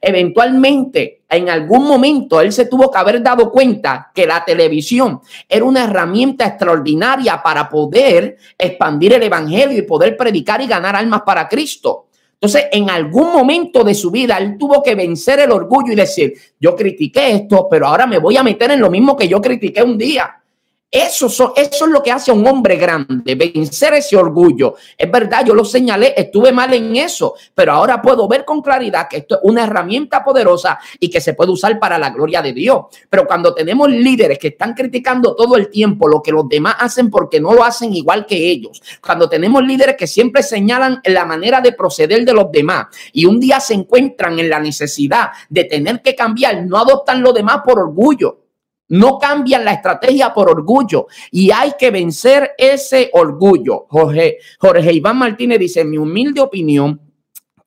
Eventualmente, 0.00 1.22
en 1.28 1.48
algún 1.50 1.86
momento, 1.86 2.40
él 2.40 2.52
se 2.52 2.66
tuvo 2.66 2.90
que 2.90 2.98
haber 2.98 3.22
dado 3.22 3.50
cuenta 3.50 4.10
que 4.14 4.26
la 4.26 4.44
televisión 4.44 5.20
era 5.48 5.64
una 5.64 5.84
herramienta 5.84 6.46
extraordinaria 6.46 7.42
para 7.42 7.68
poder 7.68 8.36
expandir 8.56 9.12
el 9.12 9.22
evangelio 9.22 9.78
y 9.78 9.82
poder 9.82 10.16
predicar 10.16 10.60
y 10.60 10.66
ganar 10.66 10.96
almas 10.96 11.22
para 11.22 11.48
Cristo. 11.48 12.06
Entonces, 12.40 12.66
en 12.70 12.88
algún 12.88 13.32
momento 13.32 13.82
de 13.82 13.94
su 13.94 14.12
vida, 14.12 14.38
él 14.38 14.56
tuvo 14.56 14.80
que 14.80 14.94
vencer 14.94 15.40
el 15.40 15.50
orgullo 15.50 15.92
y 15.92 15.96
decir, 15.96 16.34
yo 16.60 16.76
critiqué 16.76 17.32
esto, 17.32 17.66
pero 17.68 17.88
ahora 17.88 18.06
me 18.06 18.18
voy 18.18 18.36
a 18.36 18.44
meter 18.44 18.70
en 18.70 18.80
lo 18.80 18.90
mismo 18.90 19.16
que 19.16 19.26
yo 19.26 19.40
critiqué 19.40 19.82
un 19.82 19.98
día. 19.98 20.37
Eso, 20.90 21.26
eso 21.26 21.52
es 21.54 21.90
lo 21.90 22.02
que 22.02 22.10
hace 22.10 22.30
a 22.30 22.34
un 22.34 22.46
hombre 22.46 22.76
grande, 22.76 23.34
vencer 23.34 23.92
ese 23.92 24.16
orgullo. 24.16 24.76
Es 24.96 25.10
verdad, 25.10 25.44
yo 25.44 25.54
lo 25.54 25.62
señalé, 25.62 26.14
estuve 26.16 26.50
mal 26.50 26.72
en 26.72 26.96
eso, 26.96 27.34
pero 27.54 27.72
ahora 27.72 28.00
puedo 28.00 28.26
ver 28.26 28.46
con 28.46 28.62
claridad 28.62 29.06
que 29.06 29.18
esto 29.18 29.34
es 29.34 29.40
una 29.42 29.64
herramienta 29.64 30.24
poderosa 30.24 30.78
y 30.98 31.10
que 31.10 31.20
se 31.20 31.34
puede 31.34 31.52
usar 31.52 31.78
para 31.78 31.98
la 31.98 32.08
gloria 32.08 32.40
de 32.40 32.54
Dios. 32.54 32.86
Pero 33.10 33.26
cuando 33.26 33.52
tenemos 33.52 33.90
líderes 33.90 34.38
que 34.38 34.48
están 34.48 34.72
criticando 34.72 35.36
todo 35.36 35.56
el 35.56 35.68
tiempo 35.68 36.08
lo 36.08 36.22
que 36.22 36.32
los 36.32 36.48
demás 36.48 36.76
hacen 36.78 37.10
porque 37.10 37.38
no 37.38 37.52
lo 37.52 37.64
hacen 37.64 37.92
igual 37.92 38.24
que 38.24 38.48
ellos, 38.48 38.80
cuando 39.02 39.28
tenemos 39.28 39.62
líderes 39.62 39.94
que 39.94 40.06
siempre 40.06 40.42
señalan 40.42 41.02
la 41.04 41.26
manera 41.26 41.60
de 41.60 41.72
proceder 41.72 42.24
de 42.24 42.32
los 42.32 42.50
demás 42.50 42.86
y 43.12 43.26
un 43.26 43.38
día 43.38 43.60
se 43.60 43.74
encuentran 43.74 44.38
en 44.38 44.48
la 44.48 44.58
necesidad 44.58 45.32
de 45.50 45.64
tener 45.64 46.00
que 46.00 46.14
cambiar, 46.14 46.64
no 46.64 46.78
adoptan 46.78 47.20
lo 47.20 47.34
demás 47.34 47.58
por 47.62 47.78
orgullo 47.78 48.47
no 48.88 49.18
cambian 49.18 49.64
la 49.64 49.72
estrategia 49.72 50.32
por 50.32 50.50
orgullo 50.50 51.06
y 51.30 51.50
hay 51.50 51.72
que 51.78 51.90
vencer 51.90 52.52
ese 52.56 53.10
orgullo. 53.12 53.86
Jorge, 53.88 54.38
Jorge 54.58 54.92
Iván 54.92 55.18
Martínez 55.18 55.58
dice, 55.58 55.84
mi 55.84 55.98
humilde 55.98 56.40
opinión, 56.40 57.00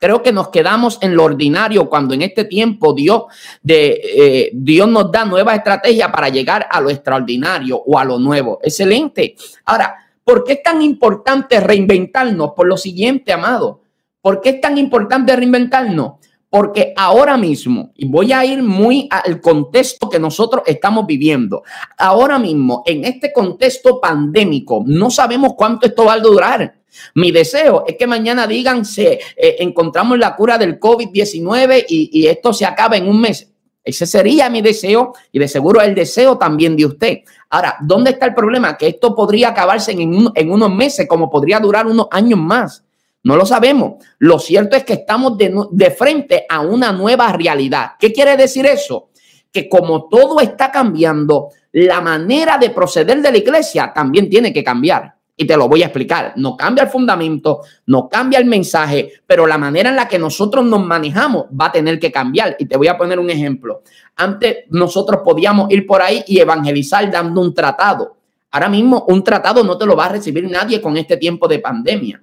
Creo 0.02 0.24
que 0.24 0.34
nos 0.34 0.50
quedamos 0.50 0.98
en 1.04 1.16
lo 1.16 1.26
ordinario 1.26 1.88
cuando 1.88 2.16
en 2.16 2.24
este 2.24 2.46
tiempo 2.46 2.92
Dios, 2.92 3.26
de, 3.62 4.02
eh, 4.04 4.50
Dios 4.52 4.90
nos 4.90 5.12
da 5.12 5.26
nueva 5.26 5.54
estrategia 5.54 6.12
para 6.12 6.30
llegar 6.30 6.68
a 6.72 6.82
lo 6.82 6.90
extraordinario 6.90 7.78
o 7.78 8.00
a 8.00 8.04
lo 8.04 8.18
nuevo. 8.18 8.60
Excelente. 8.64 9.36
Ahora, 9.64 9.96
¿por 10.24 10.44
qué 10.44 10.54
es 10.54 10.64
tan 10.64 10.82
importante 10.82 11.60
reinventarnos? 11.60 12.54
Por 12.56 12.66
lo 12.66 12.78
siguiente, 12.78 13.32
amado. 13.32 13.82
¿Por 14.22 14.42
qué 14.42 14.50
es 14.50 14.62
tan 14.62 14.80
importante 14.80 15.36
reinventarnos? 15.36 16.14
Porque 16.52 16.93
ahora 16.97 17.38
mismo, 17.38 17.93
y 17.95 18.10
voy 18.10 18.34
a 18.34 18.43
ir 18.43 18.62
muy 18.62 19.08
al 19.10 19.39
contexto 19.39 20.10
que 20.10 20.20
nosotros 20.20 20.64
estamos 20.66 21.08
viviendo, 21.08 21.64
ahora 21.97 22.38
mismo, 22.38 22.84
en 22.86 23.06
este 23.06 23.32
contexto 23.32 24.02
pandémico, 24.02 24.84
no 24.86 25.10
sabemos 25.10 25.54
cuánto 25.56 25.88
esto 25.88 26.04
va 26.04 26.14
a 26.16 26.20
durar. 26.20 26.76
Mi 27.16 27.32
deseo 27.32 27.86
es 27.88 27.95
que 27.95 28.06
mañana 28.06 28.47
digan, 28.47 28.84
se, 28.84 29.14
eh, 29.14 29.56
encontramos 29.60 30.20
la 30.20 30.36
cura 30.36 30.58
del 30.58 30.78
COVID-19 30.78 31.86
y, 31.88 32.28
esto 32.28 32.52
se 32.52 32.66
acaba 32.66 32.97
en 32.97 33.08
un 33.08 33.22
mes. 33.22 33.49
Ese 33.82 34.06
sería 34.06 34.49
mi 34.49 34.62
deseo 34.62 35.14
y 35.32 35.39
de 35.39 35.47
seguro 35.47 35.80
el 35.80 35.95
deseo 35.95 36.38
también 36.38 36.76
de 36.76 36.86
usted. 36.86 37.20
Ahora, 37.49 37.78
¿dónde 37.80 38.12
está 38.12 38.26
el 38.26 38.34
problema? 38.34 38.78
Que 38.78 38.88
esto 38.88 39.16
podría 39.16 39.49
acabarse 39.52 39.93
en, 39.93 40.28
en 40.36 40.52
unos 40.52 40.76
meses, 40.76 41.08
como 41.08 41.30
podría 41.30 41.62
durar 41.62 41.88
unos 41.88 42.08
años 42.12 42.39
más. 42.39 42.84
No 43.24 43.36
lo 43.36 43.46
sabemos. 43.46 44.04
Lo 44.20 44.40
cierto 44.40 44.76
es 44.76 44.84
que 44.84 44.94
estamos 44.94 45.38
de, 45.38 45.92
frente 45.92 46.46
a 46.50 46.62
una 46.62 46.92
nueva 46.92 47.32
realidad. 47.32 47.92
¿Qué 48.00 48.12
quiere 48.12 48.36
decir 48.36 48.66
eso? 48.66 49.10
Que 49.52 49.70
como 49.70 50.08
todo 50.08 50.40
está 50.40 50.72
cambiando, 50.72 51.50
la 51.74 52.02
manera 52.02 52.58
de 52.58 52.72
proceder 52.72 53.22
de 53.22 53.32
la 53.32 53.38
iglesia 53.38 53.92
también 53.94 54.30
tiene 54.30 54.52
que 54.52 54.64
cambiar 54.64 55.16
y 55.38 55.46
te 55.46 55.58
lo 55.58 55.68
voy 55.68 55.84
a 55.84 55.88
explicar. 55.88 56.34
No 56.36 56.58
cambia 56.58 56.84
el 56.84 56.90
fundamento, 56.90 57.62
no 57.88 58.10
cambia 58.10 58.40
el 58.40 58.46
mensaje, 58.46 59.12
pero 59.26 59.48
la 59.48 59.58
manera 59.58 59.90
en 59.90 59.96
la 59.96 60.08
que 60.08 60.20
nosotros 60.20 60.66
nos 60.66 60.84
manejamos 60.86 61.46
va 61.48 61.68
a 61.68 61.72
tener 61.72 62.00
que 62.00 62.12
cambiar. 62.12 62.56
Y 62.60 62.66
te 62.66 62.78
voy 62.78 62.88
a 62.88 62.98
poner 62.98 63.20
un 63.20 63.30
ejemplo. 63.30 63.84
Antes 64.16 64.66
nosotros 64.70 65.22
podíamos 65.24 65.72
ir 65.72 65.86
por 65.86 66.02
ahí 66.02 66.24
y 66.28 66.40
evangelizar 66.40 67.10
dando 67.12 67.42
un 67.42 67.54
tratado. 67.54 68.18
Ahora 68.52 68.70
mismo 68.70 69.06
un 69.08 69.24
tratado 69.24 69.64
no 69.64 69.78
te 69.78 69.86
lo 69.86 69.96
va 69.96 70.06
a 70.06 70.10
recibir 70.10 70.50
nadie 70.50 70.82
con 70.82 70.98
este 70.98 71.18
tiempo 71.18 71.48
de 71.48 71.60
pandemia. 71.60 72.22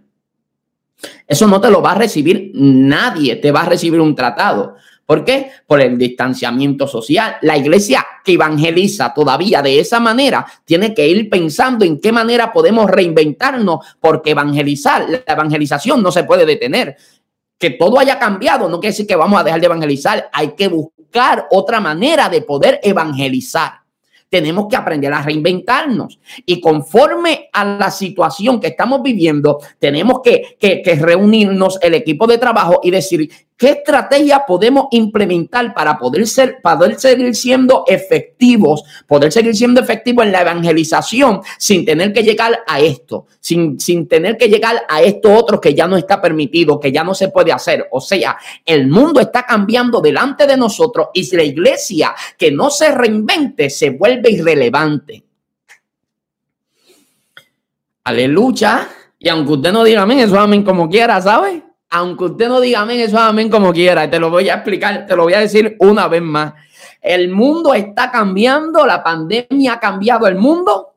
Eso 1.27 1.47
no 1.47 1.61
te 1.61 1.71
lo 1.71 1.83
va 1.83 1.93
a 1.93 1.97
recibir 1.97 2.51
nadie, 2.55 3.37
te 3.37 3.53
va 3.53 3.63
a 3.63 3.69
recibir 3.69 4.01
un 4.01 4.15
tratado. 4.15 4.77
¿Por 5.07 5.25
qué? 5.25 5.51
Por 5.67 5.81
el 5.81 5.97
distanciamiento 5.97 6.87
social. 6.87 7.37
La 7.41 7.57
iglesia 7.57 8.07
que 8.23 8.33
evangeliza 8.33 9.15
todavía 9.15 9.63
de 9.63 9.81
esa 9.81 10.01
manera 10.01 10.45
tiene 10.65 10.93
que 10.93 11.09
ir 11.09 11.31
pensando 11.31 11.85
en 11.85 11.99
qué 11.99 12.13
manera 12.13 12.53
podemos 12.53 12.91
reinventarnos, 12.91 13.87
porque 14.01 14.33
evangelizar, 14.33 15.09
la 15.09 15.23
evangelización 15.27 16.03
no 16.03 16.13
se 16.13 16.25
puede 16.25 16.45
detener. 16.45 16.97
Que 17.57 17.71
todo 17.71 17.99
haya 17.99 18.19
cambiado 18.19 18.69
no 18.69 18.81
quiere 18.81 18.93
decir 18.93 19.07
que 19.07 19.17
vamos 19.17 19.41
a 19.41 19.45
dejar 19.45 19.61
de 19.61 19.67
evangelizar. 19.67 20.29
Hay 20.33 20.55
que 20.55 20.69
buscar 20.69 21.47
otra 21.51 21.81
manera 21.81 22.29
de 22.29 22.43
poder 22.43 22.79
evangelizar 22.83 23.88
tenemos 24.29 24.67
que 24.69 24.77
aprender 24.77 25.13
a 25.13 25.23
reinventarnos. 25.23 26.19
Y 26.45 26.61
conforme 26.61 27.49
a 27.53 27.65
la 27.65 27.91
situación 27.91 28.61
que 28.61 28.69
estamos 28.69 29.03
viviendo, 29.03 29.59
tenemos 29.79 30.21
que, 30.23 30.57
reunirnos 30.99 31.79
el 31.83 31.95
equipo 31.95 32.27
de 32.27 32.39
trabajo 32.39 32.81
y 32.83 32.91
decir, 32.91 33.31
¿Qué 33.59 33.71
estrategia 33.71 34.47
podemos 34.47 34.87
implementar 34.93 35.75
para 35.75 35.99
poder, 35.99 36.29
ser, 36.29 36.61
poder 36.63 36.97
seguir 36.97 37.35
siendo 37.35 37.83
efectivos, 37.89 38.85
poder 39.05 39.33
seguir 39.33 39.57
siendo 39.57 39.81
efectivos 39.81 40.25
en 40.25 40.31
la 40.31 40.43
evangelización 40.43 41.41
sin 41.59 41.85
tener 41.85 42.13
que 42.13 42.23
llegar 42.23 42.61
a 42.69 42.79
esto, 42.79 43.27
sin, 43.41 43.81
sin 43.81 44.07
tener 44.07 44.37
que 44.37 44.49
llegar 44.49 44.85
a 44.89 45.03
esto 45.03 45.33
otro 45.35 45.61
que 45.61 45.75
ya 45.75 45.89
no 45.89 45.97
está 45.97 46.23
permitido, 46.23 46.79
que 46.79 46.93
ya 46.93 47.03
no 47.03 47.17
se 47.17 47.31
puede 47.31 47.51
hacer? 47.51 47.89
O 47.91 48.01
sea, 48.01 48.39
el 48.65 48.87
mundo 48.87 49.19
está 49.19 49.45
cambiando 49.45 50.01
delante 50.01 50.47
de 50.47 50.57
nosotros 50.57 51.09
y 51.13 51.25
si 51.25 51.35
la 51.35 51.43
iglesia 51.43 52.15
que 52.39 52.53
no 52.53 52.71
se 52.71 52.93
reinvente 52.93 53.71
se 53.71 53.91
vuelve 53.91 54.31
irrelevante. 54.31 55.25
Aleluya. 58.05 58.89
Y 59.19 59.29
aunque 59.29 59.55
usted 59.55 59.73
no 59.73 59.83
diga 59.83 60.03
amén, 60.03 60.21
eso 60.21 60.39
amén 60.39 60.63
como 60.63 60.89
quiera, 60.89 61.21
¿sabe? 61.21 61.68
Aunque 61.91 62.25
usted 62.25 62.49
no 62.49 62.61
diga 62.61 62.81
amén, 62.81 63.01
eso 63.01 63.19
amén 63.19 63.49
como 63.49 63.73
quiera. 63.73 64.11
Te 64.11 64.19
lo 64.19 64.31
voy 64.31 64.49
a 64.49 64.55
explicar, 64.55 65.07
te 65.07 65.17
lo 65.17 65.25
voy 65.25 65.35
a 65.35 65.41
decir 65.41 65.77
una 65.81 66.09
vez 66.09 66.23
más. 66.23 66.55
El 67.01 67.31
mundo 67.31 67.75
está 67.75 68.11
cambiando, 68.11 68.85
la 68.85 69.03
pandemia 69.03 69.75
ha 69.75 69.81
cambiado 69.81 70.27
el 70.27 70.37
mundo. 70.37 70.95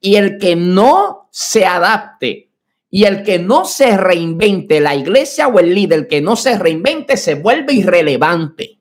Y 0.00 0.16
el 0.16 0.38
que 0.38 0.56
no 0.56 1.28
se 1.30 1.66
adapte 1.66 2.50
y 2.90 3.04
el 3.04 3.22
que 3.22 3.38
no 3.38 3.64
se 3.64 3.96
reinvente, 3.96 4.80
la 4.80 4.94
iglesia 4.94 5.48
o 5.48 5.58
el 5.58 5.74
líder 5.74 6.08
que 6.08 6.20
no 6.20 6.36
se 6.36 6.58
reinvente, 6.58 7.16
se 7.16 7.34
vuelve 7.34 7.72
irrelevante. 7.72 8.78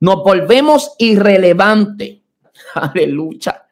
Nos 0.00 0.16
volvemos 0.16 0.94
irrelevante. 0.98 2.22
Aleluya. 2.74 3.66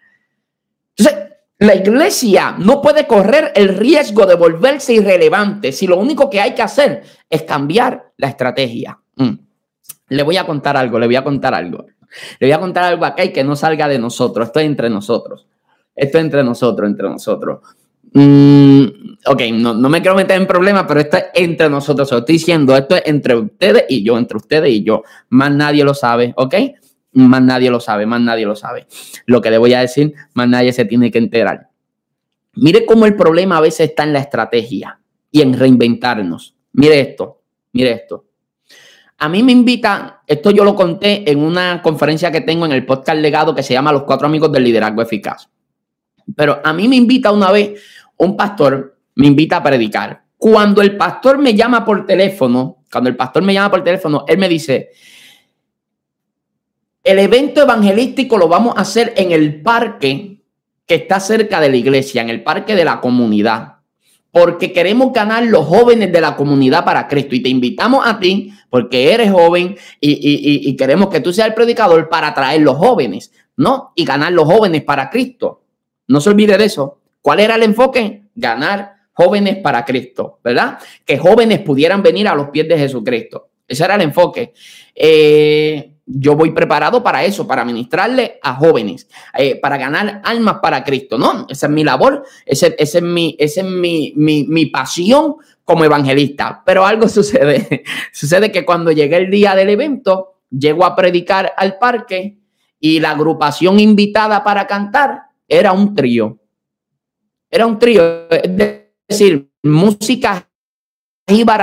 Entonces, 0.96 1.30
la 1.61 1.74
iglesia 1.74 2.54
no 2.58 2.80
puede 2.80 3.06
correr 3.06 3.52
el 3.54 3.68
riesgo 3.68 4.24
de 4.24 4.34
volverse 4.34 4.94
irrelevante 4.94 5.72
si 5.72 5.86
lo 5.86 5.98
único 5.98 6.30
que 6.30 6.40
hay 6.40 6.54
que 6.54 6.62
hacer 6.62 7.02
es 7.28 7.42
cambiar 7.42 8.12
la 8.16 8.28
estrategia. 8.28 8.98
Mm. 9.16 9.34
Le 10.08 10.22
voy 10.22 10.38
a 10.38 10.46
contar 10.46 10.78
algo, 10.78 10.98
le 10.98 11.04
voy 11.04 11.16
a 11.16 11.22
contar 11.22 11.54
algo. 11.54 11.84
Le 12.38 12.46
voy 12.46 12.52
a 12.52 12.58
contar 12.58 12.84
algo 12.84 13.04
acá 13.04 13.24
y 13.24 13.32
que 13.32 13.44
no 13.44 13.56
salga 13.56 13.88
de 13.88 13.98
nosotros. 13.98 14.46
Esto 14.46 14.61
es 14.61 14.66
entre 14.66 14.88
nosotros. 14.88 15.46
Esto 15.94 16.18
es 16.18 16.24
entre 16.24 16.42
nosotros, 16.42 16.88
entre 16.88 17.08
nosotros. 17.08 17.58
Mm, 18.14 18.84
ok, 19.26 19.42
no, 19.52 19.74
no, 19.74 19.88
me 19.90 20.00
quiero 20.00 20.16
meter 20.16 20.40
en 20.40 20.46
problemas, 20.46 20.86
pero 20.88 21.00
esto 21.00 21.18
es 21.18 21.24
entre 21.34 21.68
nosotros. 21.68 22.11
estoy 22.11 22.36
diciendo, 22.36 22.74
esto 22.74 22.96
es 22.96 23.02
entre 23.04 23.36
ustedes 23.36 23.84
y 23.90 24.02
yo, 24.02 24.16
entre 24.16 24.38
ustedes 24.38 24.70
y 24.70 24.82
yo. 24.82 25.02
Más 25.28 25.52
nadie 25.52 25.84
lo 25.84 25.92
sabe, 25.92 26.32
¿ok? 26.36 26.54
Más 27.12 27.42
nadie 27.42 27.70
lo 27.70 27.80
sabe, 27.80 28.06
más 28.06 28.20
nadie 28.20 28.46
lo 28.46 28.56
sabe. 28.56 28.86
Lo 29.26 29.40
que 29.40 29.50
le 29.50 29.58
voy 29.58 29.74
a 29.74 29.80
decir, 29.80 30.14
más 30.34 30.48
nadie 30.48 30.72
se 30.72 30.84
tiene 30.84 31.11
que 31.11 31.18
enterar. 31.18 31.68
Mire 32.54 32.84
cómo 32.84 33.06
el 33.06 33.16
problema 33.16 33.58
a 33.58 33.61
veces 33.61 33.90
está 33.90 34.04
en 34.04 34.12
la 34.12 34.20
estrategia 34.20 35.00
y 35.30 35.42
en 35.42 35.58
reinventarnos. 35.58 36.56
Mire 36.72 37.00
esto, 37.00 37.42
mire 37.72 37.92
esto. 37.92 38.26
A 39.18 39.28
mí 39.28 39.42
me 39.42 39.52
invita, 39.52 40.22
esto 40.26 40.50
yo 40.50 40.64
lo 40.64 40.74
conté 40.74 41.30
en 41.30 41.42
una 41.44 41.82
conferencia 41.82 42.32
que 42.32 42.40
tengo 42.40 42.64
en 42.64 42.72
el 42.72 42.86
podcast 42.86 43.18
legado 43.18 43.54
que 43.54 43.62
se 43.62 43.74
llama 43.74 43.92
Los 43.92 44.04
Cuatro 44.04 44.26
Amigos 44.26 44.50
del 44.50 44.64
Liderazgo 44.64 45.02
Eficaz. 45.02 45.48
Pero 46.34 46.61
a 46.64 46.72
mí 46.72 46.88
me 46.88 46.96
invita 46.96 47.30
una 47.30 47.50
vez 47.52 47.82
un 48.16 48.36
pastor, 48.36 48.98
me 49.16 49.26
invita 49.26 49.56
a 49.56 49.62
predicar. 49.62 50.24
Cuando 50.38 50.80
el 50.80 50.96
pastor 50.96 51.38
me 51.38 51.54
llama 51.54 51.84
por 51.84 52.06
teléfono, 52.06 52.78
cuando 52.90 53.11
el 53.11 53.16
pastor 53.16 53.42
me 53.42 53.52
llama 53.52 53.70
por 53.70 53.84
teléfono, 53.84 54.24
él 54.26 54.38
me 54.38 54.48
dice, 54.48 54.90
el 57.11 57.18
evento 57.18 57.62
evangelístico 57.62 58.38
lo 58.38 58.46
vamos 58.46 58.74
a 58.76 58.82
hacer 58.82 59.12
en 59.16 59.32
el 59.32 59.62
parque 59.62 60.42
que 60.86 60.94
está 60.94 61.18
cerca 61.18 61.61
de 61.61 61.68
la 61.68 61.76
iglesia, 61.76 62.22
en 62.22 62.30
el 62.30 62.42
parque 62.42 62.76
de 62.76 62.84
la 62.84 63.00
comunidad, 63.00 63.78
porque 64.30 64.72
queremos 64.72 65.12
ganar 65.12 65.44
los 65.44 65.66
jóvenes 65.66 66.12
de 66.12 66.20
la 66.20 66.36
comunidad 66.36 66.84
para 66.84 67.08
Cristo. 67.08 67.34
Y 67.34 67.42
te 67.42 67.48
invitamos 67.48 68.06
a 68.06 68.20
ti, 68.20 68.52
porque 68.68 69.12
eres 69.12 69.32
joven 69.32 69.76
y, 70.00 70.76
queremos 70.76 71.08
que 71.08 71.20
tú 71.20 71.32
seas 71.32 71.48
el 71.48 71.54
predicador 71.54 72.08
para 72.08 72.32
traer 72.32 72.62
los 72.62 72.76
jóvenes, 72.76 73.32
¿no? 73.56 73.92
Y 73.96 74.04
ganar 74.04 74.32
los 74.32 74.44
jóvenes 74.44 74.84
para 74.84 75.11
Cristo. 75.11 75.62
No 76.06 76.20
se 76.20 76.30
olvide 76.30 76.56
de 76.56 76.64
eso. 76.64 77.00
¿Cuál 77.20 77.40
era 77.40 77.56
el 77.56 77.64
enfoque? 77.64 78.22
Ganar 78.36 78.94
jóvenes 79.12 79.56
para 79.58 79.84
Cristo, 79.84 80.38
¿verdad? 80.44 80.78
Que 81.04 81.18
jóvenes 81.18 81.58
pudieran 81.61 82.02
venir 82.02 82.28
a 82.28 82.36
los 82.36 82.50
pies 82.50 82.68
de 82.68 82.78
Jesucristo. 82.78 83.48
Ese 83.66 83.84
era 83.84 83.96
el 83.96 84.02
enfoque. 84.02 84.52
Eh, 84.94 85.89
yo 86.12 86.34
voy 86.34 86.50
preparado 86.50 87.02
para 87.02 87.24
eso, 87.24 87.46
para 87.46 87.64
ministrarle 87.64 88.38
a 88.42 88.54
jóvenes, 88.54 89.08
eh, 89.36 89.61
para 89.61 89.76
ganar 89.76 90.20
almas 90.24 90.56
para 90.61 90.82
Cristo, 90.82 91.16
¿no? 91.18 91.46
Esa 91.48 91.66
es 91.66 91.72
mi 91.72 91.84
labor, 91.84 92.24
ese, 92.44 92.74
es, 92.78 93.00
mi, 93.00 93.36
es 93.38 93.62
mi, 93.62 94.12
mi, 94.16 94.44
mi, 94.44 94.66
pasión 94.66 95.36
como 95.64 95.84
evangelista. 95.84 96.62
Pero 96.66 96.84
algo 96.84 97.08
sucede, 97.08 97.84
sucede 98.12 98.50
que 98.50 98.64
cuando 98.64 98.90
llegué 98.90 99.18
el 99.18 99.30
día 99.30 99.54
del 99.54 99.70
evento, 99.70 100.40
llego 100.50 100.84
a 100.84 100.96
predicar 100.96 101.52
al 101.56 101.78
parque 101.78 102.38
y 102.80 102.98
la 102.98 103.12
agrupación 103.12 103.78
invitada 103.78 104.42
para 104.42 104.66
cantar 104.66 105.22
era 105.46 105.72
un 105.72 105.94
trío. 105.94 106.38
Era 107.50 107.66
un 107.66 107.78
trío, 107.78 108.28
es 108.30 108.78
decir, 109.08 109.50
música 109.62 110.49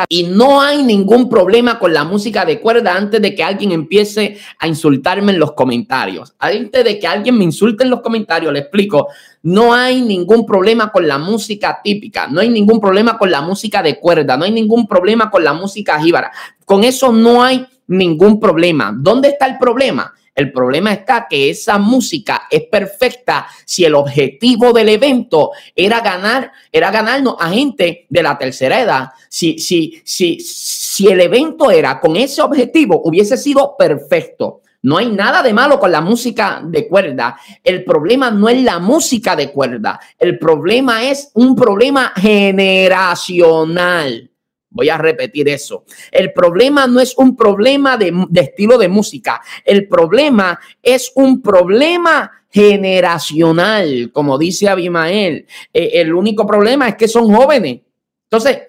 y 0.10 0.24
no 0.24 0.62
hay 0.62 0.84
ningún 0.84 1.30
problema 1.30 1.80
con 1.80 1.94
la 1.94 2.04
música 2.04 2.46
de 2.46 2.60
cuerda 2.60 2.96
antes 2.96 3.22
de 3.22 3.36
que 3.36 3.44
alguien 3.44 3.72
empiece 3.72 4.38
a 4.60 4.68
insultarme 4.68 5.32
en 5.32 5.40
los 5.40 5.54
comentarios. 5.54 6.34
Antes 6.40 6.84
de 6.84 7.00
que 7.00 7.08
alguien 7.08 7.38
me 7.38 7.44
insulte 7.44 7.84
en 7.84 7.90
los 7.90 8.02
comentarios, 8.02 8.54
le 8.54 8.60
explico, 8.60 9.08
no 9.44 9.74
hay 9.74 10.02
ningún 10.02 10.46
problema 10.46 10.92
con 10.92 11.08
la 11.08 11.18
música 11.18 11.80
típica, 11.84 12.28
no 12.28 12.42
hay 12.42 12.50
ningún 12.50 12.80
problema 12.80 13.18
con 13.18 13.30
la 13.30 13.42
música 13.42 13.84
de 13.84 14.00
cuerda, 14.00 14.38
no 14.38 14.46
hay 14.46 14.52
ningún 14.52 14.88
problema 14.88 15.30
con 15.30 15.44
la 15.44 15.54
música 15.54 16.00
jíbara. 16.00 16.32
Con 16.66 16.84
eso 16.84 17.12
no 17.12 17.44
hay 17.44 17.66
ningún 17.88 18.40
problema. 18.40 18.94
¿Dónde 18.96 19.30
está 19.30 19.48
el 19.48 19.58
problema? 19.58 20.14
El 20.38 20.52
problema 20.52 20.94
está 20.94 21.26
que 21.28 21.50
esa 21.50 21.80
música 21.80 22.44
es 22.52 22.68
perfecta 22.68 23.48
si 23.66 23.86
el 23.86 23.96
objetivo 23.96 24.72
del 24.72 24.90
evento 24.90 25.50
era 25.76 26.00
ganar, 26.00 26.52
era 26.72 26.92
ganarnos 26.92 27.38
a 27.40 27.50
gente 27.50 28.06
de 28.08 28.22
la 28.22 28.38
tercera 28.38 28.80
edad. 28.80 29.10
Si, 29.28 29.58
si, 29.58 30.00
si, 30.06 30.40
si 30.40 31.08
el 31.08 31.22
evento 31.22 31.72
era 31.72 32.00
con 32.00 32.16
ese 32.16 32.44
objetivo, 32.44 33.02
hubiese 33.04 33.36
sido 33.36 33.76
perfecto. 33.76 34.62
No 34.84 35.00
hay 35.00 35.10
nada 35.10 35.42
de 35.42 35.54
malo 35.54 35.80
con 35.80 35.92
la 35.92 36.02
música 36.02 36.62
de 36.64 36.88
cuerda. 36.88 37.40
El 37.64 37.84
problema 37.84 38.30
no 38.30 38.48
es 38.48 38.62
la 38.62 38.78
música 38.78 39.36
de 39.36 39.52
cuerda. 39.52 40.00
El 40.20 40.38
problema 40.38 41.04
es 41.04 41.32
un 41.34 41.56
problema 41.56 42.14
generacional. 42.16 44.30
Voy 44.70 44.90
a 44.90 44.98
repetir 44.98 45.48
eso. 45.50 45.86
El 46.12 46.34
problema 46.34 46.88
no 46.88 47.00
es 47.00 47.18
un 47.18 47.36
problema 47.36 47.98
de, 47.98 48.14
estilo 48.36 48.78
de 48.78 48.90
música. 48.90 49.42
El 49.64 49.88
problema 49.88 50.60
es 50.84 51.12
un 51.16 51.42
problema 51.42 52.32
generacional, 52.50 54.12
como 54.12 54.38
dice 54.38 54.68
Abimael. 54.68 55.46
Eh, 55.74 55.92
el 55.94 56.14
único 56.14 56.46
problema 56.46 56.90
es 56.90 56.96
que 56.96 57.08
son 57.08 57.34
jóvenes. 57.34 57.80
Entonces, 58.24 58.60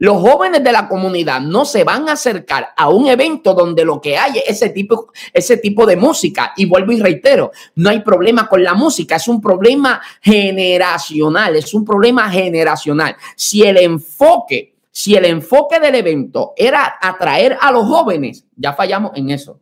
los 0.00 0.20
jóvenes 0.20 0.62
de 0.62 0.70
la 0.70 0.86
comunidad 0.86 1.40
no 1.40 1.64
se 1.64 1.82
van 1.82 2.08
a 2.08 2.12
acercar 2.12 2.68
a 2.76 2.88
un 2.88 3.08
evento 3.08 3.52
donde 3.52 3.84
lo 3.84 4.00
que 4.00 4.16
hay 4.16 4.38
es 4.38 4.62
ese 4.62 4.68
tipo, 4.68 5.12
ese 5.32 5.56
tipo 5.56 5.84
de 5.86 5.96
música. 5.96 6.52
Y 6.56 6.66
vuelvo 6.66 6.92
y 6.92 7.00
reitero, 7.00 7.50
no 7.74 7.90
hay 7.90 8.00
problema 8.02 8.48
con 8.48 8.62
la 8.62 8.74
música, 8.74 9.16
es 9.16 9.26
un 9.26 9.40
problema 9.40 10.00
generacional, 10.22 11.56
es 11.56 11.74
un 11.74 11.84
problema 11.84 12.30
generacional. 12.30 13.16
Si 13.34 13.64
el 13.64 13.76
enfoque, 13.78 14.77
si 14.98 15.14
el 15.14 15.26
enfoque 15.26 15.78
del 15.78 15.94
evento 15.94 16.54
era 16.56 16.98
atraer 17.00 17.56
a 17.60 17.70
los 17.70 17.86
jóvenes, 17.86 18.44
ya 18.56 18.72
fallamos 18.72 19.12
en 19.14 19.30
eso. 19.30 19.60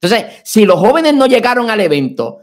Entonces, 0.00 0.40
si 0.44 0.64
los 0.64 0.80
jóvenes 0.80 1.12
no 1.12 1.26
llegaron 1.26 1.68
al 1.68 1.80
evento, 1.80 2.38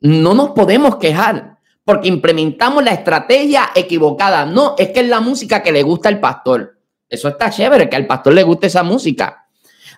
no 0.00 0.32
nos 0.32 0.52
podemos 0.52 0.96
quejar 0.96 1.58
porque 1.84 2.08
implementamos 2.08 2.82
la 2.82 2.92
estrategia 2.92 3.68
equivocada. 3.74 4.46
No, 4.46 4.76
es 4.78 4.88
que 4.88 5.00
es 5.00 5.08
la 5.08 5.20
música 5.20 5.62
que 5.62 5.72
le 5.72 5.82
gusta 5.82 6.08
al 6.08 6.20
pastor. 6.20 6.80
Eso 7.06 7.28
está 7.28 7.50
chévere, 7.50 7.90
que 7.90 7.96
al 7.96 8.06
pastor 8.06 8.32
le 8.32 8.42
guste 8.42 8.68
esa 8.68 8.82
música. 8.82 9.46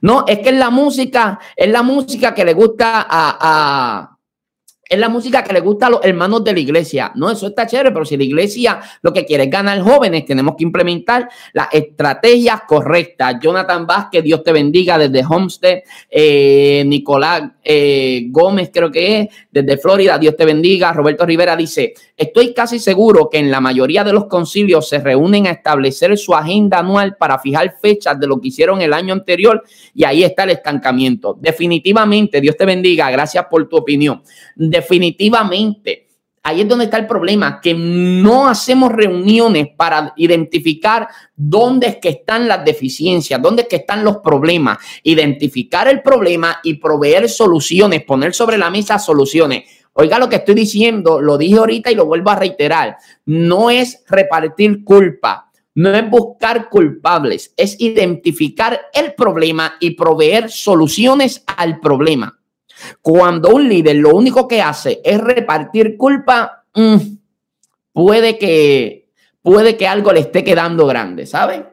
No, 0.02 0.24
es 0.26 0.40
que 0.40 0.48
es 0.48 0.56
la 0.56 0.70
música, 0.70 1.38
es 1.54 1.70
la 1.70 1.84
música 1.84 2.34
que 2.34 2.44
le 2.44 2.52
gusta 2.52 3.06
a, 3.08 4.18
es 4.90 4.98
la 4.98 5.08
música 5.08 5.44
que 5.44 5.52
le 5.52 5.60
gusta 5.60 5.86
a 5.86 5.90
los 5.90 6.04
hermanos 6.04 6.42
de 6.42 6.52
la 6.52 6.58
iglesia. 6.58 7.12
No, 7.14 7.30
eso 7.30 7.46
está 7.46 7.64
chévere, 7.64 7.92
pero 7.92 8.04
si 8.04 8.16
la 8.16 8.24
iglesia 8.24 8.80
lo 9.02 9.12
que 9.12 9.24
quiere 9.24 9.44
es 9.44 9.50
ganar 9.50 9.80
jóvenes, 9.80 10.24
tenemos 10.26 10.56
que 10.56 10.64
implementar 10.64 11.28
las 11.52 11.68
estrategias 11.72 12.62
correctas. 12.66 13.36
Jonathan 13.40 13.86
Vázquez, 13.86 14.24
Dios 14.24 14.42
te 14.42 14.50
bendiga 14.50 14.98
desde 14.98 15.24
Homestead. 15.24 15.82
Eh, 16.10 16.82
Nicolás 16.84 17.52
eh, 17.62 18.26
Gómez, 18.30 18.70
creo 18.72 18.90
que 18.90 19.20
es, 19.20 19.28
desde 19.52 19.78
Florida, 19.78 20.18
Dios 20.18 20.34
te 20.34 20.44
bendiga. 20.44 20.92
Roberto 20.92 21.24
Rivera 21.24 21.54
dice, 21.54 21.94
estoy 22.16 22.52
casi 22.52 22.80
seguro 22.80 23.30
que 23.30 23.38
en 23.38 23.48
la 23.48 23.60
mayoría 23.60 24.02
de 24.02 24.12
los 24.12 24.26
concilios 24.26 24.88
se 24.88 24.98
reúnen 24.98 25.46
a 25.46 25.50
establecer 25.50 26.18
su 26.18 26.34
agenda 26.34 26.80
anual 26.80 27.16
para 27.16 27.38
fijar 27.38 27.76
fechas 27.80 28.18
de 28.18 28.26
lo 28.26 28.40
que 28.40 28.48
hicieron 28.48 28.82
el 28.82 28.92
año 28.92 29.12
anterior 29.12 29.62
y 29.94 30.02
ahí 30.02 30.24
está 30.24 30.42
el 30.42 30.50
estancamiento. 30.50 31.38
Definitivamente, 31.40 32.40
Dios 32.40 32.56
te 32.56 32.64
bendiga, 32.64 33.08
gracias 33.12 33.46
por 33.48 33.68
tu 33.68 33.76
opinión 33.76 34.20
definitivamente. 34.80 36.06
Ahí 36.42 36.62
es 36.62 36.68
donde 36.68 36.86
está 36.86 36.96
el 36.96 37.06
problema, 37.06 37.60
que 37.60 37.74
no 37.74 38.48
hacemos 38.48 38.90
reuniones 38.90 39.68
para 39.76 40.14
identificar 40.16 41.06
dónde 41.36 41.86
es 41.88 41.96
que 41.96 42.08
están 42.08 42.48
las 42.48 42.64
deficiencias, 42.64 43.42
dónde 43.42 43.62
es 43.62 43.68
que 43.68 43.76
están 43.76 44.02
los 44.02 44.18
problemas, 44.18 44.78
identificar 45.02 45.86
el 45.86 46.00
problema 46.00 46.58
y 46.62 46.74
proveer 46.74 47.28
soluciones, 47.28 48.04
poner 48.04 48.32
sobre 48.32 48.56
la 48.56 48.70
mesa 48.70 48.98
soluciones. 48.98 49.64
Oiga 49.92 50.18
lo 50.18 50.30
que 50.30 50.36
estoy 50.36 50.54
diciendo, 50.54 51.20
lo 51.20 51.36
dije 51.36 51.58
ahorita 51.58 51.90
y 51.90 51.94
lo 51.94 52.06
vuelvo 52.06 52.30
a 52.30 52.36
reiterar, 52.36 52.96
no 53.26 53.68
es 53.68 54.02
repartir 54.08 54.82
culpa, 54.82 55.50
no 55.74 55.94
es 55.94 56.08
buscar 56.08 56.70
culpables, 56.70 57.52
es 57.54 57.78
identificar 57.80 58.80
el 58.94 59.12
problema 59.12 59.74
y 59.78 59.90
proveer 59.90 60.50
soluciones 60.50 61.44
al 61.46 61.80
problema. 61.80 62.39
Cuando 63.02 63.50
un 63.50 63.68
líder 63.68 63.96
lo 63.96 64.14
único 64.14 64.46
que 64.48 64.62
hace 64.62 65.00
es 65.04 65.20
repartir 65.20 65.96
culpa, 65.96 66.64
mm, 66.74 66.96
puede 67.92 68.38
que 68.38 69.00
puede 69.42 69.76
que 69.76 69.86
algo 69.86 70.12
le 70.12 70.20
esté 70.20 70.44
quedando 70.44 70.86
grande, 70.86 71.26
¿saben? 71.26 71.66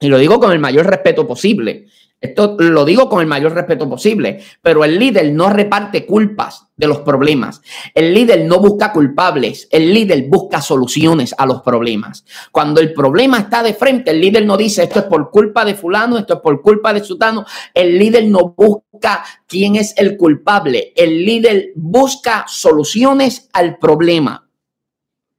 Y 0.00 0.08
lo 0.08 0.18
digo 0.18 0.40
con 0.40 0.52
el 0.52 0.58
mayor 0.58 0.86
respeto 0.86 1.26
posible. 1.26 1.86
Esto 2.20 2.56
lo 2.58 2.86
digo 2.86 3.08
con 3.10 3.20
el 3.20 3.26
mayor 3.26 3.52
respeto 3.52 3.86
posible, 3.88 4.42
pero 4.62 4.82
el 4.82 4.98
líder 4.98 5.30
no 5.32 5.50
reparte 5.50 6.06
culpas 6.06 6.68
de 6.74 6.86
los 6.86 7.00
problemas. 7.00 7.60
El 7.94 8.14
líder 8.14 8.46
no 8.46 8.60
busca 8.60 8.92
culpables, 8.92 9.68
el 9.70 9.92
líder 9.92 10.24
busca 10.28 10.62
soluciones 10.62 11.34
a 11.36 11.44
los 11.44 11.60
problemas. 11.60 12.24
Cuando 12.50 12.80
el 12.80 12.94
problema 12.94 13.40
está 13.40 13.62
de 13.62 13.74
frente, 13.74 14.10
el 14.10 14.22
líder 14.22 14.46
no 14.46 14.56
dice 14.56 14.84
esto 14.84 15.00
es 15.00 15.04
por 15.04 15.30
culpa 15.30 15.66
de 15.66 15.74
fulano, 15.74 16.16
esto 16.16 16.34
es 16.34 16.40
por 16.40 16.62
culpa 16.62 16.94
de 16.94 17.04
sutano. 17.04 17.44
El 17.74 17.98
líder 17.98 18.26
no 18.26 18.54
busca 18.56 19.22
quién 19.46 19.76
es 19.76 19.94
el 19.98 20.16
culpable. 20.16 20.94
El 20.96 21.26
líder 21.26 21.72
busca 21.74 22.46
soluciones 22.48 23.50
al 23.52 23.76
problema. 23.76 24.48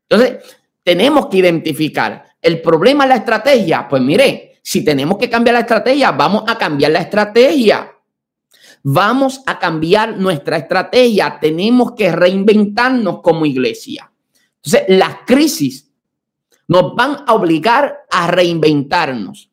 Entonces, 0.08 0.38
tenemos 0.84 1.28
que 1.28 1.38
identificar 1.38 2.26
el 2.40 2.62
problema, 2.62 3.08
la 3.08 3.16
estrategia. 3.16 3.88
Pues 3.88 4.04
mire, 4.04 4.55
si 4.68 4.84
tenemos 4.84 5.20
que 5.20 5.30
cambiar 5.30 5.54
la 5.54 5.60
estrategia, 5.60 6.12
vamos 6.12 6.44
a 6.48 6.58
cambiar 6.58 6.92
la 6.92 7.02
estrategia. 7.02 7.92
Vamos 8.82 9.44
a 9.46 9.60
cambiar 9.60 10.18
nuestra 10.18 10.58
estrategia. 10.58 11.38
Tenemos 11.40 11.92
que 11.92 12.12
reinventarnos 12.12 13.22
como 13.22 13.46
iglesia. 13.46 14.12
Entonces, 14.64 14.86
las 14.98 15.18
crisis 15.28 15.92
nos 16.68 16.96
van 16.96 17.26
a 17.28 17.36
obligar 17.36 18.06
a 18.10 18.26
reinventarnos. 18.26 19.52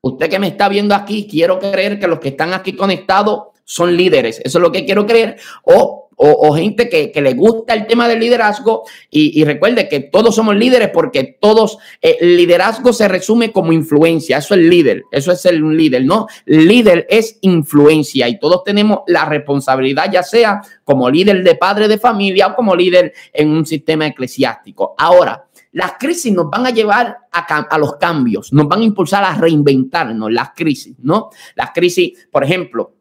Usted 0.00 0.30
que 0.30 0.38
me 0.38 0.48
está 0.48 0.70
viendo 0.70 0.94
aquí, 0.94 1.28
quiero 1.30 1.58
creer 1.58 2.00
que 2.00 2.08
los 2.08 2.18
que 2.18 2.28
están 2.28 2.54
aquí 2.54 2.72
conectados 2.74 3.48
son 3.64 3.94
líderes. 3.94 4.40
Eso 4.42 4.56
es 4.56 4.62
lo 4.62 4.72
que 4.72 4.86
quiero 4.86 5.04
creer. 5.04 5.38
O 5.64 5.99
o, 6.22 6.54
gente 6.54 6.90
que, 6.90 7.18
le 7.20 7.32
gusta 7.32 7.72
el 7.72 7.86
tema 7.86 8.06
del 8.06 8.20
liderazgo 8.20 8.84
y, 9.10 9.42
recuerde 9.44 9.88
que 9.88 10.00
todos 10.00 10.34
somos 10.34 10.54
líderes 10.54 10.90
porque 10.90 11.38
todos, 11.40 11.78
eh, 12.02 12.18
liderazgo 12.20 12.92
se 12.92 13.08
resume 13.08 13.52
como 13.52 13.72
influencia, 13.72 14.36
eso 14.36 14.54
es 14.54 14.60
líder, 14.60 15.04
eso 15.12 15.32
es 15.32 15.46
el 15.46 15.76
líder, 15.76 16.04
¿no? 16.04 16.26
Líder 16.44 17.06
es 17.08 17.38
influencia 17.40 18.28
y 18.28 18.38
todos 18.38 18.64
tenemos 18.64 19.00
la 19.06 19.24
responsabilidad, 19.24 20.12
ya 20.12 20.22
sea 20.22 20.60
como 20.84 21.08
líder 21.08 21.42
de 21.42 21.54
padre 21.54 21.88
de 21.88 21.98
familia 21.98 22.48
o 22.48 22.54
como 22.54 22.76
líder 22.76 23.14
en 23.32 23.48
un 23.48 23.64
sistema 23.64 24.06
eclesiástico. 24.06 24.94
Ahora, 24.98 25.46
las 25.72 25.92
crisis 25.98 26.32
nos 26.34 26.50
van 26.50 26.66
a 26.66 26.70
llevar 26.70 27.16
a, 27.32 27.58
a, 27.60 27.78
los 27.78 27.96
cambios, 27.96 28.52
nos 28.52 28.68
van 28.68 28.80
a 28.80 28.84
impulsar 28.84 29.24
a 29.24 29.34
reinventarnos, 29.36 30.30
las 30.30 30.50
crisis, 30.54 30.96
¿no? 30.98 31.30
Las 31.54 31.70
crisis, 31.70 32.28
por 32.30 32.44
ejemplo, 32.44 32.99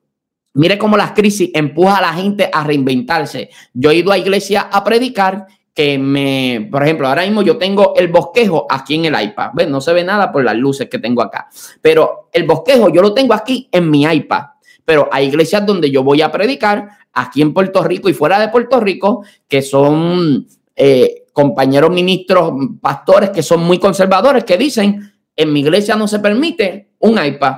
Mire 0.54 0.78
cómo 0.78 0.98
las 0.98 1.12
crisis 1.12 1.52
empuja 1.54 1.98
a 1.98 2.02
la 2.02 2.14
gente 2.14 2.50
a 2.52 2.64
reinventarse. 2.64 3.50
Yo 3.74 3.92
he 3.92 3.96
ido 3.96 4.12
a 4.12 4.18
iglesia 4.18 4.62
a 4.62 4.84
predicar 4.84 5.48
que 5.74 5.98
me, 5.98 6.68
por 6.72 6.84
ejemplo, 6.84 7.08
ahora 7.08 7.24
mismo 7.24 7.42
yo 7.42 7.58
tengo 7.58 7.94
el 7.96 8.10
bosquejo 8.10 8.66
aquí 8.70 8.96
en 8.96 9.06
el 9.06 9.22
iPad. 9.22 9.52
No 9.68 9.80
se 9.80 9.94
ve 9.94 10.04
nada 10.04 10.32
por 10.32 10.44
las 10.44 10.56
luces 10.56 10.90
que 10.90 11.00
tengo 11.00 11.22
acá, 11.22 11.48
pero 11.82 12.30
el 12.34 12.46
bosquejo 12.46 12.90
yo 12.90 13.02
lo 13.02 13.14
tengo 13.14 13.34
aquí 13.34 13.70
en 13.72 13.90
mi 13.90 14.04
iPad. 14.04 14.44
Pero 14.84 15.08
hay 15.12 15.28
iglesias 15.28 15.66
donde 15.66 15.92
yo 15.92 16.04
voy 16.04 16.22
a 16.22 16.32
predicar 16.32 16.90
aquí 17.14 17.42
en 17.42 17.54
Puerto 17.54 17.84
Rico 17.84 18.10
y 18.10 18.14
fuera 18.14 18.40
de 18.40 18.50
Puerto 18.50 18.80
Rico 18.80 19.24
que 19.48 19.62
son 19.62 20.48
eh, 20.76 21.26
compañeros 21.32 21.92
ministros, 21.92 22.52
pastores 22.82 23.30
que 23.30 23.44
son 23.44 23.62
muy 23.62 23.80
conservadores 23.80 24.44
que 24.44 24.58
dicen 24.58 25.14
en 25.36 25.54
mi 25.54 25.62
iglesia 25.62 25.96
no 25.96 26.08
se 26.08 26.20
permite 26.20 26.90
un 27.00 27.24
iPad 27.24 27.56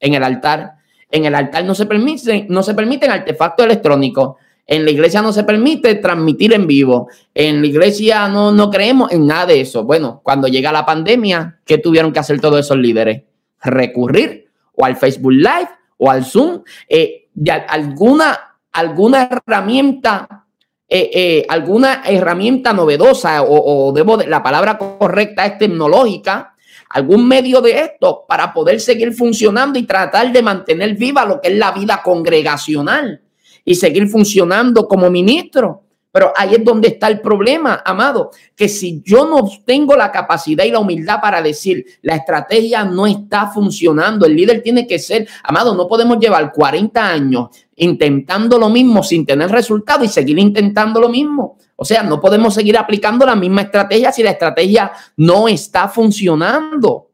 en 0.00 0.14
el 0.14 0.22
altar 0.22 0.75
en 1.10 1.24
el 1.24 1.34
altar 1.34 1.64
no 1.64 1.74
se 1.74 1.86
permiten, 1.86 2.46
no 2.48 2.62
se 2.62 2.74
permiten 2.74 3.10
artefactos 3.10 3.66
electrónicos. 3.66 4.36
En 4.66 4.84
la 4.84 4.90
iglesia 4.90 5.22
no 5.22 5.32
se 5.32 5.44
permite 5.44 5.94
transmitir 5.96 6.52
en 6.52 6.66
vivo. 6.66 7.08
En 7.34 7.60
la 7.60 7.66
iglesia 7.68 8.28
no, 8.28 8.50
no 8.50 8.68
creemos 8.70 9.12
en 9.12 9.26
nada 9.26 9.46
de 9.46 9.60
eso. 9.60 9.84
Bueno, 9.84 10.20
cuando 10.24 10.48
llega 10.48 10.72
la 10.72 10.84
pandemia, 10.84 11.60
¿qué 11.64 11.78
tuvieron 11.78 12.12
que 12.12 12.18
hacer 12.18 12.40
todos 12.40 12.60
esos 12.60 12.76
líderes? 12.76 13.22
Recurrir 13.62 14.48
o 14.74 14.84
al 14.84 14.96
Facebook 14.96 15.32
Live 15.32 15.68
o 15.98 16.10
al 16.10 16.24
Zoom, 16.24 16.62
eh, 16.88 17.28
de 17.32 17.50
alguna, 17.52 18.38
alguna 18.72 19.28
herramienta, 19.30 20.46
eh, 20.88 21.10
eh, 21.14 21.46
alguna 21.48 22.02
herramienta 22.04 22.72
novedosa 22.72 23.42
o, 23.42 23.88
o 23.88 23.92
debo 23.92 24.16
la 24.18 24.42
palabra 24.42 24.78
correcta 24.78 25.46
es 25.46 25.58
tecnológica 25.58 26.55
algún 26.96 27.28
medio 27.28 27.60
de 27.60 27.78
esto 27.78 28.24
para 28.26 28.54
poder 28.54 28.80
seguir 28.80 29.12
funcionando 29.12 29.78
y 29.78 29.82
tratar 29.82 30.32
de 30.32 30.40
mantener 30.40 30.94
viva 30.94 31.26
lo 31.26 31.42
que 31.42 31.48
es 31.48 31.58
la 31.58 31.70
vida 31.70 32.00
congregacional 32.02 33.20
y 33.66 33.74
seguir 33.74 34.08
funcionando 34.08 34.88
como 34.88 35.10
ministro. 35.10 35.82
Pero 36.10 36.32
ahí 36.34 36.54
es 36.54 36.64
donde 36.64 36.88
está 36.88 37.08
el 37.08 37.20
problema, 37.20 37.82
amado, 37.84 38.30
que 38.56 38.70
si 38.70 39.02
yo 39.04 39.28
no 39.28 39.46
tengo 39.66 39.94
la 39.94 40.10
capacidad 40.10 40.64
y 40.64 40.70
la 40.70 40.78
humildad 40.78 41.20
para 41.20 41.42
decir, 41.42 41.84
la 42.00 42.16
estrategia 42.16 42.82
no 42.84 43.06
está 43.06 43.48
funcionando, 43.48 44.24
el 44.24 44.34
líder 44.34 44.62
tiene 44.62 44.86
que 44.86 44.98
ser, 44.98 45.28
amado, 45.42 45.74
no 45.74 45.86
podemos 45.86 46.18
llevar 46.18 46.50
40 46.50 47.06
años 47.06 47.48
intentando 47.74 48.58
lo 48.58 48.70
mismo 48.70 49.02
sin 49.02 49.26
tener 49.26 49.50
resultado 49.50 50.02
y 50.02 50.08
seguir 50.08 50.38
intentando 50.38 50.98
lo 50.98 51.10
mismo. 51.10 51.58
O 51.76 51.84
sea, 51.84 52.02
no 52.02 52.20
podemos 52.20 52.54
seguir 52.54 52.76
aplicando 52.78 53.26
la 53.26 53.36
misma 53.36 53.62
estrategia 53.62 54.10
si 54.10 54.22
la 54.22 54.30
estrategia 54.30 54.92
no 55.16 55.46
está 55.46 55.88
funcionando 55.88 57.06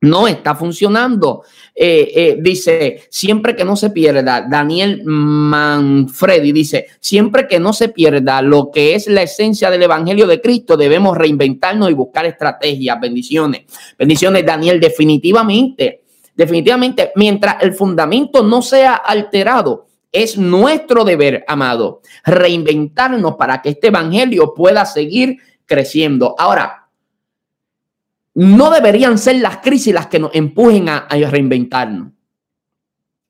no 0.00 0.28
está 0.28 0.54
funcionando. 0.54 1.42
Eh, 1.74 2.12
eh, 2.14 2.38
dice, 2.40 3.04
siempre 3.10 3.56
que 3.56 3.64
no 3.64 3.76
se 3.76 3.90
pierda, 3.90 4.46
Daniel 4.48 5.02
Manfredi 5.04 6.52
dice, 6.52 6.86
siempre 7.00 7.48
que 7.48 7.58
no 7.58 7.72
se 7.72 7.88
pierda 7.88 8.42
lo 8.42 8.70
que 8.70 8.94
es 8.94 9.08
la 9.08 9.22
esencia 9.22 9.70
del 9.70 9.82
Evangelio 9.82 10.26
de 10.26 10.40
Cristo, 10.40 10.76
debemos 10.76 11.16
reinventarnos 11.16 11.90
y 11.90 11.94
buscar 11.94 12.26
estrategias. 12.26 13.00
Bendiciones. 13.00 13.62
Bendiciones, 13.98 14.44
Daniel, 14.44 14.80
definitivamente. 14.80 16.02
Definitivamente, 16.34 17.10
mientras 17.16 17.56
el 17.62 17.74
fundamento 17.74 18.44
no 18.44 18.62
sea 18.62 18.94
alterado, 18.94 19.87
es 20.12 20.38
nuestro 20.38 21.04
deber, 21.04 21.44
amado, 21.46 22.00
reinventarnos 22.24 23.36
para 23.36 23.60
que 23.60 23.70
este 23.70 23.88
Evangelio 23.88 24.54
pueda 24.54 24.86
seguir 24.86 25.38
creciendo. 25.66 26.34
Ahora, 26.38 26.88
no 28.34 28.70
deberían 28.70 29.18
ser 29.18 29.36
las 29.36 29.58
crisis 29.58 29.92
las 29.92 30.06
que 30.06 30.18
nos 30.18 30.34
empujen 30.34 30.88
a, 30.88 31.08
reinventarnos. 31.10 32.12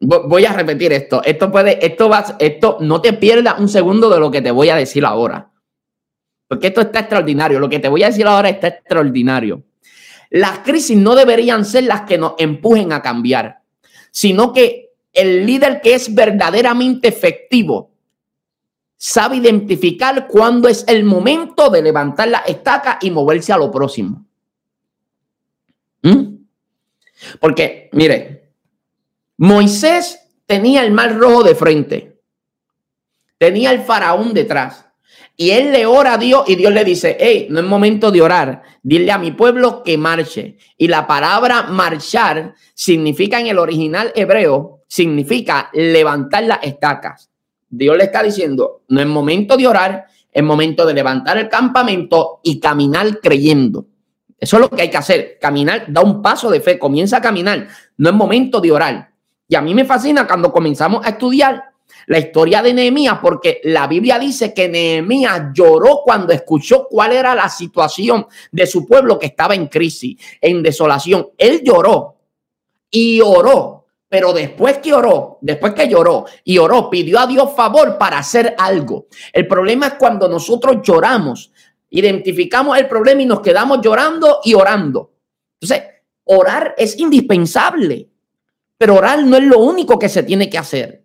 Voy 0.01 0.45
a 0.45 0.53
repetir 0.53 0.93
esto. 0.93 1.23
Esto 1.25 1.51
puede, 1.51 1.85
esto 1.85 2.09
va, 2.09 2.37
esto 2.39 2.79
no 2.81 3.01
te 3.01 3.15
pierdas 3.15 3.59
un 3.59 3.69
segundo 3.69 4.09
de 4.11 4.21
lo 4.21 4.31
que 4.31 4.43
te 4.43 4.51
voy 4.51 4.69
a 4.69 4.77
decir 4.77 5.05
ahora. 5.05 5.51
Porque 6.47 6.69
esto 6.69 6.83
está 6.83 7.01
extraordinario. 7.01 7.59
Lo 7.59 7.69
que 7.69 7.81
te 7.81 7.89
voy 7.89 8.05
a 8.05 8.09
decir 8.09 8.27
ahora 8.27 8.49
está 8.49 8.69
extraordinario. 8.69 9.65
Las 10.31 10.61
crisis 10.61 10.97
no 10.97 11.15
deberían 11.15 11.65
ser 11.65 11.85
las 11.85 12.03
que 12.03 12.19
nos 12.19 12.35
empujen 12.39 12.93
a 12.93 13.03
cambiar, 13.03 13.63
sino 14.11 14.53
que 14.53 14.88
el 15.19 15.45
líder 15.45 15.81
que 15.81 15.95
es 15.95 16.15
verdaderamente 16.15 17.09
efectivo 17.09 17.91
sabe 18.97 19.37
identificar 19.37 20.29
cuándo 20.29 20.69
es 20.69 20.85
el 20.87 21.03
momento 21.05 21.71
de 21.71 21.83
levantar 21.83 22.29
la 22.29 22.39
estaca 22.39 22.99
y 23.01 23.11
moverse 23.11 23.53
a 23.53 23.59
lo 23.59 23.71
próximo. 23.71 24.25
¿Mm? 26.03 26.37
Porque, 27.41 27.91
mire, 27.93 28.53
Moisés 29.39 30.21
tenía 30.47 30.85
el 30.85 30.93
mar 30.93 31.17
rojo 31.17 31.43
de 31.43 31.55
frente, 31.57 32.21
tenía 33.39 33.73
el 33.73 33.83
faraón 33.83 34.33
detrás. 34.33 34.85
Y 35.37 35.51
él 35.51 35.71
le 35.71 35.87
ora 35.87 36.15
a 36.15 36.19
Dios 36.19 36.45
y 36.49 36.57
Dios 36.57 36.73
le 36.73 36.85
dice, 36.85 37.17
hey, 37.19 37.47
no 37.51 37.61
es 37.61 37.67
momento 37.67 38.11
de 38.11 38.23
orar, 38.23 38.63
dile 38.83 39.11
a 39.13 39.19
mi 39.19 39.33
pueblo 39.33 39.83
que 39.85 39.97
marche. 39.97 40.59
Y 40.77 40.89
la 40.89 41.07
palabra 41.07 41.65
marchar 41.65 42.55
significa 42.75 43.39
en 43.39 43.47
el 43.47 43.59
original 43.59 44.13
hebreo, 44.17 44.78
significa 44.89 45.71
levantar 45.73 46.43
las 46.45 46.59
estacas. 46.63 47.31
Dios 47.69 47.97
le 47.97 48.05
está 48.05 48.23
diciendo, 48.23 48.83
no 48.89 49.01
es 49.01 49.07
momento 49.07 49.57
de 49.57 49.67
orar, 49.67 50.07
es 50.33 50.43
momento 50.43 50.87
de 50.87 50.95
levantar 50.95 51.39
el 51.39 51.49
campamento 51.49 52.41
y 52.43 52.59
caminar 52.59 53.21
creyendo. 53.21 53.87
Eso 54.39 54.57
es 54.57 54.63
lo 54.63 54.71
que 54.71 54.83
hay 54.83 54.91
que 54.91 54.97
hacer. 54.97 55.39
Caminar, 55.41 55.87
da 55.89 56.01
un 56.01 56.23
paso 56.23 56.51
de 56.51 56.61
fe, 56.61 56.79
comienza 56.79 57.19
a 57.19 57.21
caminar. 57.21 57.69
No 57.97 58.09
es 58.09 58.15
momento 58.15 58.61
de 58.61 58.73
orar. 58.73 59.11
Y 59.47 59.55
a 59.55 59.61
mí 59.61 59.75
me 59.75 59.85
fascina 59.85 60.27
cuando 60.27 60.53
comenzamos 60.53 61.05
a 61.05 61.11
estudiar 61.11 61.65
la 62.07 62.19
historia 62.19 62.63
de 62.63 62.73
Nehemías, 62.73 63.19
porque 63.21 63.61
la 63.65 63.87
Biblia 63.87 64.19
dice 64.19 64.55
que 64.55 64.69
Nehemías 64.69 65.49
lloró 65.53 66.01
cuando 66.05 66.33
escuchó 66.33 66.87
cuál 66.89 67.13
era 67.13 67.35
la 67.35 67.49
situación 67.49 68.27
de 68.51 68.67
su 68.67 68.87
pueblo 68.87 69.19
que 69.19 69.27
estaba 69.27 69.55
en 69.55 69.67
crisis, 69.67 70.19
en 70.41 70.63
desolación. 70.63 71.29
Él 71.37 71.63
lloró 71.65 72.17
y 72.91 73.21
oró, 73.21 73.78
pero 74.09 74.33
después 74.33 74.79
que 74.79 74.95
oró, 74.95 75.39
después 75.43 75.75
que 75.75 75.89
lloró 75.89 76.25
y 76.45 76.59
oró, 76.59 76.89
pidió 76.89 77.19
a 77.21 77.27
Dios 77.27 77.51
favor 77.55 77.99
para 77.99 78.19
hacer 78.19 78.55
algo. 78.59 79.07
El 79.33 79.47
problema 79.47 79.89
es 79.89 79.95
cuando 79.95 80.29
nosotros 80.29 80.79
lloramos, 80.83 81.53
Identificamos 81.91 82.79
el 82.79 82.87
problema 82.87 83.23
y 83.23 83.27
nos 83.27 83.41
quedamos 83.41 83.81
llorando 83.83 84.41
y 84.45 84.55
orando. 84.55 85.13
Entonces, 85.61 85.89
orar 86.25 86.75
es 86.77 86.99
indispensable, 86.99 88.11
pero 88.77 88.97
orar 88.97 89.25
no 89.25 89.37
es 89.37 89.45
lo 89.45 89.59
único 89.59 89.99
que 89.99 90.09
se 90.09 90.23
tiene 90.23 90.51
que 90.51 90.59
hacer. 90.59 91.05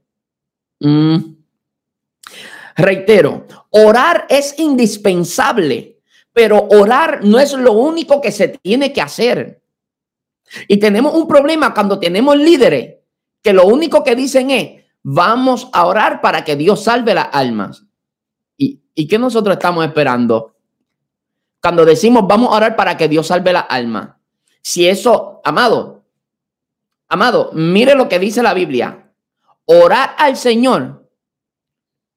Mm. 0.80 1.18
Reitero, 2.76 3.46
orar 3.70 4.26
es 4.30 4.60
indispensable, 4.60 6.00
pero 6.34 6.68
orar 6.70 7.24
no 7.24 7.40
es 7.40 7.54
lo 7.54 7.72
único 7.72 8.20
que 8.20 8.32
se 8.32 8.50
tiene 8.50 8.92
que 8.92 9.02
hacer. 9.02 9.63
Y 10.68 10.78
tenemos 10.78 11.14
un 11.14 11.28
problema 11.28 11.74
cuando 11.74 12.00
tenemos 12.00 12.38
líderes 12.38 12.96
que 13.42 13.54
lo 13.54 13.66
único 13.66 14.04
que 14.04 14.16
dicen 14.16 14.52
es, 14.52 14.84
vamos 15.02 15.70
a 15.74 15.86
orar 15.86 16.22
para 16.22 16.44
que 16.44 16.56
Dios 16.56 16.84
salve 16.84 17.14
las 17.14 17.30
almas. 17.32 17.84
¿Y, 18.58 18.82
y 18.96 19.08
qué 19.08 19.20
nosotros 19.20 19.56
estamos 19.56 19.86
esperando? 19.86 20.56
Cuando 21.62 21.86
decimos 21.86 22.26
vamos 22.28 22.52
a 22.52 22.58
orar 22.58 22.76
para 22.76 22.98
que 22.98 23.08
Dios 23.08 23.28
salve 23.28 23.54
la 23.54 23.62
alma. 23.62 24.20
Si 24.62 24.88
eso, 24.88 25.42
amado, 25.44 26.06
amado, 27.10 27.52
mire 27.54 27.96
lo 27.96 28.08
que 28.08 28.20
dice 28.20 28.42
la 28.42 28.54
Biblia. 28.54 29.12
Orar 29.66 30.16
al 30.18 30.38
Señor 30.38 31.10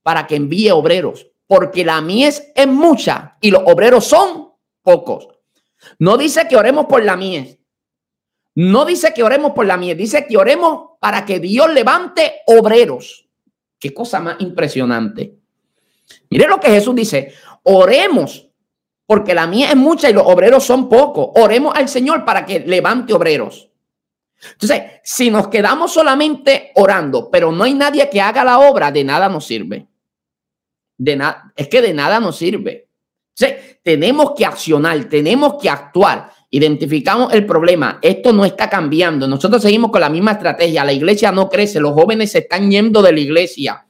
para 0.03 0.26
que 0.26 0.37
envíe 0.37 0.70
obreros, 0.70 1.26
porque 1.49 1.84
la 1.84 2.01
mies 2.01 2.53
es 2.55 2.68
mucha 2.68 3.37
y 3.41 3.51
los 3.51 3.62
obreros 3.66 4.05
son 4.05 4.53
pocos. 4.82 5.28
No 5.99 6.16
dice 6.16 6.47
que 6.49 6.57
oremos 6.57 6.87
por 6.87 7.05
la 7.05 7.16
mies. 7.16 7.59
No 8.57 8.86
dice 8.86 9.12
que 9.12 9.22
oremos 9.22 9.52
por 9.52 9.66
la 9.66 9.76
mies, 9.76 9.96
dice 9.96 10.26
que 10.26 10.36
oremos 10.36 10.92
para 10.98 11.24
que 11.24 11.40
Dios 11.40 11.72
levante 11.72 12.40
obreros. 12.46 13.28
Qué 13.78 13.92
cosa 13.92 14.18
más 14.18 14.36
impresionante. 14.40 15.36
Mire 16.30 16.48
lo 16.48 16.59
que 16.59 16.70
Jesús 16.70 16.94
dice. 16.94 17.34
Oremos 17.64 18.48
porque 19.04 19.34
la 19.34 19.46
mía 19.46 19.68
es 19.68 19.76
mucha 19.76 20.09
y 20.09 20.14
los 20.14 20.26
obreros 20.26 20.64
son 20.64 20.88
pocos. 20.88 21.30
Oremos 21.34 21.74
al 21.76 21.88
Señor 21.88 22.24
para 22.24 22.46
que 22.46 22.61
levante 22.61 23.12
obreros. 23.12 23.68
Entonces, 24.52 24.82
si 25.02 25.30
nos 25.30 25.48
quedamos 25.48 25.92
solamente 25.92 26.72
orando, 26.76 27.30
pero 27.30 27.52
no 27.52 27.64
hay 27.64 27.74
nadie 27.74 28.09
que 28.09 28.20
haga 28.22 28.42
la 28.42 28.59
obra, 28.59 28.90
de 28.90 29.04
nada 29.04 29.28
nos 29.28 29.46
sirve. 29.46 29.86
De 30.96 31.20
es 31.57 31.68
que 31.68 31.82
de 31.82 31.92
nada 31.92 32.20
nos 32.20 32.36
sirve. 32.36 32.88
Entonces, 33.38 33.80
tenemos 33.82 34.32
que 34.34 34.46
accionar, 34.46 35.04
tenemos 35.04 35.61
que 35.61 35.68
actuar. 35.68 36.30
Identificamos 36.51 37.32
el 37.32 37.44
problema. 37.44 37.99
Esto 38.03 38.32
no 38.32 38.44
está 38.44 38.70
cambiando. 38.70 39.26
Nosotros 39.26 39.62
seguimos 39.62 39.90
con 39.90 40.01
la 40.01 40.09
misma 40.09 40.32
estrategia. 40.32 40.84
La 40.84 40.92
iglesia 40.92 41.32
no 41.32 41.49
crece. 41.49 41.80
Los 41.80 41.92
jóvenes 41.92 42.32
se 42.32 42.38
están 42.38 42.70
yendo 42.70 43.03
de 43.03 43.12
la 43.12 43.20
iglesia. 43.20 43.86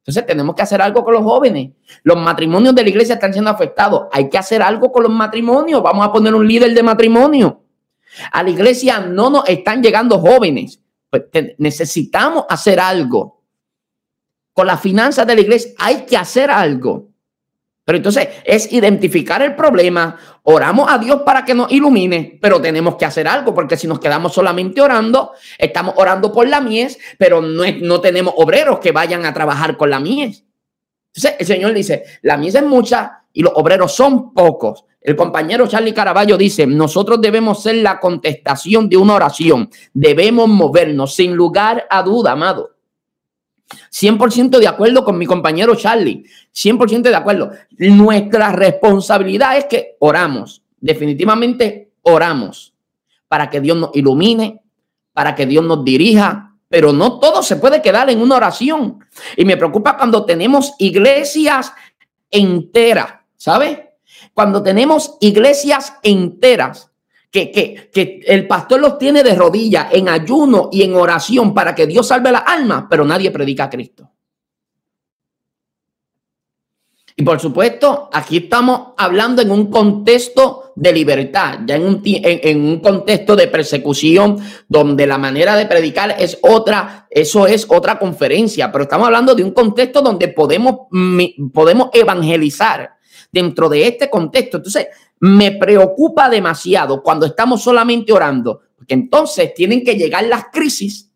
Entonces 0.00 0.26
tenemos 0.26 0.54
que 0.54 0.62
hacer 0.62 0.80
algo 0.82 1.04
con 1.04 1.14
los 1.14 1.22
jóvenes. 1.22 1.72
Los 2.02 2.16
matrimonios 2.18 2.74
de 2.74 2.82
la 2.82 2.88
iglesia 2.88 3.14
están 3.14 3.32
siendo 3.32 3.50
afectados. 3.50 4.08
Hay 4.12 4.28
que 4.28 4.38
hacer 4.38 4.62
algo 4.62 4.90
con 4.92 5.02
los 5.02 5.12
matrimonios. 5.12 5.82
Vamos 5.82 6.06
a 6.06 6.12
poner 6.12 6.34
un 6.34 6.46
líder 6.46 6.74
de 6.74 6.82
matrimonio. 6.82 7.64
A 8.32 8.42
la 8.42 8.50
iglesia 8.50 9.00
no 9.00 9.30
nos 9.30 9.48
están 9.48 9.82
llegando 9.82 10.18
jóvenes. 10.18 10.80
Pues 11.08 11.24
necesitamos 11.58 12.44
hacer 12.48 12.80
algo. 12.80 13.42
Con 14.52 14.66
las 14.66 14.80
finanzas 14.80 15.26
de 15.26 15.34
la 15.34 15.40
iglesia 15.40 15.72
hay 15.78 16.04
que 16.06 16.16
hacer 16.16 16.50
algo. 16.50 17.09
Pero 17.90 17.96
entonces 17.96 18.28
es 18.44 18.72
identificar 18.72 19.42
el 19.42 19.56
problema, 19.56 20.16
oramos 20.44 20.88
a 20.88 20.96
Dios 20.96 21.22
para 21.26 21.44
que 21.44 21.54
nos 21.54 21.72
ilumine, 21.72 22.38
pero 22.40 22.60
tenemos 22.60 22.94
que 22.94 23.04
hacer 23.04 23.26
algo, 23.26 23.52
porque 23.52 23.76
si 23.76 23.88
nos 23.88 23.98
quedamos 23.98 24.32
solamente 24.32 24.80
orando, 24.80 25.32
estamos 25.58 25.94
orando 25.96 26.32
por 26.32 26.46
la 26.46 26.60
mies, 26.60 27.00
pero 27.18 27.42
no, 27.42 27.64
no 27.80 28.00
tenemos 28.00 28.32
obreros 28.36 28.78
que 28.78 28.92
vayan 28.92 29.26
a 29.26 29.34
trabajar 29.34 29.76
con 29.76 29.90
la 29.90 29.98
mies. 29.98 30.44
Entonces 31.12 31.40
el 31.40 31.46
Señor 31.46 31.74
dice, 31.74 32.04
la 32.22 32.36
mies 32.36 32.54
es 32.54 32.62
mucha 32.62 33.24
y 33.32 33.42
los 33.42 33.54
obreros 33.56 33.90
son 33.90 34.32
pocos. 34.34 34.84
El 35.00 35.16
compañero 35.16 35.66
Charlie 35.66 35.92
Caraballo 35.92 36.36
dice, 36.36 36.68
nosotros 36.68 37.20
debemos 37.20 37.60
ser 37.60 37.74
la 37.74 37.98
contestación 37.98 38.88
de 38.88 38.98
una 38.98 39.16
oración, 39.16 39.68
debemos 39.92 40.46
movernos 40.46 41.16
sin 41.16 41.34
lugar 41.34 41.88
a 41.90 42.04
duda, 42.04 42.30
amado. 42.30 42.70
100% 43.92 44.58
de 44.58 44.68
acuerdo 44.68 45.04
con 45.04 45.18
mi 45.18 45.26
compañero 45.26 45.74
Charlie, 45.74 46.24
100% 46.54 47.02
de 47.02 47.14
acuerdo. 47.14 47.50
Nuestra 47.78 48.52
responsabilidad 48.52 49.56
es 49.56 49.66
que 49.66 49.96
oramos, 50.00 50.62
definitivamente 50.80 51.92
oramos 52.02 52.74
para 53.28 53.48
que 53.48 53.60
Dios 53.60 53.76
nos 53.76 53.90
ilumine, 53.94 54.62
para 55.12 55.34
que 55.34 55.46
Dios 55.46 55.64
nos 55.64 55.84
dirija, 55.84 56.56
pero 56.68 56.92
no 56.92 57.18
todo 57.18 57.42
se 57.42 57.56
puede 57.56 57.82
quedar 57.82 58.10
en 58.10 58.20
una 58.20 58.36
oración. 58.36 59.04
Y 59.36 59.44
me 59.44 59.56
preocupa 59.56 59.96
cuando 59.96 60.24
tenemos 60.24 60.74
iglesias 60.78 61.72
enteras, 62.30 63.14
¿sabe? 63.36 63.94
Cuando 64.34 64.62
tenemos 64.62 65.16
iglesias 65.20 65.94
enteras 66.02 66.89
que, 67.30 67.90
el 68.26 68.46
pastor 68.46 68.80
los 68.80 68.98
tiene 68.98 69.22
de 69.22 69.34
rodillas 69.34 69.88
en 69.92 70.08
ayuno 70.08 70.68
y 70.72 70.82
en 70.82 70.94
oración 70.94 71.54
para 71.54 71.74
que 71.74 71.86
Dios 71.86 72.08
salve 72.08 72.32
la 72.32 72.38
alma, 72.38 72.86
pero 72.88 73.04
nadie 73.04 73.30
predica 73.30 73.64
a 73.64 73.70
Cristo. 73.70 74.10
Y 77.16 77.22
por 77.22 77.38
supuesto, 77.38 78.08
aquí 78.12 78.38
estamos 78.38 78.94
hablando 78.96 79.42
en 79.42 79.50
un 79.50 79.70
contexto 79.70 80.72
de 80.74 80.90
libertad, 80.90 81.58
ya 81.66 81.76
en 81.76 81.82
un, 81.82 82.02
en, 82.04 82.64
un, 82.64 82.80
contexto 82.80 83.36
de 83.36 83.46
persecución, 83.46 84.38
donde 84.66 85.06
la 85.06 85.18
manera 85.18 85.54
de 85.54 85.66
predicar 85.66 86.16
es 86.18 86.38
otra, 86.40 87.06
eso 87.10 87.46
es 87.46 87.66
otra 87.68 87.98
conferencia, 87.98 88.72
pero 88.72 88.84
estamos 88.84 89.06
hablando 89.06 89.34
de 89.34 89.44
un 89.44 89.50
contexto 89.50 90.00
donde 90.00 90.28
podemos, 90.28 90.86
podemos 91.52 91.90
evangelizar 91.92 92.92
dentro 93.30 93.68
de 93.68 93.86
este 93.86 94.08
contexto. 94.08 94.56
Entonces, 94.56 94.86
me 95.20 95.52
preocupa 95.52 96.28
demasiado 96.28 97.02
cuando 97.02 97.26
estamos 97.26 97.62
solamente 97.62 98.12
orando, 98.12 98.62
porque 98.76 98.94
entonces 98.94 99.54
tienen 99.54 99.84
que 99.84 99.94
llegar 99.94 100.24
las 100.24 100.46
crisis 100.50 101.10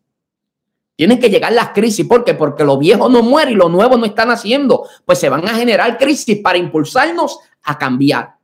tienen 0.95 1.19
que 1.19 1.29
llegar 1.29 1.51
las 1.51 1.69
crisis. 1.69 2.05
¿Por 2.07 2.23
qué? 2.23 2.33
Porque 2.33 2.63
lo 2.63 2.77
viejo 2.77 3.09
no 3.09 3.21
muere 3.21 3.51
y 3.51 3.55
lo 3.55 3.69
nuevo 3.69 3.97
no 3.97 4.05
están 4.05 4.31
haciendo. 4.31 4.87
Pues 5.05 5.19
se 5.19 5.29
van 5.29 5.45
a 5.47 5.53
generar 5.53 5.97
crisis 5.97 6.39
para 6.39 6.57
impulsarnos 6.57 7.39
a 7.63 7.77
cambiar. 7.77 8.35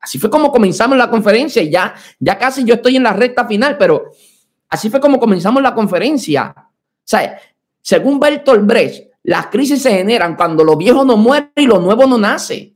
Así 0.00 0.18
fue 0.18 0.30
como 0.30 0.52
comenzamos 0.52 0.96
la 0.96 1.10
conferencia 1.10 1.62
ya, 1.64 1.94
ya 2.20 2.38
casi 2.38 2.64
yo 2.64 2.74
estoy 2.74 2.96
en 2.96 3.02
la 3.02 3.12
recta 3.12 3.44
final, 3.46 3.76
pero 3.76 4.12
así 4.68 4.88
fue 4.88 5.00
como 5.00 5.18
comenzamos 5.18 5.62
la 5.62 5.74
conferencia. 5.74 6.54
O 6.56 7.02
sea, 7.02 7.40
según 7.80 8.20
Bertolt 8.20 8.64
Brecht, 8.64 9.10
las 9.24 9.48
crisis 9.48 9.82
se 9.82 9.90
generan 9.90 10.36
cuando 10.36 10.62
lo 10.62 10.76
viejo 10.76 11.04
no 11.04 11.16
muere 11.16 11.50
y 11.56 11.66
lo 11.66 11.80
nuevo 11.80 12.06
no 12.06 12.18
nace. 12.18 12.75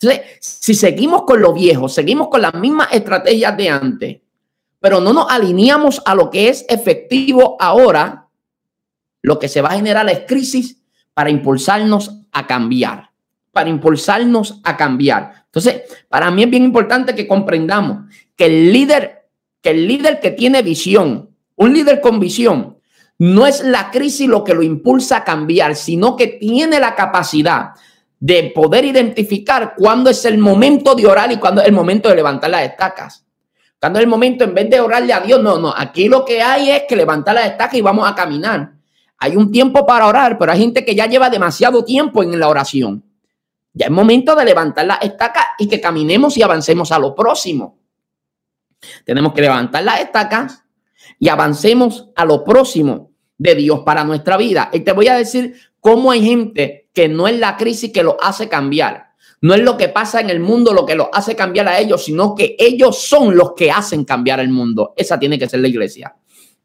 Entonces, 0.00 0.38
si 0.40 0.74
seguimos 0.74 1.22
con 1.22 1.40
lo 1.40 1.52
viejo, 1.52 1.88
seguimos 1.88 2.28
con 2.28 2.42
las 2.42 2.54
mismas 2.54 2.88
estrategias 2.92 3.56
de 3.56 3.68
antes, 3.68 4.20
pero 4.80 5.00
no 5.00 5.12
nos 5.12 5.30
alineamos 5.30 6.02
a 6.04 6.14
lo 6.14 6.30
que 6.30 6.48
es 6.48 6.66
efectivo 6.68 7.56
ahora, 7.58 8.28
lo 9.22 9.38
que 9.38 9.48
se 9.48 9.62
va 9.62 9.70
a 9.70 9.76
generar 9.76 10.08
es 10.10 10.24
crisis 10.26 10.82
para 11.14 11.30
impulsarnos 11.30 12.20
a 12.32 12.46
cambiar, 12.46 13.10
para 13.52 13.70
impulsarnos 13.70 14.60
a 14.64 14.76
cambiar. 14.76 15.46
Entonces, 15.46 15.82
para 16.08 16.30
mí 16.30 16.42
es 16.42 16.50
bien 16.50 16.64
importante 16.64 17.14
que 17.14 17.26
comprendamos 17.26 18.10
que 18.36 18.46
el 18.46 18.72
líder, 18.72 19.28
que 19.62 19.70
el 19.70 19.86
líder 19.88 20.20
que 20.20 20.32
tiene 20.32 20.60
visión, 20.62 21.30
un 21.56 21.72
líder 21.72 22.00
con 22.00 22.20
visión, 22.20 22.78
no 23.16 23.46
es 23.46 23.62
la 23.62 23.90
crisis 23.90 24.28
lo 24.28 24.42
que 24.42 24.54
lo 24.54 24.62
impulsa 24.62 25.18
a 25.18 25.24
cambiar, 25.24 25.76
sino 25.76 26.16
que 26.16 26.26
tiene 26.26 26.80
la 26.80 26.96
capacidad 26.96 27.70
de 28.24 28.52
poder 28.54 28.86
identificar 28.86 29.74
cuándo 29.76 30.08
es 30.08 30.24
el 30.24 30.38
momento 30.38 30.94
de 30.94 31.06
orar 31.06 31.30
y 31.30 31.36
cuándo 31.36 31.60
es 31.60 31.68
el 31.68 31.74
momento 31.74 32.08
de 32.08 32.14
levantar 32.14 32.48
las 32.48 32.62
estacas. 32.62 33.22
Cuando 33.78 33.98
es 33.98 34.04
el 34.04 34.08
momento, 34.08 34.44
en 34.44 34.54
vez 34.54 34.70
de 34.70 34.80
orarle 34.80 35.12
a 35.12 35.20
Dios, 35.20 35.42
no, 35.42 35.58
no, 35.58 35.74
aquí 35.76 36.08
lo 36.08 36.24
que 36.24 36.40
hay 36.40 36.70
es 36.70 36.84
que 36.88 36.96
levantar 36.96 37.34
las 37.34 37.48
estacas 37.48 37.74
y 37.74 37.82
vamos 37.82 38.10
a 38.10 38.14
caminar. 38.14 38.72
Hay 39.18 39.36
un 39.36 39.52
tiempo 39.52 39.84
para 39.84 40.06
orar, 40.06 40.38
pero 40.38 40.52
hay 40.52 40.58
gente 40.58 40.86
que 40.86 40.94
ya 40.94 41.04
lleva 41.04 41.28
demasiado 41.28 41.84
tiempo 41.84 42.22
en 42.22 42.40
la 42.40 42.48
oración. 42.48 43.04
Ya 43.74 43.86
es 43.86 43.92
momento 43.92 44.34
de 44.34 44.46
levantar 44.46 44.86
la 44.86 44.94
estaca 44.94 45.48
y 45.58 45.68
que 45.68 45.78
caminemos 45.78 46.34
y 46.38 46.42
avancemos 46.42 46.92
a 46.92 46.98
lo 46.98 47.14
próximo. 47.14 47.78
Tenemos 49.04 49.34
que 49.34 49.42
levantar 49.42 49.84
las 49.84 50.00
estacas 50.00 50.64
y 51.18 51.28
avancemos 51.28 52.08
a 52.16 52.24
lo 52.24 52.42
próximo 52.42 53.10
de 53.36 53.54
Dios 53.54 53.80
para 53.80 54.02
nuestra 54.02 54.38
vida. 54.38 54.70
Y 54.72 54.80
te 54.80 54.92
voy 54.92 55.08
a 55.08 55.14
decir 55.14 55.56
cómo 55.78 56.10
hay 56.10 56.24
gente 56.24 56.83
que 56.94 57.08
no 57.08 57.28
es 57.28 57.38
la 57.38 57.56
crisis 57.56 57.92
que 57.92 58.02
lo 58.02 58.16
hace 58.22 58.48
cambiar. 58.48 59.08
No 59.40 59.52
es 59.52 59.60
lo 59.60 59.76
que 59.76 59.90
pasa 59.90 60.20
en 60.20 60.30
el 60.30 60.40
mundo 60.40 60.72
lo 60.72 60.86
que 60.86 60.94
lo 60.94 61.10
hace 61.12 61.36
cambiar 61.36 61.68
a 61.68 61.78
ellos, 61.78 62.04
sino 62.04 62.34
que 62.34 62.56
ellos 62.58 62.98
son 62.98 63.36
los 63.36 63.52
que 63.52 63.70
hacen 63.70 64.04
cambiar 64.04 64.40
el 64.40 64.48
mundo. 64.48 64.94
Esa 64.96 65.18
tiene 65.18 65.38
que 65.38 65.48
ser 65.48 65.60
la 65.60 65.68
iglesia. 65.68 66.14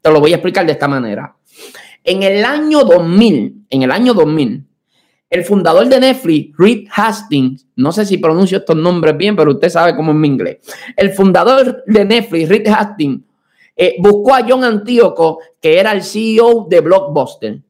Te 0.00 0.10
lo 0.10 0.20
voy 0.20 0.32
a 0.32 0.36
explicar 0.36 0.64
de 0.64 0.72
esta 0.72 0.88
manera. 0.88 1.36
En 2.02 2.22
el 2.22 2.42
año 2.42 2.84
2000, 2.84 3.66
en 3.68 3.82
el 3.82 3.90
año 3.90 4.14
2000, 4.14 4.64
el 5.28 5.44
fundador 5.44 5.86
de 5.88 6.00
Netflix, 6.00 6.56
Reed 6.56 6.88
Hastings, 6.90 7.66
no 7.76 7.92
sé 7.92 8.06
si 8.06 8.18
pronuncio 8.18 8.58
estos 8.58 8.76
nombres 8.76 9.16
bien, 9.16 9.36
pero 9.36 9.52
usted 9.52 9.68
sabe 9.68 9.94
cómo 9.94 10.12
es 10.12 10.18
mi 10.18 10.28
inglés. 10.28 10.58
El 10.96 11.12
fundador 11.12 11.84
de 11.86 12.04
Netflix, 12.04 12.48
Reed 12.48 12.66
Hastings, 12.66 13.20
eh, 13.76 13.96
buscó 13.98 14.34
a 14.34 14.44
John 14.48 14.64
Antíoco, 14.64 15.38
que 15.60 15.78
era 15.78 15.92
el 15.92 16.02
CEO 16.02 16.66
de 16.68 16.80
Blockbuster. 16.80 17.60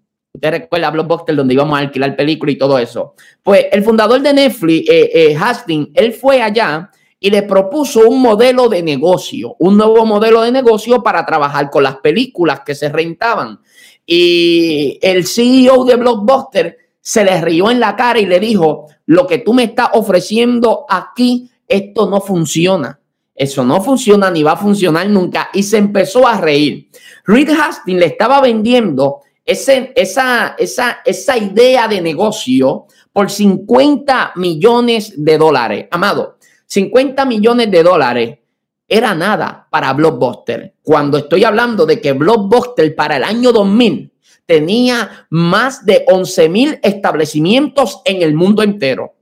Usted 0.41 0.53
recuerda 0.53 0.91
Blockbuster 0.91 1.36
donde 1.36 1.53
íbamos 1.53 1.78
a 1.78 1.82
alquilar 1.82 2.16
películas 2.16 2.55
y 2.55 2.59
todo 2.59 2.78
eso. 2.78 3.14
Pues 3.43 3.66
el 3.70 3.84
fundador 3.84 4.22
de 4.22 4.32
Netflix, 4.32 4.88
eh, 4.88 5.11
eh, 5.12 5.36
Hastings, 5.38 5.91
él 5.93 6.14
fue 6.14 6.41
allá 6.41 6.91
y 7.18 7.28
le 7.28 7.43
propuso 7.43 8.09
un 8.09 8.22
modelo 8.22 8.70
de 8.70 8.82
negocio, 8.82 9.55
un 9.59 9.76
nuevo 9.76 10.07
modelo 10.07 10.41
de 10.41 10.51
negocio 10.51 11.03
para 11.03 11.26
trabajar 11.26 11.68
con 11.68 11.82
las 11.82 11.97
películas 11.97 12.61
que 12.64 12.74
se 12.74 12.88
rentaban. 12.88 13.61
Y 14.07 14.99
el 15.03 15.26
CEO 15.26 15.84
de 15.84 15.97
Blockbuster 15.97 16.78
se 17.03 17.22
le 17.22 17.38
rió 17.43 17.70
en 17.70 17.78
la 17.78 17.95
cara 17.95 18.18
y 18.18 18.24
le 18.24 18.41
dijo, 18.41 18.86
lo 19.05 19.26
que 19.26 19.38
tú 19.38 19.53
me 19.53 19.64
estás 19.64 19.91
ofreciendo 19.93 20.86
aquí, 20.88 21.51
esto 21.68 22.09
no 22.09 22.22
funciona. 22.22 22.99
Eso 23.34 23.62
no 23.62 23.82
funciona 23.82 24.30
ni 24.30 24.43
va 24.43 24.53
a 24.53 24.57
funcionar 24.57 25.07
nunca. 25.11 25.51
Y 25.53 25.64
se 25.64 25.76
empezó 25.76 26.26
a 26.26 26.41
reír. 26.41 26.88
Reed 27.26 27.51
Hastings 27.51 28.01
le 28.01 28.07
estaba 28.07 28.41
vendiendo 28.41 29.20
esa, 29.51 30.55
esa, 30.59 31.01
esa 31.05 31.39
idea 31.39 31.89
de 31.89 32.01
negocio 32.01 32.87
por 33.13 33.31
50 33.31 34.33
millones 34.37 35.13
de 35.17 35.39
dólares. 35.39 35.87
Amado, 35.91 36.39
50 36.67 37.25
millones 37.25 37.71
de 37.71 37.83
dólares 37.83 38.39
era 38.87 39.15
nada 39.15 39.67
para 39.71 39.93
Blockbuster. 39.93 40.75
Cuando 40.83 41.19
estoy 41.19 41.45
hablando 41.45 41.87
de 41.87 42.01
que 42.01 42.13
Blockbuster 42.13 42.95
para 42.95 43.17
el 43.17 43.25
año 43.25 43.53
2000 43.53 44.13
tenía 44.47 45.27
más 45.31 45.85
de 45.85 46.05
11 46.09 46.49
mil 46.49 46.81
establecimientos 46.83 48.03
en 48.05 48.23
el 48.23 48.35
mundo 48.35 48.63
entero. 48.63 49.15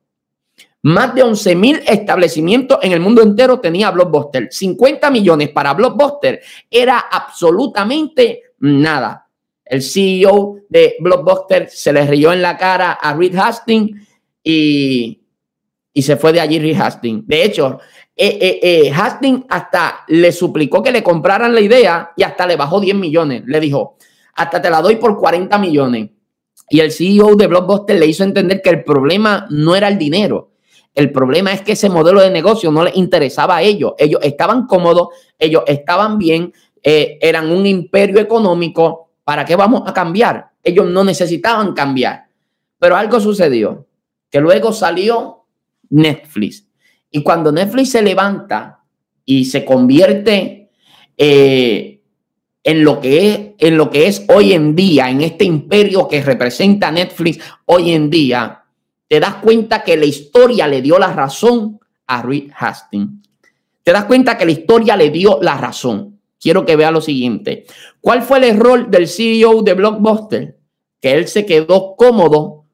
Más 0.82 1.14
de 1.14 1.22
11 1.22 1.54
mil 1.54 1.82
establecimientos 1.86 2.78
en 2.82 2.92
el 2.92 3.00
mundo 3.00 3.20
entero 3.20 3.60
tenía 3.60 3.90
Blockbuster. 3.90 4.48
50 4.50 5.10
millones 5.10 5.50
para 5.50 5.74
Blockbuster 5.74 6.40
era 6.70 6.98
absolutamente 6.98 8.42
nada. 8.60 9.27
El 9.68 9.82
CEO 9.82 10.60
de 10.68 10.96
Blockbuster 10.98 11.68
se 11.68 11.92
le 11.92 12.06
rió 12.06 12.32
en 12.32 12.40
la 12.40 12.56
cara 12.56 12.92
a 12.92 13.14
Reed 13.14 13.36
Hastings 13.36 14.08
y, 14.42 15.20
se 15.94 16.16
fue 16.16 16.32
de 16.32 16.40
allí 16.40 16.58
Reed 16.58 16.80
Hastings. 16.80 17.26
De 17.26 17.44
hecho, 17.44 17.78
eh, 18.16 18.38
eh, 18.40 18.60
eh, 18.62 18.92
Hastings 18.92 19.44
hasta 19.48 20.04
le 20.08 20.32
suplicó 20.32 20.82
que 20.82 20.90
le 20.90 21.02
compraran 21.02 21.54
la 21.54 21.60
idea 21.60 22.12
y 22.16 22.22
hasta 22.22 22.46
le 22.46 22.56
bajó 22.56 22.80
10 22.80 22.96
millones. 22.96 23.42
Le 23.46 23.60
dijo, 23.60 23.96
hasta 24.34 24.62
te 24.62 24.70
la 24.70 24.80
doy 24.80 24.96
por 24.96 25.18
40 25.18 25.58
millones. 25.58 26.10
Y 26.70 26.80
el 26.80 26.90
CEO 26.90 27.36
de 27.36 27.46
Blockbuster 27.46 27.98
le 27.98 28.06
hizo 28.06 28.24
entender 28.24 28.62
que 28.62 28.70
el 28.70 28.84
problema 28.84 29.46
no 29.50 29.76
era 29.76 29.88
el 29.88 29.98
dinero. 29.98 30.52
El 30.94 31.12
problema 31.12 31.52
es 31.52 31.60
que 31.62 31.72
ese 31.72 31.90
modelo 31.90 32.20
de 32.20 32.30
negocio 32.30 32.70
no 32.70 32.84
les 32.84 32.96
interesaba 32.96 33.56
a 33.56 33.62
ellos. 33.62 33.92
Ellos 33.98 34.20
estaban 34.22 34.66
cómodos, 34.66 35.08
ellos 35.38 35.62
estaban 35.66 36.18
bien, 36.18 36.52
eran 36.82 37.50
un 37.50 37.66
imperio 37.66 38.18
económico. 38.18 39.07
¿Para 39.28 39.44
qué 39.44 39.56
vamos 39.56 39.82
a 39.84 39.92
cambiar? 39.92 40.52
Ellos 40.64 40.86
no 40.88 41.04
necesitaban 41.04 41.74
cambiar. 41.74 42.28
Pero 42.78 42.96
algo 42.96 43.20
sucedió, 43.20 43.86
que 44.30 44.40
luego 44.40 44.72
salió 44.72 45.44
Netflix 45.90 46.66
y 47.10 47.22
cuando 47.22 47.52
Netflix 47.52 47.90
se 47.90 48.00
levanta 48.00 48.84
y 49.26 49.44
se 49.44 49.66
convierte 49.66 50.70
eh, 51.18 52.00
en, 52.64 52.82
lo 52.82 53.02
que 53.02 53.30
es, 53.30 53.40
en 53.58 53.76
lo 53.76 53.90
que 53.90 54.06
es 54.06 54.24
hoy 54.28 54.54
en 54.54 54.74
día, 54.74 55.10
en 55.10 55.20
este 55.20 55.44
imperio 55.44 56.08
que 56.08 56.22
representa 56.22 56.90
Netflix 56.90 57.38
hoy 57.66 57.92
en 57.92 58.08
día, 58.08 58.64
te 59.08 59.20
das 59.20 59.34
cuenta 59.42 59.84
que 59.84 59.98
la 59.98 60.06
historia 60.06 60.66
le 60.66 60.80
dio 60.80 60.98
la 60.98 61.12
razón 61.12 61.78
a 62.06 62.22
Reed 62.22 62.50
Hastings. 62.56 63.28
Te 63.82 63.92
das 63.92 64.06
cuenta 64.06 64.38
que 64.38 64.46
la 64.46 64.52
historia 64.52 64.96
le 64.96 65.10
dio 65.10 65.38
la 65.42 65.58
razón. 65.58 66.17
Quiero 66.40 66.64
que 66.64 66.76
vea 66.76 66.90
lo 66.90 67.00
siguiente. 67.00 67.66
¿Cuál 68.00 68.22
fue 68.22 68.38
el 68.38 68.44
error 68.44 68.88
del 68.88 69.08
CEO 69.08 69.62
de 69.62 69.74
Blockbuster? 69.74 70.58
Que 71.00 71.12
él 71.14 71.28
se 71.28 71.44
quedó 71.44 71.96
cómodo 71.96 72.64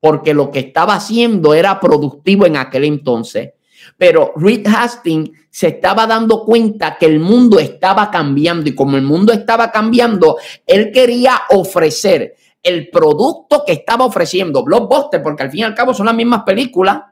porque 0.00 0.34
lo 0.34 0.50
que 0.50 0.58
estaba 0.58 0.96
haciendo 0.96 1.54
era 1.54 1.78
productivo 1.78 2.46
en 2.46 2.56
aquel 2.56 2.84
entonces. 2.84 3.52
Pero 3.96 4.32
Reed 4.36 4.66
Hastings 4.66 5.30
se 5.48 5.68
estaba 5.68 6.06
dando 6.06 6.44
cuenta 6.44 6.96
que 6.98 7.06
el 7.06 7.20
mundo 7.20 7.58
estaba 7.60 8.10
cambiando 8.10 8.68
y 8.68 8.74
como 8.74 8.96
el 8.96 9.02
mundo 9.02 9.32
estaba 9.32 9.70
cambiando, 9.70 10.38
él 10.66 10.90
quería 10.92 11.42
ofrecer 11.50 12.34
el 12.62 12.90
producto 12.90 13.64
que 13.66 13.72
estaba 13.72 14.04
ofreciendo 14.04 14.64
Blockbuster, 14.64 15.22
porque 15.22 15.44
al 15.44 15.50
fin 15.50 15.60
y 15.60 15.64
al 15.64 15.74
cabo 15.74 15.94
son 15.94 16.06
las 16.06 16.14
mismas 16.14 16.42
películas 16.42 17.02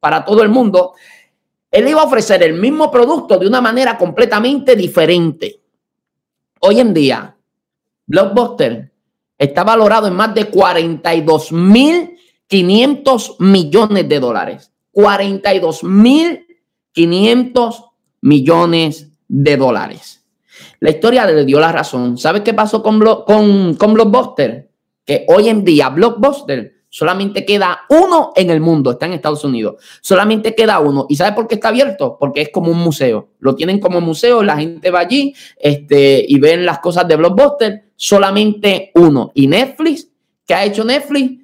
para 0.00 0.24
todo 0.24 0.42
el 0.42 0.48
mundo. 0.48 0.92
Él 1.74 1.88
iba 1.88 2.00
a 2.02 2.04
ofrecer 2.04 2.42
el 2.44 2.54
mismo 2.54 2.88
producto 2.88 3.36
de 3.36 3.48
una 3.48 3.60
manera 3.60 3.98
completamente 3.98 4.76
diferente. 4.76 5.60
Hoy 6.60 6.78
en 6.78 6.94
día, 6.94 7.36
Blockbuster 8.06 8.92
está 9.36 9.64
valorado 9.64 10.06
en 10.06 10.14
más 10.14 10.32
de 10.36 10.46
42 10.46 11.50
mil 11.50 12.16
500 12.46 13.40
millones 13.40 14.08
de 14.08 14.20
dólares. 14.20 14.70
42.500 14.92 17.90
millones 18.20 19.10
de 19.26 19.56
dólares. 19.56 20.24
La 20.78 20.90
historia 20.90 21.26
le 21.26 21.44
dio 21.44 21.58
la 21.58 21.72
razón. 21.72 22.18
¿Sabes 22.18 22.42
qué 22.42 22.54
pasó 22.54 22.84
con, 22.84 23.00
con 23.74 23.94
Blockbuster? 23.94 24.70
Que 25.04 25.24
hoy 25.26 25.48
en 25.48 25.64
día 25.64 25.88
Blockbuster 25.88 26.73
Solamente 26.94 27.44
queda 27.44 27.86
uno 27.88 28.32
en 28.36 28.50
el 28.50 28.60
mundo, 28.60 28.92
está 28.92 29.06
en 29.06 29.14
Estados 29.14 29.42
Unidos. 29.42 29.82
Solamente 30.00 30.54
queda 30.54 30.78
uno. 30.78 31.06
¿Y 31.08 31.16
sabe 31.16 31.34
por 31.34 31.48
qué 31.48 31.56
está 31.56 31.70
abierto? 31.70 32.16
Porque 32.20 32.42
es 32.42 32.50
como 32.50 32.70
un 32.70 32.78
museo. 32.78 33.30
Lo 33.40 33.56
tienen 33.56 33.80
como 33.80 34.00
museo, 34.00 34.44
la 34.44 34.56
gente 34.56 34.92
va 34.92 35.00
allí 35.00 35.34
este, 35.58 36.24
y 36.24 36.38
ven 36.38 36.64
las 36.64 36.78
cosas 36.78 37.08
de 37.08 37.16
Blockbuster. 37.16 37.86
Solamente 37.96 38.92
uno. 38.94 39.32
Y 39.34 39.48
Netflix, 39.48 40.06
¿qué 40.46 40.54
ha 40.54 40.64
hecho 40.64 40.84
Netflix? 40.84 41.42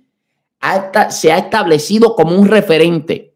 se 1.09 1.33
ha 1.33 1.39
establecido 1.39 2.15
como 2.15 2.37
un 2.37 2.47
referente 2.47 3.30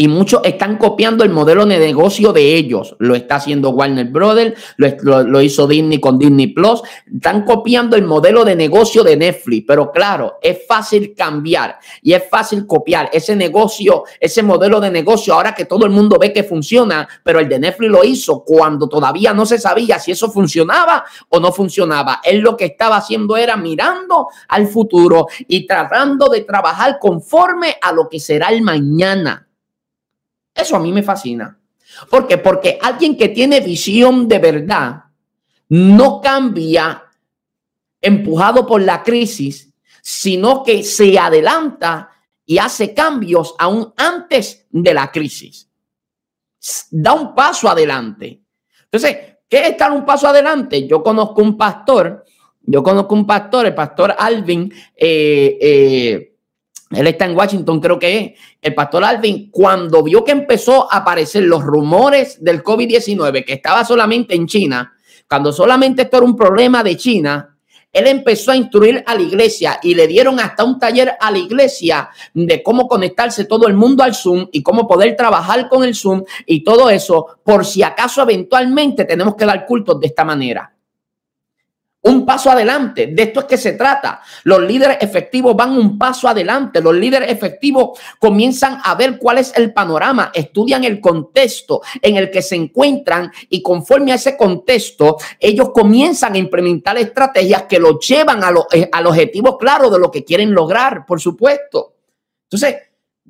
y 0.00 0.08
muchos 0.08 0.40
están 0.44 0.78
copiando 0.78 1.24
el 1.24 1.30
modelo 1.30 1.66
de 1.66 1.78
negocio 1.78 2.32
de 2.32 2.54
ellos. 2.54 2.96
Lo 3.00 3.14
está 3.14 3.34
haciendo 3.34 3.68
Warner 3.68 4.06
Brothers, 4.06 4.58
lo, 4.78 5.42
hizo 5.42 5.66
Disney 5.66 6.00
con 6.00 6.18
Disney 6.18 6.46
Plus. 6.46 6.80
Están 7.14 7.44
copiando 7.44 7.96
el 7.96 8.04
modelo 8.04 8.42
de 8.46 8.56
negocio 8.56 9.04
de 9.04 9.18
Netflix. 9.18 9.66
Pero 9.68 9.92
claro, 9.92 10.38
es 10.40 10.60
fácil 10.66 11.14
cambiar 11.14 11.78
y 12.00 12.14
es 12.14 12.22
fácil 12.30 12.66
copiar 12.66 13.10
ese 13.12 13.36
negocio, 13.36 14.04
ese 14.18 14.42
modelo 14.42 14.80
de 14.80 14.90
negocio 14.90 15.34
ahora 15.34 15.54
que 15.54 15.66
todo 15.66 15.84
el 15.84 15.90
mundo 15.90 16.16
ve 16.18 16.32
que 16.32 16.44
funciona. 16.44 17.06
Pero 17.22 17.38
el 17.38 17.50
de 17.50 17.58
Netflix 17.58 17.90
lo 17.90 18.02
hizo 18.02 18.42
cuando 18.42 18.88
todavía 18.88 19.34
no 19.34 19.44
se 19.44 19.58
sabía 19.58 19.98
si 19.98 20.12
eso 20.12 20.30
funcionaba 20.30 21.04
o 21.28 21.38
no 21.40 21.52
funcionaba. 21.52 22.22
Él 22.24 22.38
lo 22.38 22.56
que 22.56 22.64
estaba 22.64 22.96
haciendo 22.96 23.36
era 23.36 23.54
mirando 23.58 24.28
al 24.48 24.66
futuro 24.66 25.26
y 25.46 25.66
tratando 25.66 26.30
de 26.30 26.40
trabajar 26.40 26.98
conforme 26.98 27.76
a 27.82 27.92
lo 27.92 28.08
que 28.08 28.18
será 28.18 28.48
el 28.48 28.62
mañana. 28.62 29.46
Eso 30.60 30.76
a 30.76 30.80
mí 30.80 30.92
me 30.92 31.02
fascina. 31.02 31.58
¿Por 32.08 32.26
qué? 32.26 32.38
Porque 32.38 32.78
alguien 32.80 33.16
que 33.16 33.28
tiene 33.28 33.60
visión 33.60 34.28
de 34.28 34.38
verdad 34.38 35.04
no 35.68 36.20
cambia 36.20 37.04
empujado 38.00 38.66
por 38.66 38.80
la 38.82 39.02
crisis, 39.02 39.72
sino 40.02 40.62
que 40.62 40.82
se 40.82 41.18
adelanta 41.18 42.10
y 42.44 42.58
hace 42.58 42.94
cambios 42.94 43.54
aún 43.58 43.92
antes 43.96 44.66
de 44.70 44.94
la 44.94 45.10
crisis. 45.10 45.68
Da 46.90 47.12
un 47.12 47.34
paso 47.34 47.68
adelante. 47.68 48.42
Entonces, 48.84 49.16
¿qué 49.48 49.62
es 49.62 49.70
estar 49.70 49.92
un 49.92 50.04
paso 50.04 50.28
adelante? 50.28 50.86
Yo 50.86 51.02
conozco 51.02 51.42
un 51.42 51.56
pastor, 51.56 52.24
yo 52.62 52.82
conozco 52.82 53.14
un 53.14 53.26
pastor, 53.26 53.66
el 53.66 53.74
pastor 53.74 54.14
Alvin, 54.18 54.72
eh, 54.96 55.58
eh, 55.60 56.29
él 56.90 57.06
está 57.06 57.24
en 57.24 57.36
Washington, 57.36 57.80
creo 57.80 57.98
que 57.98 58.18
es. 58.18 58.32
El 58.60 58.74
pastor 58.74 59.04
Alvin, 59.04 59.50
cuando 59.50 60.02
vio 60.02 60.24
que 60.24 60.32
empezó 60.32 60.92
a 60.92 60.98
aparecer 60.98 61.44
los 61.44 61.62
rumores 61.62 62.42
del 62.42 62.64
COVID-19, 62.64 63.44
que 63.44 63.54
estaba 63.54 63.84
solamente 63.84 64.34
en 64.34 64.46
China, 64.46 64.92
cuando 65.28 65.52
solamente 65.52 66.02
esto 66.02 66.16
era 66.16 66.26
un 66.26 66.36
problema 66.36 66.82
de 66.82 66.96
China, 66.96 67.56
él 67.92 68.06
empezó 68.06 68.52
a 68.52 68.56
instruir 68.56 69.02
a 69.06 69.14
la 69.14 69.22
iglesia 69.22 69.78
y 69.82 69.94
le 69.94 70.06
dieron 70.06 70.38
hasta 70.40 70.64
un 70.64 70.78
taller 70.78 71.12
a 71.20 71.30
la 71.30 71.38
iglesia 71.38 72.08
de 72.34 72.62
cómo 72.62 72.86
conectarse 72.88 73.44
todo 73.44 73.66
el 73.66 73.74
mundo 73.74 74.02
al 74.02 74.14
Zoom 74.14 74.48
y 74.52 74.62
cómo 74.62 74.86
poder 74.86 75.16
trabajar 75.16 75.68
con 75.68 75.84
el 75.84 75.94
Zoom 75.94 76.24
y 76.46 76.62
todo 76.62 76.90
eso, 76.90 77.38
por 77.44 77.64
si 77.64 77.82
acaso 77.82 78.22
eventualmente 78.22 79.04
tenemos 79.04 79.34
que 79.36 79.44
dar 79.44 79.64
cultos 79.66 79.98
de 80.00 80.06
esta 80.06 80.24
manera 80.24 80.72
un 82.02 82.24
paso 82.24 82.50
adelante. 82.50 83.08
De 83.08 83.22
esto 83.24 83.40
es 83.40 83.46
que 83.46 83.56
se 83.56 83.72
trata. 83.72 84.22
Los 84.44 84.62
líderes 84.62 84.98
efectivos 85.00 85.54
van 85.54 85.72
un 85.72 85.98
paso 85.98 86.28
adelante. 86.28 86.80
Los 86.80 86.94
líderes 86.94 87.30
efectivos 87.30 87.98
comienzan 88.18 88.78
a 88.82 88.94
ver 88.94 89.18
cuál 89.18 89.38
es 89.38 89.52
el 89.56 89.72
panorama, 89.72 90.30
estudian 90.34 90.84
el 90.84 91.00
contexto 91.00 91.82
en 92.00 92.16
el 92.16 92.30
que 92.30 92.42
se 92.42 92.56
encuentran 92.56 93.30
y 93.48 93.62
conforme 93.62 94.12
a 94.12 94.16
ese 94.16 94.36
contexto, 94.36 95.18
ellos 95.38 95.70
comienzan 95.72 96.34
a 96.34 96.38
implementar 96.38 96.96
estrategias 96.98 97.64
que 97.64 97.78
los 97.78 97.96
llevan 98.06 98.42
a 98.44 98.52
eh, 98.72 98.88
al 98.90 99.06
objetivo 99.06 99.58
claro 99.58 99.90
de 99.90 99.98
lo 99.98 100.10
que 100.10 100.24
quieren 100.24 100.52
lograr, 100.52 101.04
por 101.06 101.20
supuesto. 101.20 101.94
Entonces, 102.44 102.76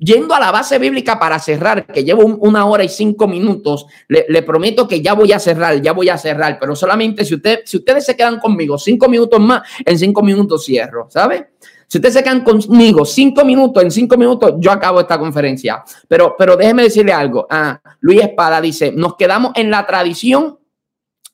Yendo 0.03 0.33
a 0.33 0.39
la 0.39 0.49
base 0.49 0.79
bíblica 0.79 1.19
para 1.19 1.37
cerrar, 1.37 1.85
que 1.85 2.03
llevo 2.03 2.25
una 2.25 2.65
hora 2.65 2.83
y 2.83 2.89
cinco 2.89 3.27
minutos, 3.27 3.85
le, 4.07 4.41
prometo 4.41 4.87
que 4.87 4.99
ya 4.99 5.13
voy 5.13 5.31
a 5.31 5.37
cerrar, 5.37 5.79
ya 5.79 5.91
voy 5.91 6.09
a 6.09 6.17
cerrar, 6.17 6.57
pero 6.59 6.75
solamente 6.75 7.23
si, 7.23 7.35
usted, 7.35 7.59
si 7.65 7.77
ustedes 7.77 8.03
se 8.07 8.15
quedan 8.15 8.39
conmigo 8.39 8.79
cinco 8.79 9.07
minutos 9.07 9.39
más, 9.39 9.61
en 9.85 9.99
cinco 9.99 10.23
minutos 10.23 10.65
cierro, 10.65 11.05
¿sabe? 11.11 11.51
Si 11.85 11.99
ustedes 11.99 12.15
se 12.15 12.23
quedan 12.23 12.41
conmigo 12.41 13.05
cinco 13.05 13.45
minutos, 13.45 13.83
en 13.83 13.91
cinco 13.91 14.17
minutos 14.17 14.55
yo 14.57 14.71
acabo 14.71 15.01
esta 15.01 15.19
conferencia. 15.19 15.83
Pero, 16.07 16.33
pero 16.35 16.57
déjeme 16.57 16.81
decirle 16.81 17.13
algo. 17.13 17.45
Ah, 17.47 17.79
Luis 17.99 18.21
Espada 18.21 18.59
dice, 18.59 18.91
nos 18.91 19.15
quedamos 19.17 19.51
en 19.55 19.69
la 19.69 19.85
tradición 19.85 20.57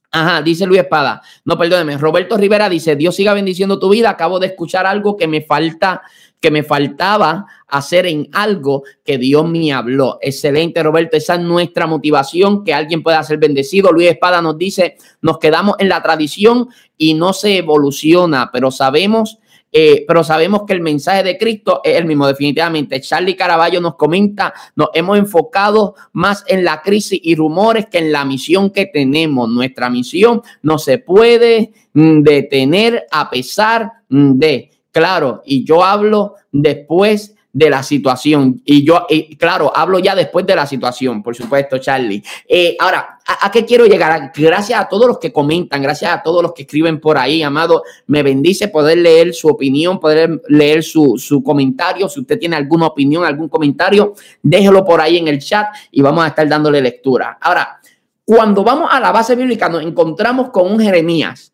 Ajá, 0.10 0.42
dice 0.42 0.66
Luis 0.66 0.82
Espada. 0.82 1.22
No, 1.44 1.58
perdóneme. 1.58 1.98
Roberto 1.98 2.38
Rivera 2.38 2.70
dice, 2.70 2.96
Dios 2.96 3.16
siga 3.16 3.34
bendiciendo 3.34 3.78
tu 3.78 3.90
vida. 3.90 4.10
Acabo 4.10 4.40
de 4.40 4.48
escuchar 4.48 4.86
algo 4.86 5.18
que 5.18 5.28
me 5.28 5.42
falta, 5.42 6.02
que 6.40 6.52
me 6.52 6.64
faltaba 6.64 7.46
hacer 7.68 8.06
en 8.06 8.30
algo 8.32 8.84
que 9.04 9.18
Dios 9.18 9.48
me 9.50 9.74
habló. 9.74 10.20
Excelente, 10.22 10.84
Roberto. 10.84 11.18
Esa 11.18 11.36
es 11.36 11.42
nuestra 11.42 11.88
motivación, 11.88 12.64
que 12.64 12.74
alguien 12.74 13.04
pueda 13.04 13.24
ser 13.24 13.38
bendecido. 13.38 13.92
Luis 13.92 14.10
Espada 14.10 14.42
nos 14.42 14.58
dice, 14.58 14.98
nos 15.22 15.40
quedamos 15.40 15.76
en 15.80 15.90
la 15.90 16.02
tradición 16.02 16.70
y 16.98 17.14
no 17.14 17.34
se 17.34 17.58
evoluciona, 17.58 18.50
pero 18.52 18.72
sabemos 18.72 19.40
eh, 19.72 20.06
pero 20.08 20.24
sabemos 20.24 20.64
que 20.66 20.74
el 20.74 20.82
mensaje 20.82 21.24
de 21.24 21.38
Cristo 21.38 21.82
es 21.84 21.98
el 21.98 22.06
mismo, 22.06 22.26
definitivamente. 22.26 23.02
Charlie 23.02 23.36
Caraballo 23.36 23.82
nos 23.82 23.96
comenta, 23.96 24.54
nos 24.76 24.90
hemos 24.94 25.18
enfocado 25.18 25.96
más 26.14 26.44
en 26.48 26.64
la 26.64 26.82
crisis 26.82 27.20
y 27.22 27.36
rumores 27.36 27.88
que 27.88 27.98
en 27.98 28.12
la 28.12 28.24
misión 28.24 28.72
que 28.72 28.86
tenemos. 28.86 29.50
Nuestra 29.50 29.90
misión 29.90 30.42
no 30.62 30.78
se 30.78 31.00
puede 31.00 31.74
mm, 31.94 32.22
detener 32.22 33.06
a 33.12 33.30
pesar 33.30 33.92
mm, 34.10 34.40
de, 34.40 34.72
claro, 34.92 35.42
y 35.46 35.64
yo 35.64 35.84
hablo 35.84 36.36
después 36.52 37.36
de 37.58 37.72
la 37.72 37.82
situación. 37.82 38.62
Y 38.66 38.86
yo, 38.86 39.08
claro, 39.40 39.72
hablo 39.76 39.98
ya 39.98 40.14
después 40.14 40.46
de 40.46 40.56
la 40.56 40.68
situación, 40.68 41.24
por 41.24 41.36
supuesto, 41.36 41.80
Charlie. 41.80 42.22
Eh, 42.48 42.78
ahora, 42.80 43.18
¿a, 43.26 43.50
qué 43.50 43.66
quiero 43.66 43.88
llegar? 43.88 44.32
Gracias 44.36 44.80
a 44.80 44.88
todos 44.88 45.08
los 45.08 45.18
que 45.18 45.34
comentan, 45.34 45.82
gracias 45.82 46.12
a 46.12 46.22
todos 46.22 46.44
los 46.44 46.54
que 46.54 46.62
escriben 46.62 47.00
por 47.00 47.18
ahí, 47.18 47.42
amado. 47.42 47.82
Me 48.06 48.22
bendice 48.22 48.68
poder 48.68 49.00
leer 49.00 49.34
su 49.34 49.48
opinión, 49.48 50.00
poder 50.00 50.40
leer 50.50 50.84
su, 50.84 51.18
su 51.18 51.42
comentario. 51.42 52.08
Si 52.10 52.20
usted 52.20 52.38
tiene 52.38 52.56
alguna 52.56 52.86
opinión, 52.86 53.26
algún 53.26 53.50
comentario, 53.50 54.14
déjelo 54.44 54.86
por 54.86 55.02
ahí 55.02 55.18
en 55.18 55.28
el 55.28 55.40
chat 55.40 55.66
y 55.90 56.04
vamos 56.04 56.26
a 56.26 56.28
estar 56.28 56.48
dándole 56.48 56.80
lectura. 56.80 57.40
Ahora, 57.42 57.80
cuando 58.24 58.64
vamos 58.64 58.90
a 58.92 59.00
la 59.00 59.12
base 59.12 59.36
bíblica, 59.36 59.68
nos 59.68 59.82
encontramos 59.82 60.52
con 60.52 60.72
un 60.72 60.80
Jeremías. 60.80 61.54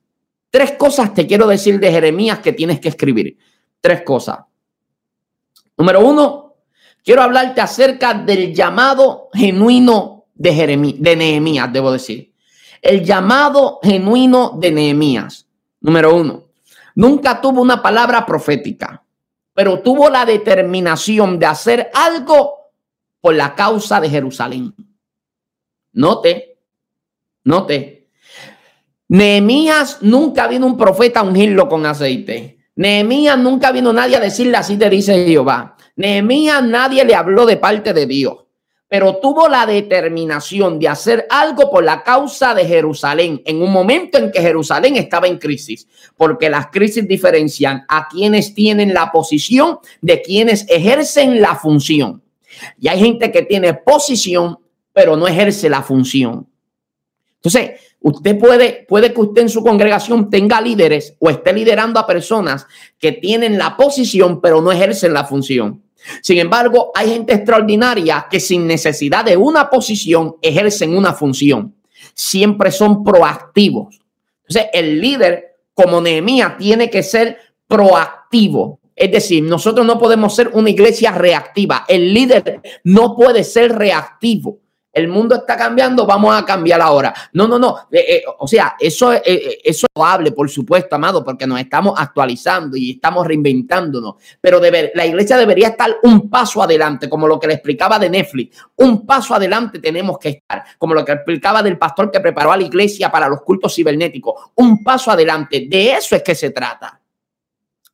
Tres 0.54 0.74
cosas 0.74 1.16
te 1.16 1.26
quiero 1.26 1.48
decir 1.48 1.80
de 1.80 1.92
Jeremías 1.92 2.38
que 2.38 2.54
tienes 2.54 2.80
que 2.80 2.90
escribir. 2.90 3.40
Tres 3.82 4.04
cosas. 4.04 4.42
Número 5.76 6.06
uno, 6.06 6.58
quiero 7.04 7.24
hablarte 7.24 7.60
acerca 7.60 8.14
del 8.14 8.54
llamado 8.54 9.30
genuino 9.34 10.26
de, 10.36 10.54
Jeremías, 10.54 10.98
de 11.00 11.16
Nehemías, 11.16 11.74
debo 11.74 11.92
decir. 11.92 12.36
El 12.84 13.04
llamado 13.04 13.80
genuino 13.82 14.56
de 14.60 14.72
Nehemías. 14.72 15.48
Número 15.82 16.16
uno, 16.16 16.44
nunca 16.94 17.42
tuvo 17.42 17.60
una 17.60 17.82
palabra 17.82 18.24
profética, 18.24 19.04
pero 19.56 19.80
tuvo 19.80 20.08
la 20.08 20.24
determinación 20.24 21.40
de 21.40 21.48
hacer 21.48 21.90
algo 21.96 22.70
por 23.20 23.34
la 23.34 23.56
causa 23.56 24.00
de 24.00 24.08
Jerusalén. 24.08 24.72
Note, 25.94 26.60
note. 27.44 27.93
Nehemías 29.14 30.00
nunca 30.02 30.48
vino 30.48 30.66
un 30.66 30.76
profeta 30.76 31.20
a 31.20 31.24
ungirlo 31.24 31.70
con 31.70 31.86
aceite. 31.86 32.58
Nehemías 32.76 33.38
nunca 33.38 33.72
vino 33.72 33.94
nadie 33.94 34.16
a 34.16 34.20
decirle 34.20 34.58
así 34.58 34.76
te 34.76 34.90
dice 34.90 35.28
Jehová. 35.28 35.78
Nehemías 35.96 36.64
nadie 36.64 37.06
le 37.06 37.14
habló 37.14 37.46
de 37.46 37.58
parte 37.58 37.94
de 37.94 38.08
Dios, 38.08 38.46
pero 38.88 39.18
tuvo 39.18 39.48
la 39.48 39.68
determinación 39.68 40.80
de 40.80 40.88
hacer 40.88 41.28
algo 41.30 41.70
por 41.70 41.84
la 41.84 42.02
causa 42.02 42.56
de 42.56 42.66
Jerusalén 42.66 43.40
en 43.46 43.62
un 43.62 43.72
momento 43.72 44.18
en 44.18 44.32
que 44.32 44.42
Jerusalén 44.42 44.96
estaba 44.96 45.28
en 45.28 45.38
crisis, 45.38 45.88
porque 46.18 46.50
las 46.50 46.70
crisis 46.72 47.08
diferencian 47.08 47.86
a 47.90 48.08
quienes 48.08 48.56
tienen 48.56 48.96
la 48.96 49.12
posición 49.12 49.78
de 50.02 50.24
quienes 50.24 50.66
ejercen 50.68 51.40
la 51.40 51.54
función. 51.54 52.24
Y 52.80 52.88
hay 52.88 52.98
gente 52.98 53.32
que 53.32 53.44
tiene 53.44 53.76
posición, 53.76 54.58
pero 54.92 55.16
no 55.16 55.28
ejerce 55.28 55.70
la 55.70 55.84
función. 55.84 56.48
Entonces, 57.36 57.93
Usted 58.04 58.38
puede, 58.38 58.86
puede 58.88 59.14
que 59.14 59.22
usted 59.22 59.44
en 59.44 59.50
su 59.50 59.64
congregación 59.64 60.30
tenga 60.30 60.60
líderes 60.60 61.16
o 61.20 61.30
esté 61.30 61.54
liderando 61.54 62.02
a 62.02 62.06
personas 62.06 62.68
que 63.00 63.14
tienen 63.14 63.58
la 63.58 63.78
posición, 63.78 64.42
pero 64.42 64.62
no 64.62 64.74
ejercen 64.74 65.14
la 65.14 65.24
función. 65.24 65.82
Sin 66.22 66.38
embargo, 66.38 66.92
hay 66.94 67.12
gente 67.12 67.34
extraordinaria 67.34 68.28
que 68.30 68.42
sin 68.42 68.68
necesidad 68.68 69.24
de 69.24 69.38
una 69.38 69.70
posición 69.70 70.36
ejercen 70.42 70.98
una 70.98 71.14
función. 71.14 71.76
Siempre 72.14 72.74
son 72.74 73.06
proactivos. 73.06 74.02
Entonces, 74.50 74.70
el 74.74 75.00
líder, 75.00 75.56
como 75.74 76.02
Nehemías, 76.02 76.58
tiene 76.58 76.90
que 76.90 77.04
ser 77.04 77.38
proactivo. 77.70 78.82
Es 78.98 79.14
decir, 79.14 79.44
nosotros 79.44 79.88
no 79.88 79.98
podemos 79.98 80.36
ser 80.36 80.50
una 80.50 80.70
iglesia 80.70 81.12
reactiva. 81.14 81.86
El 81.88 82.14
líder 82.14 82.62
no 82.84 83.16
puede 83.16 83.46
ser 83.46 83.72
reactivo. 83.74 84.60
El 84.94 85.08
mundo 85.08 85.36
está 85.36 85.58
cambiando, 85.58 86.06
vamos 86.06 86.36
a 86.36 86.46
cambiar 86.46 86.80
ahora. 86.80 87.14
No, 87.34 87.48
no, 87.48 87.58
no. 87.58 87.88
Eh, 87.92 88.06
eh, 88.08 88.24
o 88.38 88.48
sea, 88.48 88.76
eso, 88.80 89.12
eh, 89.12 89.60
eso 89.64 89.88
es 89.94 90.04
hable, 90.04 90.32
por 90.32 90.50
supuesto, 90.50 90.96
amado, 90.96 91.24
porque 91.24 91.48
nos 91.48 91.60
estamos 91.60 91.96
actualizando 91.98 92.78
y 92.78 92.92
estamos 92.92 93.26
reinventándonos. 93.26 94.16
Pero 94.40 94.62
la 94.94 95.06
iglesia 95.06 95.36
debería 95.38 95.70
estar 95.70 95.98
un 96.04 96.30
paso 96.30 96.62
adelante, 96.62 97.10
como 97.10 97.28
lo 97.28 97.40
que 97.40 97.48
le 97.48 97.56
explicaba 97.56 97.98
de 97.98 98.10
Netflix. 98.10 98.58
Un 98.78 99.06
paso 99.06 99.34
adelante 99.34 99.80
tenemos 99.80 100.20
que 100.20 100.30
estar, 100.30 100.64
como 100.78 100.94
lo 100.94 101.04
que 101.04 101.14
explicaba 101.14 101.64
del 101.64 101.78
pastor 101.78 102.12
que 102.12 102.20
preparó 102.20 102.52
a 102.52 102.58
la 102.58 102.64
iglesia 102.64 103.12
para 103.12 103.28
los 103.28 103.42
cultos 103.42 103.74
cibernéticos. 103.74 104.52
Un 104.56 104.84
paso 104.84 105.10
adelante. 105.10 105.66
De 105.68 105.94
eso 105.94 106.16
es 106.16 106.22
que 106.22 106.36
se 106.36 106.52
trata. 106.52 107.03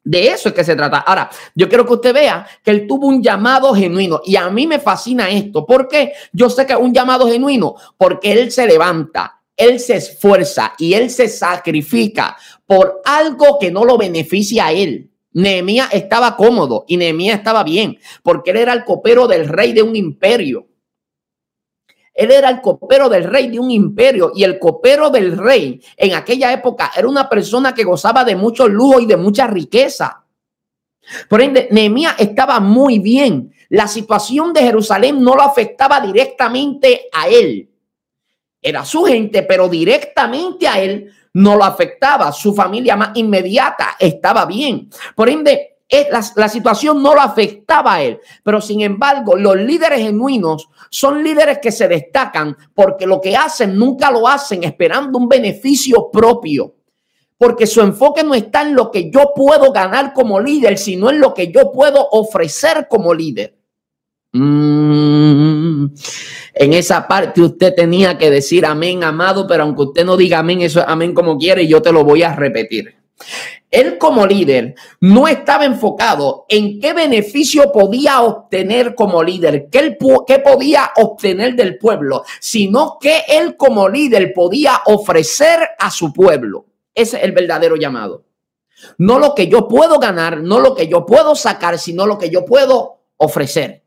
De 0.03 0.27
eso 0.27 0.49
es 0.49 0.55
que 0.55 0.63
se 0.63 0.75
trata. 0.75 0.99
Ahora, 0.99 1.29
yo 1.55 1.67
quiero 1.67 1.85
que 1.85 1.93
usted 1.93 2.13
vea 2.13 2.47
que 2.63 2.71
él 2.71 2.87
tuvo 2.87 3.07
un 3.07 3.21
llamado 3.21 3.73
genuino 3.75 4.21
y 4.25 4.35
a 4.37 4.49
mí 4.49 4.65
me 4.65 4.79
fascina 4.79 5.29
esto. 5.29 5.65
¿Por 5.65 5.87
qué? 5.87 6.13
Yo 6.31 6.49
sé 6.49 6.65
que 6.65 6.73
es 6.73 6.79
un 6.79 6.93
llamado 6.93 7.27
genuino 7.27 7.75
porque 7.97 8.31
él 8.31 8.51
se 8.51 8.65
levanta, 8.65 9.41
él 9.55 9.79
se 9.79 9.97
esfuerza 9.97 10.73
y 10.77 10.93
él 10.93 11.09
se 11.09 11.27
sacrifica 11.27 12.37
por 12.65 13.01
algo 13.03 13.59
que 13.59 13.71
no 13.71 13.83
lo 13.83 13.97
beneficia 13.97 14.67
a 14.67 14.71
él. 14.71 15.11
Nehemías 15.33 15.93
estaba 15.93 16.35
cómodo 16.35 16.85
y 16.87 16.97
Nehemías 16.97 17.37
estaba 17.37 17.63
bien 17.63 17.99
porque 18.23 18.51
él 18.51 18.57
era 18.57 18.73
el 18.73 18.85
copero 18.85 19.27
del 19.27 19.47
rey 19.47 19.73
de 19.73 19.83
un 19.83 19.95
imperio. 19.95 20.68
Él 22.19 22.31
era 22.31 22.49
el 22.49 22.59
copero 22.59 23.07
del 23.07 23.23
rey 23.23 23.47
de 23.47 23.57
un 23.57 23.71
imperio 23.71 24.33
y 24.35 24.43
el 24.43 24.59
copero 24.59 25.09
del 25.09 25.37
rey 25.37 25.81
en 25.95 26.13
aquella 26.13 26.51
época 26.51 26.91
era 26.93 27.07
una 27.07 27.29
persona 27.29 27.73
que 27.73 27.85
gozaba 27.85 28.25
de 28.25 28.35
mucho 28.35 28.67
lujo 28.67 28.99
y 28.99 29.05
de 29.05 29.15
mucha 29.15 29.47
riqueza. 29.47 30.25
Por 31.29 31.41
ende, 31.41 31.69
Nehemías 31.71 32.15
estaba 32.19 32.59
muy 32.59 32.99
bien. 32.99 33.53
La 33.69 33.87
situación 33.87 34.51
de 34.51 34.63
Jerusalén 34.63 35.23
no 35.23 35.33
lo 35.33 35.43
afectaba 35.43 36.01
directamente 36.01 37.07
a 37.13 37.29
él. 37.29 37.69
Era 38.61 38.83
su 38.83 39.05
gente, 39.05 39.43
pero 39.43 39.69
directamente 39.69 40.67
a 40.67 40.77
él 40.81 41.13
no 41.35 41.55
lo 41.55 41.63
afectaba. 41.63 42.33
Su 42.33 42.53
familia 42.53 42.97
más 42.97 43.11
inmediata 43.15 43.95
estaba 43.97 44.45
bien. 44.45 44.89
Por 45.15 45.29
ende, 45.29 45.77
la, 45.89 46.23
la, 46.35 46.49
situación 46.49 47.01
no 47.01 47.15
lo 47.15 47.21
afectaba 47.21 47.95
a 47.95 48.03
él, 48.03 48.19
pero 48.43 48.61
sin 48.61 48.81
embargo, 48.81 49.35
los 49.35 49.55
líderes 49.55 50.01
genuinos 50.01 50.69
son 50.89 51.23
líderes 51.23 51.59
que 51.59 51.71
se 51.71 51.87
destacan 51.87 52.55
porque 52.73 53.07
lo 53.07 53.19
que 53.19 53.35
hacen 53.35 53.75
nunca 53.75 54.11
lo 54.11 54.27
hacen 54.27 54.63
esperando 54.63 55.17
un 55.17 55.27
beneficio 55.27 56.09
propio, 56.11 56.75
porque 57.37 57.65
su 57.65 57.81
enfoque 57.81 58.23
no 58.23 58.35
está 58.35 58.61
en 58.61 58.75
lo 58.75 58.91
que 58.91 59.09
yo 59.09 59.31
puedo 59.35 59.71
ganar 59.71 60.13
como 60.13 60.39
líder, 60.39 60.77
sino 60.77 61.09
en 61.09 61.19
lo 61.19 61.33
que 61.33 61.51
yo 61.51 61.71
puedo 61.71 62.07
ofrecer 62.11 62.87
como 62.87 63.13
líder. 63.13 63.55
Mm, 64.31 65.85
en 66.53 66.73
esa 66.73 67.07
parte 67.07 67.41
usted 67.41 67.73
tenía 67.73 68.15
que 68.15 68.29
decir 68.29 68.63
amén, 68.63 69.03
amado, 69.03 69.47
pero 69.47 69.63
aunque 69.63 69.81
usted 69.81 70.05
no 70.05 70.17
diga 70.17 70.39
amén, 70.39 70.61
eso 70.61 70.81
es 70.81 70.85
amén 70.87 71.15
como 71.15 71.37
quiere, 71.37 71.67
yo 71.67 71.81
te 71.81 71.91
lo 71.91 72.03
voy 72.03 72.21
a 72.21 72.35
repetir. 72.35 72.98
Él 73.71 73.97
como 73.97 74.25
líder 74.25 74.75
no 74.99 75.27
estaba 75.27 75.65
enfocado 75.65 76.45
en 76.49 76.79
qué 76.79 76.93
beneficio 76.93 77.71
podía 77.71 78.21
obtener 78.21 78.95
como 78.95 79.21
líder, 79.21 79.69
qué, 79.69 79.79
él, 79.79 79.97
qué 80.25 80.39
podía 80.39 80.91
obtener 80.95 81.55
del 81.55 81.77
pueblo, 81.77 82.23
sino 82.39 82.97
que 82.99 83.23
él 83.27 83.57
como 83.57 83.87
líder 83.87 84.33
podía 84.33 84.81
ofrecer 84.85 85.69
a 85.77 85.91
su 85.91 86.11
pueblo. 86.11 86.65
Ese 86.95 87.17
es 87.17 87.23
el 87.23 87.31
verdadero 87.31 87.75
llamado. 87.75 88.25
No 88.97 89.19
lo 89.19 89.35
que 89.35 89.47
yo 89.47 89.67
puedo 89.67 89.99
ganar, 89.99 90.41
no 90.41 90.59
lo 90.59 90.73
que 90.73 90.87
yo 90.87 91.05
puedo 91.05 91.35
sacar, 91.35 91.77
sino 91.77 92.07
lo 92.07 92.17
que 92.17 92.29
yo 92.29 92.45
puedo 92.45 93.01
ofrecer. 93.17 93.83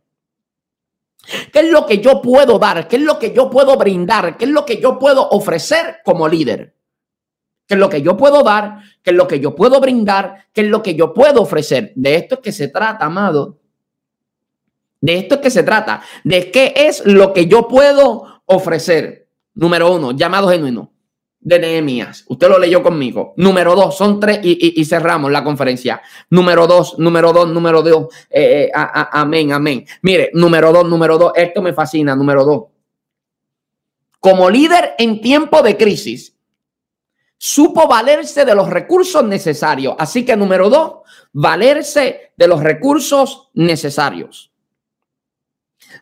¿Qué 1.52 1.60
es 1.60 1.70
lo 1.70 1.86
que 1.86 1.98
yo 1.98 2.20
puedo 2.20 2.58
dar? 2.58 2.88
¿Qué 2.88 2.96
es 2.96 3.02
lo 3.02 3.18
que 3.18 3.32
yo 3.32 3.48
puedo 3.48 3.76
brindar? 3.76 4.36
¿Qué 4.36 4.44
es 4.44 4.50
lo 4.50 4.64
que 4.64 4.80
yo 4.80 4.98
puedo 4.98 5.28
ofrecer 5.28 5.98
como 6.04 6.28
líder? 6.28 6.74
Qué 7.66 7.74
es 7.74 7.80
lo 7.80 7.88
que 7.88 8.02
yo 8.02 8.16
puedo 8.16 8.42
dar, 8.42 8.78
qué 9.02 9.10
es 9.10 9.16
lo 9.16 9.26
que 9.26 9.40
yo 9.40 9.54
puedo 9.54 9.80
brindar, 9.80 10.46
qué 10.52 10.62
es 10.62 10.68
lo 10.68 10.82
que 10.82 10.94
yo 10.94 11.12
puedo 11.12 11.42
ofrecer. 11.42 11.92
De 11.94 12.16
esto 12.16 12.36
es 12.36 12.40
que 12.40 12.52
se 12.52 12.68
trata, 12.68 13.06
amado. 13.06 13.58
De 15.00 15.18
esto 15.18 15.36
es 15.36 15.40
que 15.40 15.50
se 15.50 15.62
trata. 15.62 16.02
De 16.24 16.50
qué 16.50 16.72
es 16.76 17.04
lo 17.04 17.32
que 17.32 17.46
yo 17.46 17.68
puedo 17.68 18.42
ofrecer. 18.46 19.28
Número 19.54 19.92
uno, 19.92 20.12
llamado 20.12 20.48
genuino 20.48 20.92
de 21.42 21.58
Nehemías. 21.58 22.24
Usted 22.28 22.48
lo 22.48 22.58
leyó 22.58 22.82
conmigo. 22.82 23.34
Número 23.36 23.74
dos, 23.74 23.96
son 23.96 24.20
tres 24.20 24.40
y, 24.42 24.84
cerramos 24.84 25.30
la 25.30 25.42
conferencia. 25.42 26.00
Número 26.30 26.66
dos, 26.66 26.98
número 26.98 27.32
dos, 27.32 27.48
número 27.48 27.82
dos. 27.82 28.14
Eh, 28.30 28.64
eh, 28.64 28.70
amén, 28.72 29.52
amén. 29.52 29.84
Mire, 30.02 30.30
número 30.34 30.72
dos, 30.72 30.88
número 30.88 31.18
dos. 31.18 31.32
Esto 31.34 31.60
me 31.60 31.72
fascina. 31.72 32.14
Número 32.14 32.44
dos. 32.44 32.62
Como 34.20 34.48
líder 34.48 34.94
en 34.98 35.20
tiempo 35.20 35.62
de 35.62 35.76
crisis, 35.76 36.31
supo 37.44 37.88
valerse 37.88 38.44
de 38.44 38.54
los 38.54 38.70
recursos 38.70 39.24
necesarios. 39.24 39.96
Así 39.98 40.24
que 40.24 40.36
número 40.36 40.70
dos, 40.70 41.00
valerse 41.32 42.32
de 42.36 42.46
los 42.46 42.62
recursos 42.62 43.50
necesarios. 43.54 44.52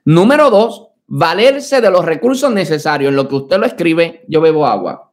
Número 0.04 0.50
dos, 0.50 0.88
valerse 1.06 1.80
de 1.80 1.90
los 1.90 2.04
recursos 2.04 2.52
necesarios. 2.52 3.08
En 3.08 3.16
lo 3.16 3.26
que 3.26 3.36
usted 3.36 3.56
lo 3.56 3.64
escribe, 3.64 4.22
yo 4.28 4.42
bebo 4.42 4.66
agua. 4.66 5.10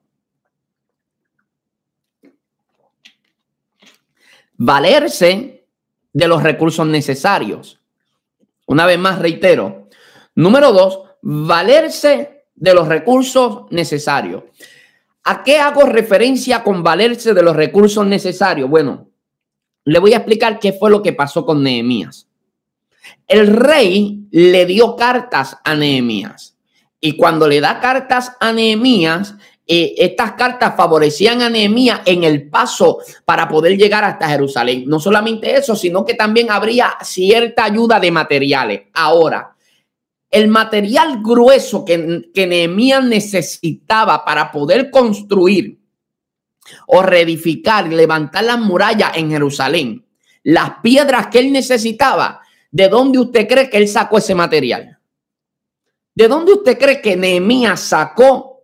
Valerse 4.58 5.66
de 6.12 6.28
los 6.28 6.44
recursos 6.44 6.86
necesarios. 6.86 7.80
Una 8.66 8.86
vez 8.86 9.00
más, 9.00 9.20
reitero. 9.20 9.88
Número 10.36 10.74
dos, 10.74 11.04
valerse 11.22 12.44
de 12.54 12.74
los 12.74 12.90
recursos 12.90 13.72
necesarios. 13.72 14.44
¿A 15.30 15.44
qué 15.44 15.58
hago 15.60 15.82
referencia 15.82 16.64
con 16.64 16.84
valerse 16.84 17.34
de 17.34 17.44
los 17.44 17.54
recursos 17.54 18.08
necesarios? 18.08 18.70
Bueno, 18.70 19.10
le 19.84 20.00
voy 20.00 20.14
a 20.14 20.18
explicar 20.18 20.58
qué 20.58 20.72
fue 20.72 20.90
lo 20.90 21.02
que 21.02 21.12
pasó 21.12 21.46
con 21.46 21.62
Nehemías. 21.62 22.30
El 23.28 23.48
rey 23.48 24.22
le 24.32 24.66
dio 24.66 24.96
cartas 24.96 25.58
a 25.66 25.76
Nehemías 25.76 26.56
y 27.02 27.18
cuando 27.18 27.46
le 27.46 27.60
da 27.60 27.82
cartas 27.82 28.38
a 28.40 28.54
Nehemías, 28.54 29.36
eh, 29.66 29.96
estas 29.98 30.32
cartas 30.32 30.76
favorecían 30.78 31.42
a 31.42 31.50
Nehemías 31.50 32.00
en 32.06 32.24
el 32.24 32.50
paso 32.50 33.00
para 33.26 33.50
poder 33.50 33.78
llegar 33.78 34.06
hasta 34.06 34.30
Jerusalén. 34.30 34.86
No 34.88 34.98
solamente 34.98 35.58
eso, 35.58 35.76
sino 35.76 36.06
que 36.06 36.14
también 36.14 36.50
habría 36.50 36.96
cierta 37.02 37.66
ayuda 37.66 38.00
de 38.00 38.12
materiales. 38.12 38.82
Ahora, 38.94 39.57
el 40.30 40.48
material 40.48 41.22
grueso 41.22 41.86
que, 41.86 41.98
Nehemías 42.36 43.04
necesitaba 43.04 44.26
para 44.26 44.52
poder 44.52 44.92
construir 44.92 45.80
o 46.88 47.02
reedificar, 47.02 47.88
levantar 47.88 48.44
las 48.44 48.60
murallas 48.60 49.16
en 49.16 49.32
Jerusalén, 49.32 50.06
las 50.44 50.80
piedras 50.82 51.28
que 51.28 51.40
él 51.40 51.52
necesitaba, 51.52 52.42
¿de 52.72 52.90
dónde 52.90 53.20
usted 53.20 53.48
cree 53.48 53.70
que 53.70 53.78
él 53.78 53.88
sacó 53.88 54.18
ese 54.18 54.36
material? 54.36 55.00
¿De 56.14 56.28
dónde 56.28 56.54
usted 56.54 56.78
cree 56.78 57.02
que 57.02 57.16
Nehemías 57.16 57.80
sacó 57.80 58.64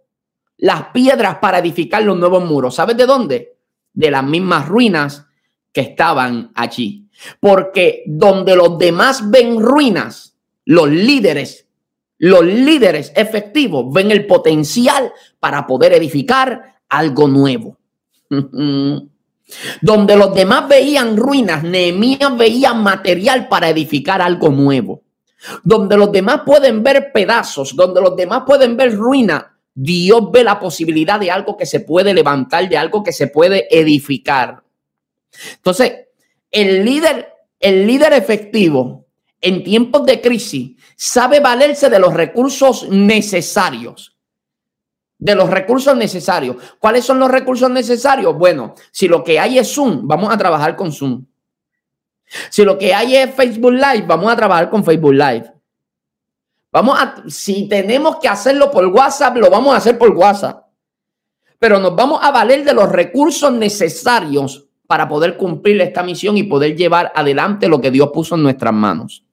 las 0.58 0.88
piedras 0.88 1.38
para 1.38 1.60
edificar 1.60 2.04
los 2.04 2.18
nuevos 2.18 2.44
muros? 2.44 2.76
¿Sabes 2.76 2.98
de 2.98 3.06
dónde? 3.06 3.58
De 3.94 4.10
las 4.10 4.24
mismas 4.24 4.68
ruinas 4.68 5.28
que 5.72 5.82
estaban 5.82 6.52
allí. 6.56 7.08
Porque 7.40 8.04
donde 8.08 8.56
los 8.56 8.78
demás 8.80 9.30
ven 9.30 9.62
ruinas, 9.62 10.33
los 10.66 10.90
líderes, 10.90 11.68
los 12.18 12.46
líderes 12.46 13.12
efectivos 13.16 13.92
ven 13.94 14.12
el 14.12 14.26
potencial 14.26 15.12
para 15.40 15.68
poder 15.68 15.94
edificar 15.94 16.80
algo 16.90 17.28
nuevo. 17.28 17.78
Donde 19.82 20.16
los 20.16 20.34
demás 20.34 20.68
veían 20.68 21.18
ruinas, 21.18 21.64
Nehemías 21.64 22.36
veía 22.38 22.74
material 22.74 23.48
para 23.48 23.70
edificar 23.70 24.22
algo 24.22 24.50
nuevo. 24.50 25.04
Donde 25.64 25.98
los 25.98 26.12
demás 26.12 26.42
pueden 26.46 26.82
ver 26.82 27.12
pedazos, 27.12 27.76
donde 27.76 28.00
los 28.02 28.16
demás 28.16 28.44
pueden 28.48 28.78
ver 28.78 28.96
ruinas, 28.96 29.44
Dios 29.76 30.32
ve 30.32 30.44
la 30.44 30.60
posibilidad 30.60 31.20
de 31.20 31.30
algo 31.30 31.58
que 31.58 31.66
se 31.66 31.82
puede 31.82 32.14
levantar, 32.14 32.70
de 32.70 32.78
algo 32.78 33.04
que 33.04 33.12
se 33.12 33.28
puede 33.28 33.68
edificar. 33.70 34.64
Entonces, 35.56 35.94
el 36.50 36.86
líder, 36.86 37.34
el 37.60 37.86
líder 37.86 38.14
efectivo 38.14 39.03
en 39.44 39.64
tiempos 39.64 40.06
de 40.06 40.22
crisis 40.22 40.72
sabe 40.96 41.42
valerse 41.42 41.90
de 41.90 42.00
los 42.00 42.14
recursos 42.14 42.88
necesarios. 42.90 44.18
De 45.20 45.36
los 45.36 45.50
recursos 45.50 45.96
necesarios. 45.96 46.56
¿Cuáles 46.80 47.06
son 47.06 47.20
los 47.20 47.30
recursos 47.30 47.70
necesarios? 47.70 48.36
Bueno, 48.38 48.74
si 48.92 49.08
lo 49.08 49.24
que 49.24 49.40
hay 49.40 49.60
es 49.60 49.74
Zoom, 49.74 50.08
vamos 50.08 50.34
a 50.34 50.38
trabajar 50.38 50.76
con 50.76 50.92
Zoom. 50.92 51.26
Si 52.50 52.64
lo 52.64 52.78
que 52.78 52.94
hay 52.94 53.18
es 53.18 53.36
Facebook 53.36 53.74
Live, 53.74 54.06
vamos 54.08 54.32
a 54.32 54.36
trabajar 54.36 54.70
con 54.70 54.84
Facebook 54.84 55.14
Live. 55.14 55.54
Vamos 56.72 56.98
a, 57.00 57.16
si 57.28 57.68
tenemos 57.68 58.18
que 58.18 58.30
hacerlo 58.30 58.72
por 58.72 58.86
WhatsApp, 58.88 59.38
lo 59.38 59.50
vamos 59.50 59.74
a 59.74 59.78
hacer 59.78 59.98
por 59.98 60.12
WhatsApp. 60.12 60.66
Pero 61.60 61.80
nos 61.80 61.96
vamos 61.96 62.20
a 62.24 62.32
valer 62.32 62.64
de 62.64 62.74
los 62.74 62.90
recursos 62.90 63.52
necesarios 63.52 64.68
para 64.88 65.08
poder 65.08 65.38
cumplir 65.38 65.82
esta 65.82 66.02
misión 66.02 66.38
y 66.38 66.44
poder 66.44 66.76
llevar 66.76 67.12
adelante 67.14 67.68
lo 67.68 67.82
que 67.82 67.92
Dios 67.92 68.10
puso 68.14 68.36
en 68.36 68.44
nuestras 68.44 68.74
manos. 68.74 69.24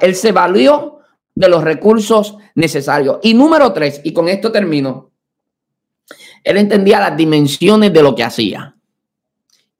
Él 0.00 0.14
se 0.14 0.32
valió 0.32 1.00
de 1.34 1.48
los 1.48 1.62
recursos 1.62 2.36
necesarios. 2.54 3.18
Y 3.22 3.34
número 3.34 3.72
tres, 3.72 4.00
y 4.04 4.12
con 4.12 4.28
esto 4.28 4.50
termino, 4.50 5.10
él 6.42 6.56
entendía 6.56 7.00
las 7.00 7.16
dimensiones 7.16 7.92
de 7.92 8.02
lo 8.02 8.14
que 8.14 8.24
hacía. 8.24 8.76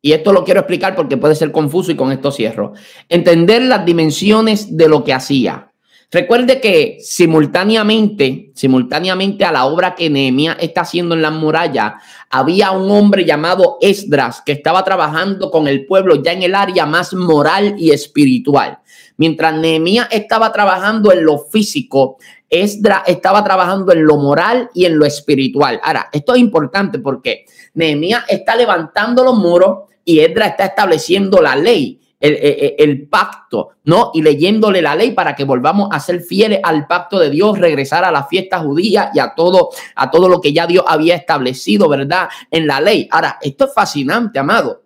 Y 0.03 0.13
esto 0.13 0.33
lo 0.33 0.45
quiero 0.45 0.61
explicar 0.61 0.95
porque 0.95 1.17
puede 1.17 1.35
ser 1.35 1.51
confuso 1.51 1.91
y 1.91 1.97
con 1.97 2.13
esto 2.13 2.31
cierro. 2.31 2.75
Entender 3.09 3.63
las 3.63 3.85
dimensiones 3.85 4.77
de 4.77 4.89
lo 4.89 5.03
que 5.03 5.13
hacía. 5.13 5.73
Recuerde 6.11 6.61
que 6.61 6.99
simultáneamente, 7.01 8.53
simultáneamente 8.55 9.45
a 9.45 9.51
la 9.51 9.67
obra 9.67 9.97
que 9.97 10.09
Nehemías 10.09 10.57
está 10.61 10.83
haciendo 10.83 11.17
en 11.17 11.23
la 11.23 11.33
muralla, 11.33 11.97
había 12.31 12.71
un 12.71 12.89
hombre 12.91 13.25
llamado 13.25 13.79
Esdras 13.81 14.41
que 14.47 14.53
estaba 14.53 14.85
trabajando 14.85 15.51
con 15.51 15.67
el 15.67 15.85
pueblo 15.85 16.23
ya 16.23 16.33
en 16.33 16.45
el 16.45 16.55
área 16.55 16.87
más 16.87 17.13
moral 17.13 17.75
y 17.77 17.91
espiritual. 17.91 18.79
Mientras 19.17 19.55
Nehemías 19.55 20.09
estaba 20.11 20.53
trabajando 20.53 21.13
en 21.13 21.25
lo 21.25 21.39
físico, 21.39 22.19
Esdras 22.49 23.03
estaba 23.07 23.43
trabajando 23.43 23.93
en 23.93 24.05
lo 24.05 24.17
moral 24.17 24.71
y 24.75 24.85
en 24.85 24.99
lo 24.99 25.05
espiritual. 25.05 25.81
Ahora, 25.83 26.09
esto 26.13 26.35
es 26.35 26.41
importante 26.41 26.99
porque 26.99 27.47
Nehemías 27.75 28.25
está 28.29 28.55
levantando 28.55 29.25
los 29.25 29.37
muros 29.37 29.89
y 30.05 30.21
Esdras 30.21 30.51
está 30.51 30.67
estableciendo 30.67 31.41
la 31.41 31.57
ley. 31.57 32.01
El, 32.19 33.07
pacto, 33.09 33.69
¿no? 33.85 34.11
Y 34.13 34.21
leyéndole 34.21 34.83
la 34.83 34.97
ley 34.97 35.13
para 35.13 35.37
que 35.37 35.45
volvamos 35.45 35.91
a 35.93 36.01
ser 36.01 36.23
fieles 36.23 36.59
al 36.61 36.89
pacto 36.89 37.21
de 37.21 37.31
Dios, 37.31 37.57
regresar 37.57 38.05
a 38.05 38.11
la 38.11 38.25
fiesta 38.25 38.59
judía 38.59 39.13
y 39.15 39.21
a 39.21 39.35
todo, 39.37 39.69
a 39.95 40.11
todo 40.11 40.29
lo 40.29 40.41
que 40.41 40.53
ya 40.53 40.67
Dios 40.67 40.85
había 40.89 41.15
establecido, 41.15 41.89
¿verdad? 41.89 42.29
En 42.51 42.67
la 42.67 42.81
ley. 42.81 43.07
Ahora, 43.13 43.39
esto 43.41 43.67
es 43.67 43.75
fascinante, 43.75 44.41
amado. 44.41 44.86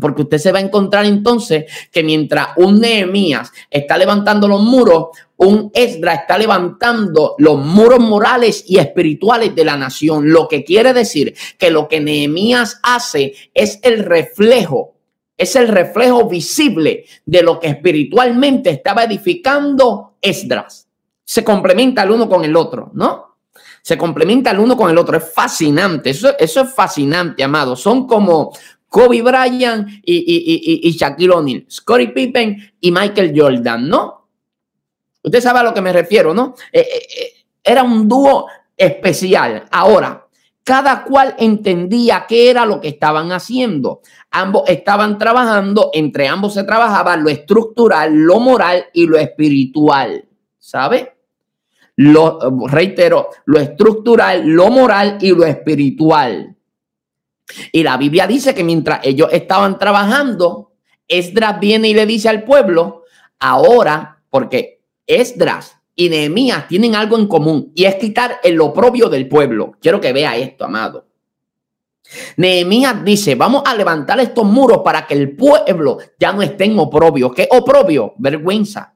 Porque 0.00 0.22
usted 0.22 0.38
se 0.38 0.52
va 0.52 0.58
a 0.58 0.62
encontrar 0.62 1.04
entonces 1.04 1.64
que 1.90 2.02
mientras 2.02 2.48
un 2.56 2.80
Nehemías 2.80 3.52
está 3.70 3.98
levantando 3.98 4.48
los 4.48 4.62
muros, 4.62 5.08
un 5.36 5.70
Esdra 5.74 6.14
está 6.14 6.38
levantando 6.38 7.34
los 7.38 7.58
muros 7.58 8.00
morales 8.00 8.64
y 8.66 8.78
espirituales 8.78 9.54
de 9.54 9.64
la 9.64 9.76
nación. 9.76 10.30
Lo 10.30 10.48
que 10.48 10.64
quiere 10.64 10.92
decir 10.92 11.34
que 11.58 11.70
lo 11.70 11.88
que 11.88 12.00
Nehemías 12.00 12.80
hace 12.82 13.34
es 13.52 13.80
el 13.82 14.04
reflejo, 14.04 14.94
es 15.36 15.56
el 15.56 15.68
reflejo 15.68 16.28
visible 16.28 17.04
de 17.26 17.42
lo 17.42 17.60
que 17.60 17.68
espiritualmente 17.68 18.70
estaba 18.70 19.04
edificando 19.04 20.14
Esdras. 20.22 20.88
Se 21.24 21.44
complementa 21.44 22.02
el 22.02 22.12
uno 22.12 22.28
con 22.28 22.44
el 22.44 22.56
otro, 22.56 22.90
¿no? 22.94 23.32
Se 23.82 23.98
complementa 23.98 24.52
el 24.52 24.60
uno 24.60 24.76
con 24.76 24.90
el 24.90 24.98
otro. 24.98 25.16
Es 25.16 25.32
fascinante. 25.32 26.10
Eso, 26.10 26.38
eso 26.38 26.60
es 26.60 26.72
fascinante, 26.72 27.42
amado. 27.42 27.74
Son 27.74 28.06
como, 28.06 28.52
Kobe 28.92 29.22
Bryant 29.22 29.88
y, 30.04 30.92
Shaquille 30.92 31.32
O'Neal, 31.32 31.64
Scottie 31.66 32.08
Pippen 32.08 32.74
y 32.78 32.92
Michael 32.92 33.32
Jordan, 33.34 33.88
¿no? 33.88 34.28
Usted 35.22 35.40
sabe 35.40 35.60
a 35.60 35.62
lo 35.62 35.72
que 35.72 35.80
me 35.80 35.94
refiero, 35.94 36.34
¿no? 36.34 36.54
Eh, 36.70 36.80
eh, 36.80 37.06
eh, 37.18 37.32
era 37.64 37.84
un 37.84 38.06
dúo 38.06 38.48
especial. 38.76 39.64
Ahora, 39.70 40.26
cada 40.62 41.04
cual 41.04 41.34
entendía 41.38 42.26
qué 42.28 42.50
era 42.50 42.66
lo 42.66 42.82
que 42.82 42.88
estaban 42.88 43.32
haciendo. 43.32 44.02
Ambos 44.30 44.68
estaban 44.68 45.16
trabajando, 45.16 45.88
entre 45.94 46.28
ambos 46.28 46.52
se 46.52 46.64
trabajaba 46.64 47.16
lo 47.16 47.30
estructural, 47.30 48.12
lo 48.12 48.40
moral 48.40 48.84
y 48.92 49.06
lo 49.06 49.16
espiritual, 49.16 50.28
¿sabe? 50.58 51.16
Lo 51.96 52.38
reitero, 52.68 53.30
lo 53.46 53.58
estructural, 53.58 54.46
lo 54.46 54.68
moral 54.68 55.16
y 55.18 55.30
lo 55.30 55.46
espiritual. 55.46 56.56
Y 57.72 57.82
la 57.82 57.96
Biblia 57.96 58.26
dice 58.26 58.54
que 58.54 58.64
mientras 58.64 59.00
ellos 59.04 59.28
estaban 59.32 59.78
trabajando, 59.78 60.72
Esdras 61.08 61.60
viene 61.60 61.88
y 61.88 61.94
le 61.94 62.06
dice 62.06 62.28
al 62.28 62.44
pueblo, 62.44 63.04
ahora, 63.38 64.22
porque 64.30 64.82
Esdras 65.06 65.76
y 65.94 66.08
Nehemías 66.08 66.68
tienen 66.68 66.94
algo 66.94 67.18
en 67.18 67.26
común 67.26 67.72
y 67.74 67.84
es 67.84 67.96
quitar 67.96 68.38
el 68.42 68.60
oprobio 68.60 69.08
del 69.08 69.28
pueblo. 69.28 69.72
Quiero 69.80 70.00
que 70.00 70.12
vea 70.12 70.36
esto, 70.36 70.64
amado. 70.64 71.06
Nehemías 72.36 73.04
dice, 73.04 73.34
vamos 73.34 73.62
a 73.64 73.74
levantar 73.74 74.20
estos 74.20 74.44
muros 74.44 74.80
para 74.84 75.06
que 75.06 75.14
el 75.14 75.34
pueblo 75.36 75.98
ya 76.18 76.32
no 76.32 76.42
esté 76.42 76.64
en 76.64 76.78
oprobio. 76.78 77.30
¿Qué 77.30 77.48
oprobio? 77.50 78.14
Vergüenza. 78.18 78.94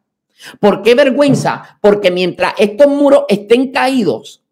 ¿Por 0.60 0.82
qué 0.82 0.94
vergüenza? 0.94 1.78
Porque 1.80 2.10
mientras 2.10 2.54
estos 2.58 2.88
muros 2.88 3.24
estén 3.28 3.72
caídos, 3.72 4.42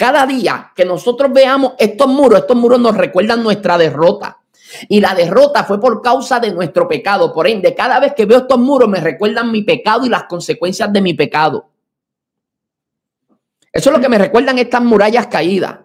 cada 0.00 0.24
día 0.24 0.72
que 0.74 0.86
nosotros 0.86 1.30
veamos 1.30 1.74
estos 1.78 2.08
muros, 2.08 2.38
estos 2.38 2.56
muros 2.56 2.80
nos 2.80 2.96
recuerdan 2.96 3.42
nuestra 3.42 3.76
derrota. 3.76 4.38
Y 4.88 4.98
la 4.98 5.14
derrota 5.14 5.62
fue 5.64 5.78
por 5.78 6.00
causa 6.00 6.40
de 6.40 6.50
nuestro 6.54 6.88
pecado. 6.88 7.34
Por 7.34 7.46
ende, 7.46 7.74
cada 7.74 8.00
vez 8.00 8.14
que 8.14 8.24
veo 8.24 8.38
estos 8.38 8.58
muros 8.58 8.88
me 8.88 8.98
recuerdan 8.98 9.52
mi 9.52 9.60
pecado 9.60 10.06
y 10.06 10.08
las 10.08 10.24
consecuencias 10.24 10.90
de 10.90 11.02
mi 11.02 11.12
pecado. 11.12 11.68
Eso 13.70 13.90
es 13.90 13.96
lo 13.96 14.00
que 14.00 14.08
me 14.08 14.16
recuerdan 14.16 14.56
estas 14.56 14.82
murallas 14.82 15.26
caídas. 15.26 15.80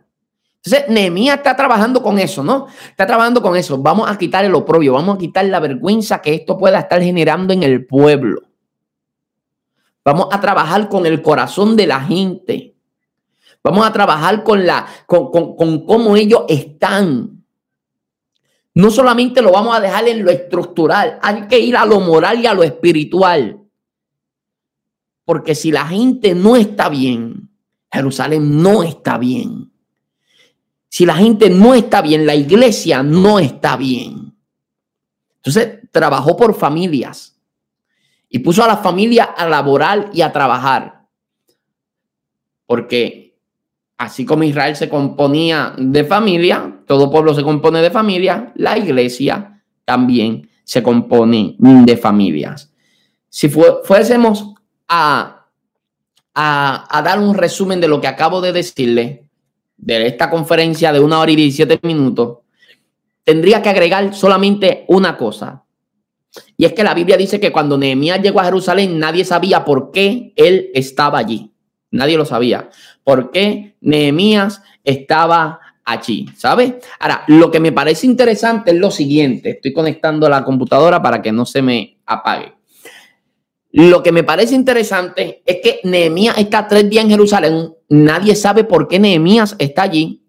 Entonces, 0.64 0.88
Nehemías 0.88 1.36
está 1.36 1.54
trabajando 1.54 2.02
con 2.02 2.18
eso, 2.18 2.42
¿no? 2.42 2.68
Está 2.88 3.06
trabajando 3.06 3.42
con 3.42 3.58
eso. 3.58 3.78
Vamos 3.80 4.10
a 4.10 4.18
quitar 4.18 4.46
el 4.46 4.56
oprobio, 4.56 4.94
vamos 4.94 5.18
a 5.18 5.20
quitar 5.20 5.44
la 5.44 5.60
vergüenza 5.60 6.22
que 6.22 6.36
esto 6.36 6.58
pueda 6.58 6.80
estar 6.80 7.02
generando 7.02 7.52
en 7.52 7.64
el 7.64 7.86
pueblo. 7.86 8.44
Vamos 10.06 10.30
a 10.32 10.40
trabajar 10.40 10.88
con 10.88 11.06
el 11.06 11.22
corazón 11.22 11.76
de 11.76 11.88
la 11.88 12.00
gente. 12.00 12.75
Vamos 13.66 13.84
a 13.84 13.92
trabajar 13.92 14.44
con, 14.44 14.64
la, 14.64 14.86
con, 15.08 15.32
con, 15.32 15.88
cómo 15.88 16.16
ellos 16.16 16.44
están. 16.48 17.44
No 18.76 18.92
solamente 18.92 19.42
lo 19.42 19.52
vamos 19.52 19.76
a 19.76 19.80
dejar 19.80 20.08
en 20.08 20.24
lo 20.24 20.30
estructural, 20.30 21.18
hay 21.20 21.48
que 21.48 21.58
ir 21.58 21.76
a 21.76 21.84
lo 21.84 22.00
moral 22.00 22.40
y 22.40 22.46
a 22.46 22.54
lo 22.54 22.62
espiritual. 22.62 23.60
Porque 25.24 25.56
si 25.56 25.72
la 25.72 25.88
gente 25.88 26.36
no 26.36 26.56
está 26.56 26.90
bien, 26.90 27.50
Jerusalén 27.92 28.62
no 28.62 28.84
está 28.84 29.18
bien. 29.18 29.72
Si 30.88 31.08
la 31.08 31.16
gente 31.16 31.50
no 31.50 31.74
está 31.74 32.04
bien, 32.04 32.28
la 32.28 32.36
iglesia 32.36 33.02
no 33.02 33.40
está 33.40 33.78
bien. 33.78 34.38
Entonces 35.38 35.80
trabajó 35.90 36.38
por 36.38 36.54
familias 36.54 37.36
y 38.30 38.38
puso 38.38 38.64
a 38.64 38.68
la 38.68 38.78
familia 38.78 39.24
a 39.24 39.50
laborar 39.50 40.12
y 40.14 40.22
a 40.22 40.32
trabajar. 40.32 41.08
Porque 42.68 43.25
Así 43.98 44.26
como 44.26 44.44
Israel 44.44 44.76
se 44.76 44.90
componía 44.90 45.74
de 45.78 46.04
familia, 46.04 46.80
todo 46.86 47.10
pueblo 47.10 47.34
se 47.34 47.44
compone 47.44 47.82
de 47.82 47.92
familia, 47.92 48.52
la 48.56 48.78
iglesia 48.78 49.62
también 49.86 50.50
se 50.64 50.84
compone 50.84 51.56
de 51.58 51.96
familias. 51.98 52.74
Si 53.30 53.50
fuésemos 53.50 54.54
a, 54.88 55.46
a, 56.34 57.02
dar 57.04 57.20
un 57.20 57.36
resumen 57.36 57.80
de 57.80 57.88
lo 57.88 58.02
que 58.02 58.08
acabo 58.08 58.42
de 58.42 58.52
decirle, 58.52 59.30
de 59.78 60.08
esta 60.08 60.30
conferencia 60.30 60.92
de 60.92 61.00
una 61.00 61.20
hora 61.20 61.32
y 61.32 61.36
17 61.36 61.80
minutos, 61.84 62.40
tendría 63.24 63.62
que 63.62 63.70
agregar 63.70 64.14
solamente 64.14 64.86
una 64.88 65.16
cosa. 65.18 65.64
Y 66.58 66.66
es 66.66 66.74
que 66.74 66.84
la 66.84 66.94
Biblia 66.94 67.18
dice 67.18 67.40
que 67.40 67.52
cuando 67.52 67.78
Nehemías 67.78 68.22
llegó 68.22 68.40
a 68.40 68.46
Jerusalén, 68.46 69.00
nadie 69.00 69.24
sabía 69.26 69.64
por 69.64 69.92
qué 69.92 70.34
él 70.36 70.70
estaba 70.74 71.20
allí. 71.20 71.52
Nadie 71.92 72.18
lo 72.18 72.26
sabía. 72.26 72.70
¿Por 73.06 73.30
qué 73.30 73.76
Nehemías 73.82 74.64
estaba 74.84 75.60
allí? 75.86 76.28
¿Sabe? 76.36 76.80
Ahora, 77.00 77.24
lo 77.28 77.52
que 77.52 77.60
me 77.60 77.72
parece 77.72 78.08
interesante 78.08 78.72
es 78.72 78.78
lo 78.78 78.90
siguiente. 78.90 79.52
Estoy 79.52 79.72
conectando 79.72 80.28
la 80.28 80.44
computadora 80.44 81.02
para 81.02 81.22
que 81.22 81.32
no 81.32 81.46
se 81.46 81.62
me 81.62 82.00
apague. 82.08 82.54
Lo 83.72 84.02
que 84.02 84.12
me 84.12 84.24
parece 84.24 84.56
interesante 84.56 85.44
es 85.46 85.58
que 85.62 85.82
Nehemías 85.84 86.40
está 86.40 86.68
tres 86.68 86.90
días 86.90 87.04
en 87.04 87.12
Jerusalén. 87.12 87.76
Nadie 87.90 88.36
sabe 88.36 88.64
por 88.64 88.88
qué 88.88 88.98
Nehemías 88.98 89.56
está 89.60 89.84
allí. 89.84 90.24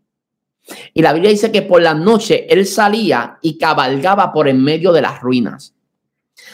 Y 0.92 1.00
la 1.00 1.14
Biblia 1.14 1.30
dice 1.30 1.50
que 1.50 1.62
por 1.62 1.80
la 1.80 1.94
noche 1.94 2.46
él 2.52 2.66
salía 2.66 3.38
y 3.40 3.56
cabalgaba 3.56 4.34
por 4.34 4.48
en 4.48 4.62
medio 4.62 4.92
de 4.92 5.00
las 5.00 5.22
ruinas. 5.22 5.74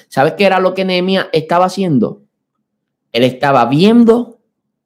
¿Sabes 0.08 0.34
qué 0.34 0.44
era 0.44 0.60
lo 0.60 0.72
que 0.72 0.84
Nehemías 0.84 1.26
estaba 1.32 1.64
haciendo? 1.64 2.22
Él 3.10 3.24
estaba 3.24 3.64
viendo 3.64 4.38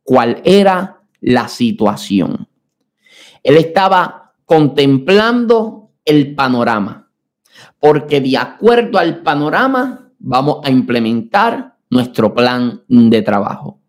cuál 0.03 0.41
era 0.45 0.95
la 1.21 1.49
situación. 1.49 2.49
Él 3.43 3.57
estaba 3.57 4.35
contemplando 4.45 5.91
el 6.05 6.35
panorama, 6.35 7.11
porque 7.81 8.21
de 8.21 8.37
acuerdo 8.37 8.99
al 8.99 9.23
panorama 9.23 10.11
vamos 10.19 10.61
a 10.65 10.71
implementar 10.71 11.77
nuestro 11.91 12.35
plan 12.35 12.83
de 12.89 13.23
trabajo. 13.23 13.81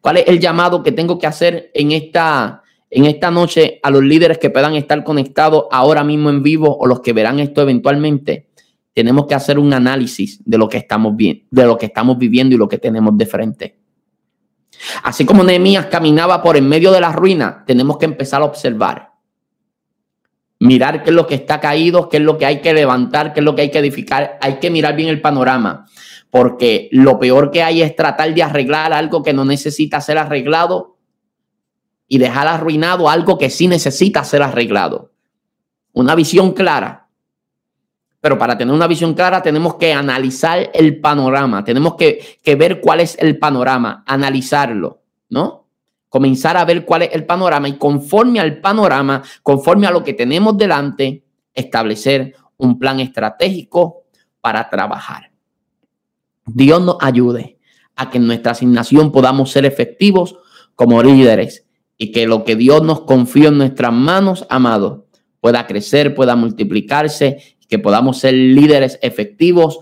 ¿Cuál 0.00 0.18
es 0.18 0.24
el 0.28 0.40
llamado 0.40 0.82
que 0.82 0.92
tengo 0.92 1.18
que 1.18 1.26
hacer 1.26 1.70
en 1.74 1.92
esta, 1.92 2.62
en 2.90 3.04
esta 3.04 3.30
noche 3.30 3.78
a 3.82 3.90
los 3.90 4.02
líderes 4.02 4.38
que 4.38 4.50
puedan 4.50 4.74
estar 4.74 5.04
conectados 5.04 5.66
ahora 5.70 6.02
mismo 6.02 6.30
en 6.30 6.42
vivo 6.42 6.76
o 6.76 6.86
los 6.86 7.00
que 7.00 7.12
verán 7.12 7.38
esto 7.38 7.62
eventualmente? 7.62 8.48
Tenemos 8.94 9.26
que 9.26 9.34
hacer 9.34 9.58
un 9.58 9.72
análisis 9.72 10.42
de 10.44 10.58
lo 10.58 10.68
que 10.68 10.78
estamos 10.78 11.16
bien, 11.16 11.46
de 11.50 11.64
lo 11.64 11.78
que 11.78 11.86
estamos 11.86 12.18
viviendo 12.18 12.54
y 12.54 12.58
lo 12.58 12.68
que 12.68 12.78
tenemos 12.78 13.16
de 13.16 13.26
frente. 13.26 13.81
Así 15.02 15.24
como 15.24 15.44
Nehemías 15.44 15.86
caminaba 15.86 16.42
por 16.42 16.56
en 16.56 16.68
medio 16.68 16.92
de 16.92 17.00
la 17.00 17.12
ruina, 17.12 17.64
tenemos 17.66 17.98
que 17.98 18.06
empezar 18.06 18.42
a 18.42 18.44
observar. 18.44 19.12
Mirar 20.58 21.02
qué 21.02 21.10
es 21.10 21.16
lo 21.16 21.26
que 21.26 21.34
está 21.34 21.60
caído, 21.60 22.08
qué 22.08 22.18
es 22.18 22.22
lo 22.22 22.38
que 22.38 22.46
hay 22.46 22.60
que 22.60 22.72
levantar, 22.72 23.32
qué 23.32 23.40
es 23.40 23.44
lo 23.44 23.54
que 23.54 23.62
hay 23.62 23.70
que 23.70 23.78
edificar. 23.78 24.38
Hay 24.40 24.58
que 24.58 24.70
mirar 24.70 24.94
bien 24.94 25.08
el 25.08 25.20
panorama. 25.20 25.86
porque 26.30 26.88
lo 26.92 27.18
peor 27.18 27.50
que 27.50 27.62
hay 27.62 27.82
es 27.82 27.94
tratar 27.94 28.32
de 28.32 28.42
arreglar 28.42 28.94
algo 28.94 29.22
que 29.22 29.34
no 29.34 29.44
necesita 29.44 30.00
ser 30.00 30.16
arreglado 30.16 30.96
y 32.08 32.16
dejar 32.16 32.48
arruinado 32.48 33.10
algo 33.10 33.36
que 33.36 33.50
sí 33.50 33.68
necesita 33.68 34.24
ser 34.24 34.42
arreglado. 34.42 35.12
Una 35.92 36.14
visión 36.14 36.52
clara. 36.52 37.01
Pero 38.22 38.38
para 38.38 38.56
tener 38.56 38.72
una 38.72 38.86
visión 38.86 39.14
clara 39.14 39.42
tenemos 39.42 39.74
que 39.74 39.92
analizar 39.92 40.70
el 40.72 41.00
panorama, 41.00 41.64
tenemos 41.64 41.96
que, 41.96 42.38
ver 42.56 42.80
cuál 42.80 43.00
es 43.00 43.18
el 43.18 43.36
panorama, 43.36 44.04
analizarlo, 44.06 45.02
¿no? 45.28 45.66
Comenzar 46.08 46.56
a 46.56 46.64
ver 46.64 46.84
cuál 46.84 47.02
es 47.02 47.10
el 47.14 47.26
panorama 47.26 47.68
y 47.68 47.78
conforme 47.78 48.38
al 48.38 48.60
panorama, 48.60 49.24
conforme 49.42 49.88
a 49.88 49.90
lo 49.90 50.04
que 50.04 50.14
tenemos 50.14 50.56
delante, 50.56 51.24
establecer 51.52 52.36
un 52.58 52.78
plan 52.78 53.00
estratégico 53.00 54.04
para 54.40 54.70
trabajar. 54.70 55.32
Dios 56.46 56.80
nos 56.80 56.98
ayude 57.00 57.58
a 57.96 58.08
que 58.08 58.18
en 58.18 58.28
nuestra 58.28 58.52
asignación 58.52 59.10
podamos 59.10 59.50
ser 59.50 59.64
efectivos 59.64 60.36
como 60.76 61.02
líderes 61.02 61.66
y 61.98 62.12
que 62.12 62.28
lo 62.28 62.44
que 62.44 62.54
Dios 62.54 62.84
nos 62.84 63.00
confió 63.00 63.48
en 63.48 63.58
nuestras 63.58 63.92
manos, 63.92 64.46
amado, 64.48 65.08
pueda 65.40 65.66
crecer, 65.66 66.14
pueda 66.14 66.36
multiplicarse, 66.36 67.51
que 67.72 67.78
podamos 67.78 68.18
ser 68.18 68.34
líderes 68.34 68.98
efectivos 69.00 69.78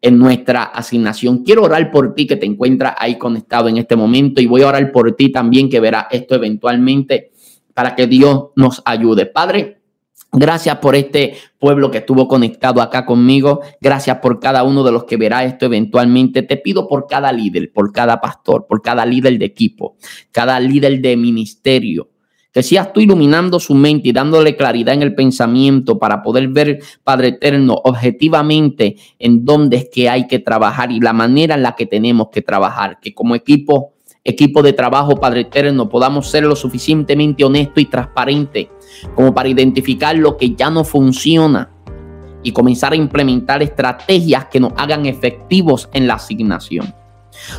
en 0.00 0.18
nuestra 0.18 0.64
asignación. 0.64 1.44
Quiero 1.44 1.62
orar 1.62 1.92
por 1.92 2.16
ti 2.16 2.26
que 2.26 2.34
te 2.34 2.46
encuentras 2.46 2.96
ahí 2.98 3.16
conectado 3.16 3.68
en 3.68 3.76
este 3.76 3.94
momento 3.94 4.42
y 4.42 4.46
voy 4.46 4.62
a 4.62 4.66
orar 4.66 4.90
por 4.90 5.14
ti 5.14 5.30
también 5.30 5.70
que 5.70 5.78
verá 5.78 6.08
esto 6.10 6.34
eventualmente 6.34 7.30
para 7.74 7.94
que 7.94 8.08
Dios 8.08 8.46
nos 8.56 8.82
ayude. 8.84 9.26
Padre, 9.26 9.78
Gracias 10.34 10.78
por 10.78 10.96
este 10.96 11.34
pueblo 11.58 11.90
que 11.90 11.98
estuvo 11.98 12.26
conectado 12.26 12.80
acá 12.80 13.04
conmigo. 13.04 13.60
Gracias 13.82 14.16
por 14.16 14.40
cada 14.40 14.62
uno 14.62 14.82
de 14.82 14.90
los 14.90 15.04
que 15.04 15.18
verá 15.18 15.44
esto 15.44 15.66
eventualmente. 15.66 16.42
Te 16.42 16.56
pido 16.56 16.88
por 16.88 17.06
cada 17.06 17.30
líder, 17.32 17.70
por 17.70 17.92
cada 17.92 18.18
pastor, 18.18 18.66
por 18.66 18.80
cada 18.80 19.04
líder 19.04 19.38
de 19.38 19.44
equipo, 19.44 19.96
cada 20.30 20.58
líder 20.58 21.02
de 21.02 21.18
ministerio. 21.18 22.11
Que 22.52 22.62
seas 22.62 22.92
tú 22.92 23.00
iluminando 23.00 23.58
su 23.58 23.74
mente 23.74 24.08
y 24.08 24.12
dándole 24.12 24.56
claridad 24.56 24.94
en 24.94 25.02
el 25.02 25.14
pensamiento 25.14 25.98
para 25.98 26.22
poder 26.22 26.48
ver, 26.48 26.80
Padre 27.02 27.28
Eterno, 27.28 27.80
objetivamente 27.82 28.96
en 29.18 29.44
dónde 29.44 29.78
es 29.78 29.88
que 29.90 30.10
hay 30.10 30.26
que 30.26 30.38
trabajar 30.38 30.92
y 30.92 31.00
la 31.00 31.14
manera 31.14 31.54
en 31.54 31.62
la 31.62 31.74
que 31.74 31.86
tenemos 31.86 32.28
que 32.30 32.42
trabajar. 32.42 33.00
Que 33.00 33.14
como 33.14 33.34
equipo, 33.34 33.94
equipo 34.22 34.62
de 34.62 34.74
trabajo, 34.74 35.16
Padre 35.16 35.42
Eterno, 35.42 35.88
podamos 35.88 36.28
ser 36.28 36.44
lo 36.44 36.54
suficientemente 36.54 37.42
honesto 37.42 37.80
y 37.80 37.86
transparente 37.86 38.70
como 39.14 39.34
para 39.34 39.48
identificar 39.48 40.14
lo 40.16 40.36
que 40.36 40.54
ya 40.54 40.68
no 40.68 40.84
funciona 40.84 41.70
y 42.42 42.52
comenzar 42.52 42.92
a 42.92 42.96
implementar 42.96 43.62
estrategias 43.62 44.46
que 44.46 44.60
nos 44.60 44.72
hagan 44.76 45.06
efectivos 45.06 45.88
en 45.92 46.06
la 46.06 46.14
asignación. 46.14 47.01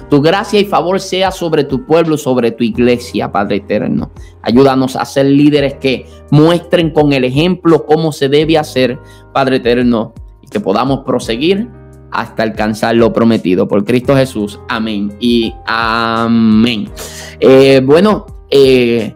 Tu 0.10 0.22
gracia 0.22 0.60
y 0.60 0.65
favor 0.65 0.99
sea 0.99 1.31
sobre 1.31 1.64
tu 1.64 1.85
pueblo, 1.85 2.18
sobre 2.18 2.51
tu 2.51 2.64
iglesia, 2.64 3.31
Padre 3.31 3.57
eterno. 3.57 4.11
Ayúdanos 4.41 4.95
a 4.95 5.05
ser 5.05 5.26
líderes 5.26 5.76
que 5.76 6.05
muestren 6.31 6.91
con 6.91 7.14
el 7.14 7.23
ejemplo 7.23 7.85
cómo 7.85 8.11
se 8.11 8.30
debe 8.30 8.57
hacer, 8.57 8.99
Padre 9.34 9.57
eterno, 9.57 10.14
y 10.41 10.47
que 10.47 10.60
podamos 10.60 10.99
proseguir 11.05 11.69
hasta 12.11 12.43
alcanzar 12.43 12.95
lo 12.95 13.11
prometido 13.11 13.68
por 13.68 13.84
Cristo 13.85 14.15
Jesús. 14.15 14.60
Amén 14.69 15.15
y 15.19 15.53
amén. 15.65 16.89
Eh, 17.39 17.81
bueno, 17.84 18.26
eh, 18.49 19.15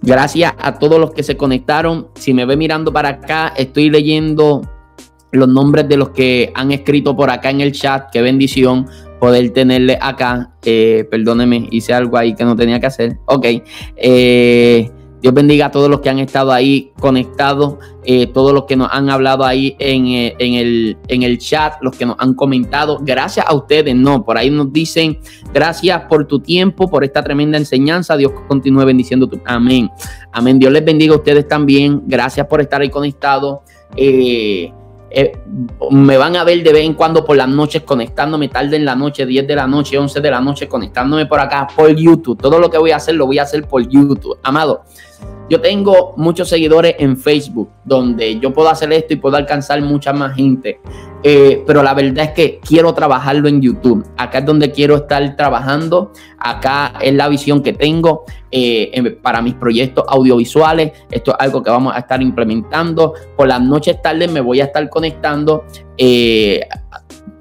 Gracias 0.00 0.52
a 0.58 0.78
todos 0.78 1.00
los 1.00 1.10
que 1.10 1.22
se 1.22 1.36
conectaron. 1.36 2.08
Si 2.14 2.32
me 2.32 2.44
ve 2.44 2.56
mirando 2.56 2.92
para 2.92 3.08
acá, 3.08 3.52
estoy 3.56 3.90
leyendo 3.90 4.62
los 5.32 5.48
nombres 5.48 5.88
de 5.88 5.96
los 5.96 6.10
que 6.10 6.52
han 6.54 6.70
escrito 6.70 7.16
por 7.16 7.30
acá 7.30 7.50
en 7.50 7.60
el 7.60 7.72
chat. 7.72 8.10
Qué 8.12 8.22
bendición 8.22 8.86
poder 9.18 9.50
tenerle 9.50 9.98
acá. 10.00 10.52
Eh, 10.64 11.06
perdóneme, 11.10 11.68
hice 11.70 11.92
algo 11.92 12.16
ahí 12.16 12.34
que 12.34 12.44
no 12.44 12.56
tenía 12.56 12.80
que 12.80 12.86
hacer. 12.86 13.18
Ok. 13.26 13.46
Eh, 13.96 14.90
Dios 15.20 15.34
bendiga 15.34 15.66
a 15.66 15.70
todos 15.70 15.90
los 15.90 16.00
que 16.00 16.10
han 16.10 16.20
estado 16.20 16.52
ahí 16.52 16.92
conectados, 17.00 17.74
eh, 18.04 18.28
todos 18.28 18.52
los 18.52 18.66
que 18.66 18.76
nos 18.76 18.88
han 18.92 19.10
hablado 19.10 19.44
ahí 19.44 19.74
en, 19.80 20.06
eh, 20.06 20.36
en, 20.38 20.54
el, 20.54 20.96
en, 21.08 21.24
el, 21.24 21.38
chat, 21.38 21.74
los 21.80 21.96
que 21.96 22.06
nos 22.06 22.16
han 22.20 22.34
comentado. 22.34 22.98
Gracias 23.00 23.44
a 23.48 23.54
ustedes, 23.54 23.96
no, 23.96 24.24
por 24.24 24.38
ahí 24.38 24.48
nos 24.48 24.72
dicen, 24.72 25.18
gracias 25.52 26.02
por 26.02 26.26
tu 26.26 26.38
tiempo, 26.38 26.88
por 26.88 27.02
esta 27.02 27.22
tremenda 27.24 27.58
enseñanza. 27.58 28.16
Dios 28.16 28.32
continúe 28.46 28.84
bendiciendo 28.84 29.26
tu. 29.26 29.40
Amén. 29.44 29.90
Amén. 30.32 30.58
Dios 30.58 30.72
les 30.72 30.84
bendiga 30.84 31.14
a 31.14 31.16
ustedes 31.16 31.48
también. 31.48 32.02
Gracias 32.06 32.46
por 32.46 32.60
estar 32.60 32.80
ahí 32.80 32.90
conectados. 32.90 33.58
Eh, 33.96 34.72
eh, 35.10 35.32
me 35.90 36.16
van 36.16 36.36
a 36.36 36.44
ver 36.44 36.62
de 36.62 36.72
vez 36.72 36.84
en 36.84 36.94
cuando 36.94 37.24
por 37.24 37.36
las 37.36 37.48
noches 37.48 37.82
conectándome 37.82 38.48
tarde 38.48 38.76
en 38.76 38.84
la 38.84 38.94
noche, 38.94 39.24
10 39.24 39.46
de 39.46 39.56
la 39.56 39.66
noche, 39.66 39.98
11 39.98 40.20
de 40.20 40.30
la 40.30 40.40
noche, 40.40 40.68
conectándome 40.68 41.26
por 41.26 41.40
acá 41.40 41.66
por 41.74 41.94
YouTube. 41.94 42.40
Todo 42.40 42.58
lo 42.58 42.70
que 42.70 42.78
voy 42.78 42.90
a 42.90 42.96
hacer 42.96 43.14
lo 43.14 43.26
voy 43.26 43.38
a 43.38 43.42
hacer 43.42 43.66
por 43.66 43.86
YouTube. 43.88 44.38
Amado, 44.42 44.84
yo 45.48 45.60
tengo 45.60 46.14
muchos 46.16 46.48
seguidores 46.48 46.96
en 46.98 47.16
Facebook 47.16 47.70
donde 47.84 48.38
yo 48.38 48.52
puedo 48.52 48.68
hacer 48.68 48.92
esto 48.92 49.14
y 49.14 49.16
puedo 49.16 49.36
alcanzar 49.36 49.80
mucha 49.82 50.12
más 50.12 50.34
gente. 50.34 50.80
Eh, 51.22 51.64
pero 51.66 51.82
la 51.82 51.94
verdad 51.94 52.26
es 52.26 52.30
que 52.30 52.60
quiero 52.60 52.92
trabajarlo 52.92 53.48
en 53.48 53.60
YouTube. 53.60 54.06
Acá 54.16 54.38
es 54.38 54.46
donde 54.46 54.70
quiero 54.70 54.96
estar 54.96 55.36
trabajando. 55.36 56.12
Acá 56.38 56.94
es 57.00 57.14
la 57.14 57.28
visión 57.28 57.62
que 57.62 57.72
tengo 57.72 58.24
eh, 58.50 59.18
para 59.22 59.40
mis 59.42 59.54
proyectos 59.54 60.04
audiovisuales. 60.06 60.92
Esto 61.10 61.32
es 61.32 61.36
algo 61.40 61.62
que 61.62 61.70
vamos 61.70 61.94
a 61.94 62.00
estar 62.00 62.22
implementando. 62.22 63.14
Por 63.36 63.48
las 63.48 63.60
noches 63.60 64.00
tardes 64.02 64.30
me 64.30 64.40
voy 64.40 64.60
a 64.60 64.64
estar 64.64 64.88
conectando. 64.88 65.64
Eh, 65.96 66.60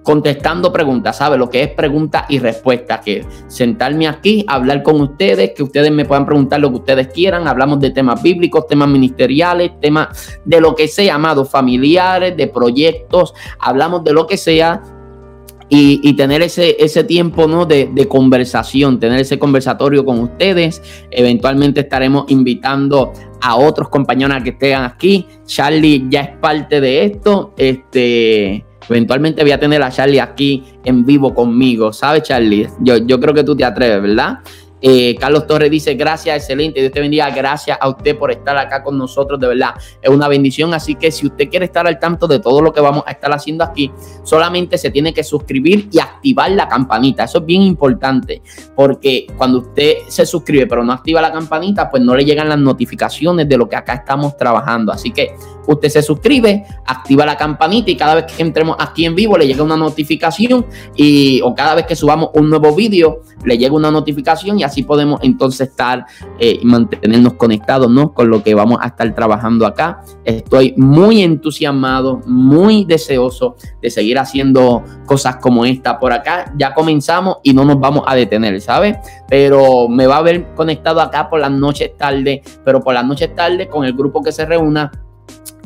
contestando 0.08 0.72
preguntas, 0.72 1.18
¿sabe? 1.18 1.38
Lo 1.38 1.50
que 1.50 1.64
es 1.64 1.68
pregunta 1.68 2.28
y 2.30 2.40
respuesta, 2.40 3.02
que 3.02 3.26
sentarme 3.48 4.08
aquí, 4.08 4.46
hablar 4.48 4.82
con 4.82 5.02
ustedes, 5.02 5.52
que 5.52 5.64
ustedes 5.64 5.92
me 5.92 6.06
puedan 6.06 6.26
preguntar 6.26 6.62
lo 6.62 6.70
que 6.70 6.78
ustedes 6.78 7.08
quieran, 7.10 7.46
hablamos 7.46 7.82
de 7.82 7.90
temas 7.90 8.24
bíblicos, 8.24 8.68
temas 8.68 8.88
ministeriales, 8.88 9.72
temas 9.82 10.40
de 10.46 10.62
lo 10.62 10.76
que 10.76 10.88
sea, 10.88 11.16
amados, 11.16 11.50
familiares, 11.50 12.38
de 12.38 12.48
proyectos, 12.48 13.34
hablamos 13.60 14.06
de 14.06 14.14
lo 14.14 14.26
que 14.28 14.38
sea, 14.38 14.82
y, 15.70 16.14
tener 16.14 16.42
ese, 16.42 16.78
ese 16.80 17.04
tiempo 17.04 17.46
¿no? 17.46 17.66
de, 17.66 17.90
de, 17.94 18.08
conversación, 18.08 19.02
tener 19.02 19.20
ese 19.20 19.38
conversatorio 19.38 20.06
con 20.06 20.20
ustedes. 20.20 20.82
Eventualmente 21.12 21.82
estaremos 21.82 22.24
invitando 22.30 23.12
a 23.42 23.58
otros 23.58 23.90
compañeros 23.90 24.42
que 24.44 24.52
estén 24.52 24.76
aquí. 24.76 25.28
Charlie 25.46 26.06
ya 26.08 26.22
es 26.22 26.38
parte 26.38 26.80
de 26.80 27.04
esto. 27.04 27.54
Este, 27.58 28.64
Eventualmente 28.90 29.42
voy 29.42 29.52
a 29.52 29.60
tener 29.60 29.82
a 29.84 29.92
Charlie 29.92 30.20
aquí 30.20 30.64
en 30.84 31.06
vivo 31.06 31.34
conmigo, 31.34 31.92
¿sabes, 31.92 32.24
Charlie? 32.24 32.70
Yo, 32.80 32.98
yo 32.98 33.20
creo 33.20 33.34
que 33.34 33.44
tú 33.44 33.56
te 33.56 33.66
atreves, 33.66 34.02
¿verdad? 34.02 34.40
Eh, 34.82 35.16
Carlos 35.20 35.48
Torres 35.48 35.72
dice, 35.72 35.96
gracias, 35.96 36.38
excelente, 36.38 36.80
Dios 36.80 36.92
te 36.92 37.00
bendiga, 37.00 37.30
gracias 37.32 37.78
a 37.82 37.90
usted 37.90 38.16
por 38.16 38.32
estar 38.32 38.56
acá 38.58 38.84
con 38.84 38.98
nosotros, 38.98 39.40
de 39.40 39.48
verdad, 39.48 39.72
es 40.02 40.10
una 40.10 40.28
bendición, 40.28 40.74
así 40.74 40.96
que 40.96 41.12
si 41.12 41.26
usted 41.26 41.50
quiere 41.50 41.66
estar 41.66 41.88
al 41.88 41.98
tanto 42.00 42.28
de 42.28 42.40
todo 42.40 42.62
lo 42.62 42.72
que 42.72 42.80
vamos 42.80 43.04
a 43.08 43.12
estar 43.12 43.34
haciendo 43.34 43.64
aquí, 43.64 43.92
solamente 44.24 44.78
se 44.78 44.92
tiene 44.92 45.14
que 45.14 45.24
suscribir 45.24 45.90
y 45.92 46.00
activar 46.00 46.52
la 46.52 46.68
campanita, 46.68 47.24
eso 47.24 47.40
es 47.40 47.46
bien 47.46 47.64
importante, 47.64 48.42
porque 48.76 49.26
cuando 49.36 49.60
usted 49.60 49.98
se 50.08 50.26
suscribe 50.26 50.68
pero 50.68 50.84
no 50.84 50.94
activa 50.94 51.22
la 51.22 51.32
campanita, 51.32 51.90
pues 51.90 52.04
no 52.04 52.16
le 52.16 52.24
llegan 52.24 52.48
las 52.48 52.60
notificaciones 52.60 53.50
de 53.50 53.58
lo 53.58 53.68
que 53.68 53.76
acá 53.76 53.94
estamos 53.94 54.38
trabajando, 54.38 54.92
así 54.92 55.12
que 55.12 55.34
usted 55.68 55.90
se 55.90 56.02
suscribe, 56.02 56.66
activa 56.86 57.26
la 57.26 57.36
campanita 57.36 57.92
y 57.92 57.96
cada 57.96 58.16
vez 58.16 58.26
que 58.26 58.42
entremos 58.42 58.78
aquí 58.80 59.06
en 59.06 59.16
vivo 59.16 59.38
le 59.38 59.48
llega 59.48 59.64
una 59.64 59.76
notificación 59.76 60.66
y 60.96 61.42
o 61.42 61.54
cada 61.54 61.76
vez 61.76 61.86
que 61.86 61.96
subamos 61.96 62.30
un 62.34 62.50
nuevo 62.50 62.74
vídeo 62.74 63.22
le 63.44 63.58
llega 63.58 63.74
una 63.74 63.92
notificación 63.92 64.60
y 64.60 64.64
así 64.68 64.84
podemos 64.84 65.20
entonces 65.24 65.70
estar 65.70 66.06
eh, 66.40 66.60
y 66.62 66.66
mantenernos 66.66 67.34
conectados 67.34 67.90
¿no? 67.90 68.14
con 68.14 68.30
lo 68.30 68.44
que 68.44 68.54
vamos 68.54 68.80
a 68.82 68.88
estar 68.88 69.14
trabajando 69.14 69.66
acá. 69.66 70.02
Estoy 70.24 70.74
muy 70.78 71.22
entusiasmado, 71.22 72.22
muy 72.26 72.86
deseoso 72.86 73.56
de 73.82 73.90
seguir 73.90 74.20
haciendo 74.20 74.84
cosas 75.06 75.38
como 75.38 75.66
esta 75.66 76.00
por 76.00 76.14
acá. 76.14 76.54
Ya 76.58 76.74
comenzamos 76.74 77.38
y 77.44 77.54
no 77.54 77.66
nos 77.66 77.80
vamos 77.80 78.04
a 78.06 78.16
detener, 78.16 78.60
¿sabes? 78.62 78.98
Pero 79.30 79.88
me 79.88 80.08
va 80.08 80.18
a 80.18 80.22
ver 80.22 80.54
conectado 80.56 81.02
acá 81.02 81.30
por 81.30 81.40
las 81.40 81.52
noches 81.52 81.96
tarde, 81.98 82.42
pero 82.64 82.82
por 82.82 82.94
las 82.94 83.06
noches 83.06 83.34
tarde 83.36 83.68
con 83.68 83.86
el 83.86 83.94
grupo 83.94 84.22
que 84.22 84.32
se 84.32 84.46
reúna 84.46 84.92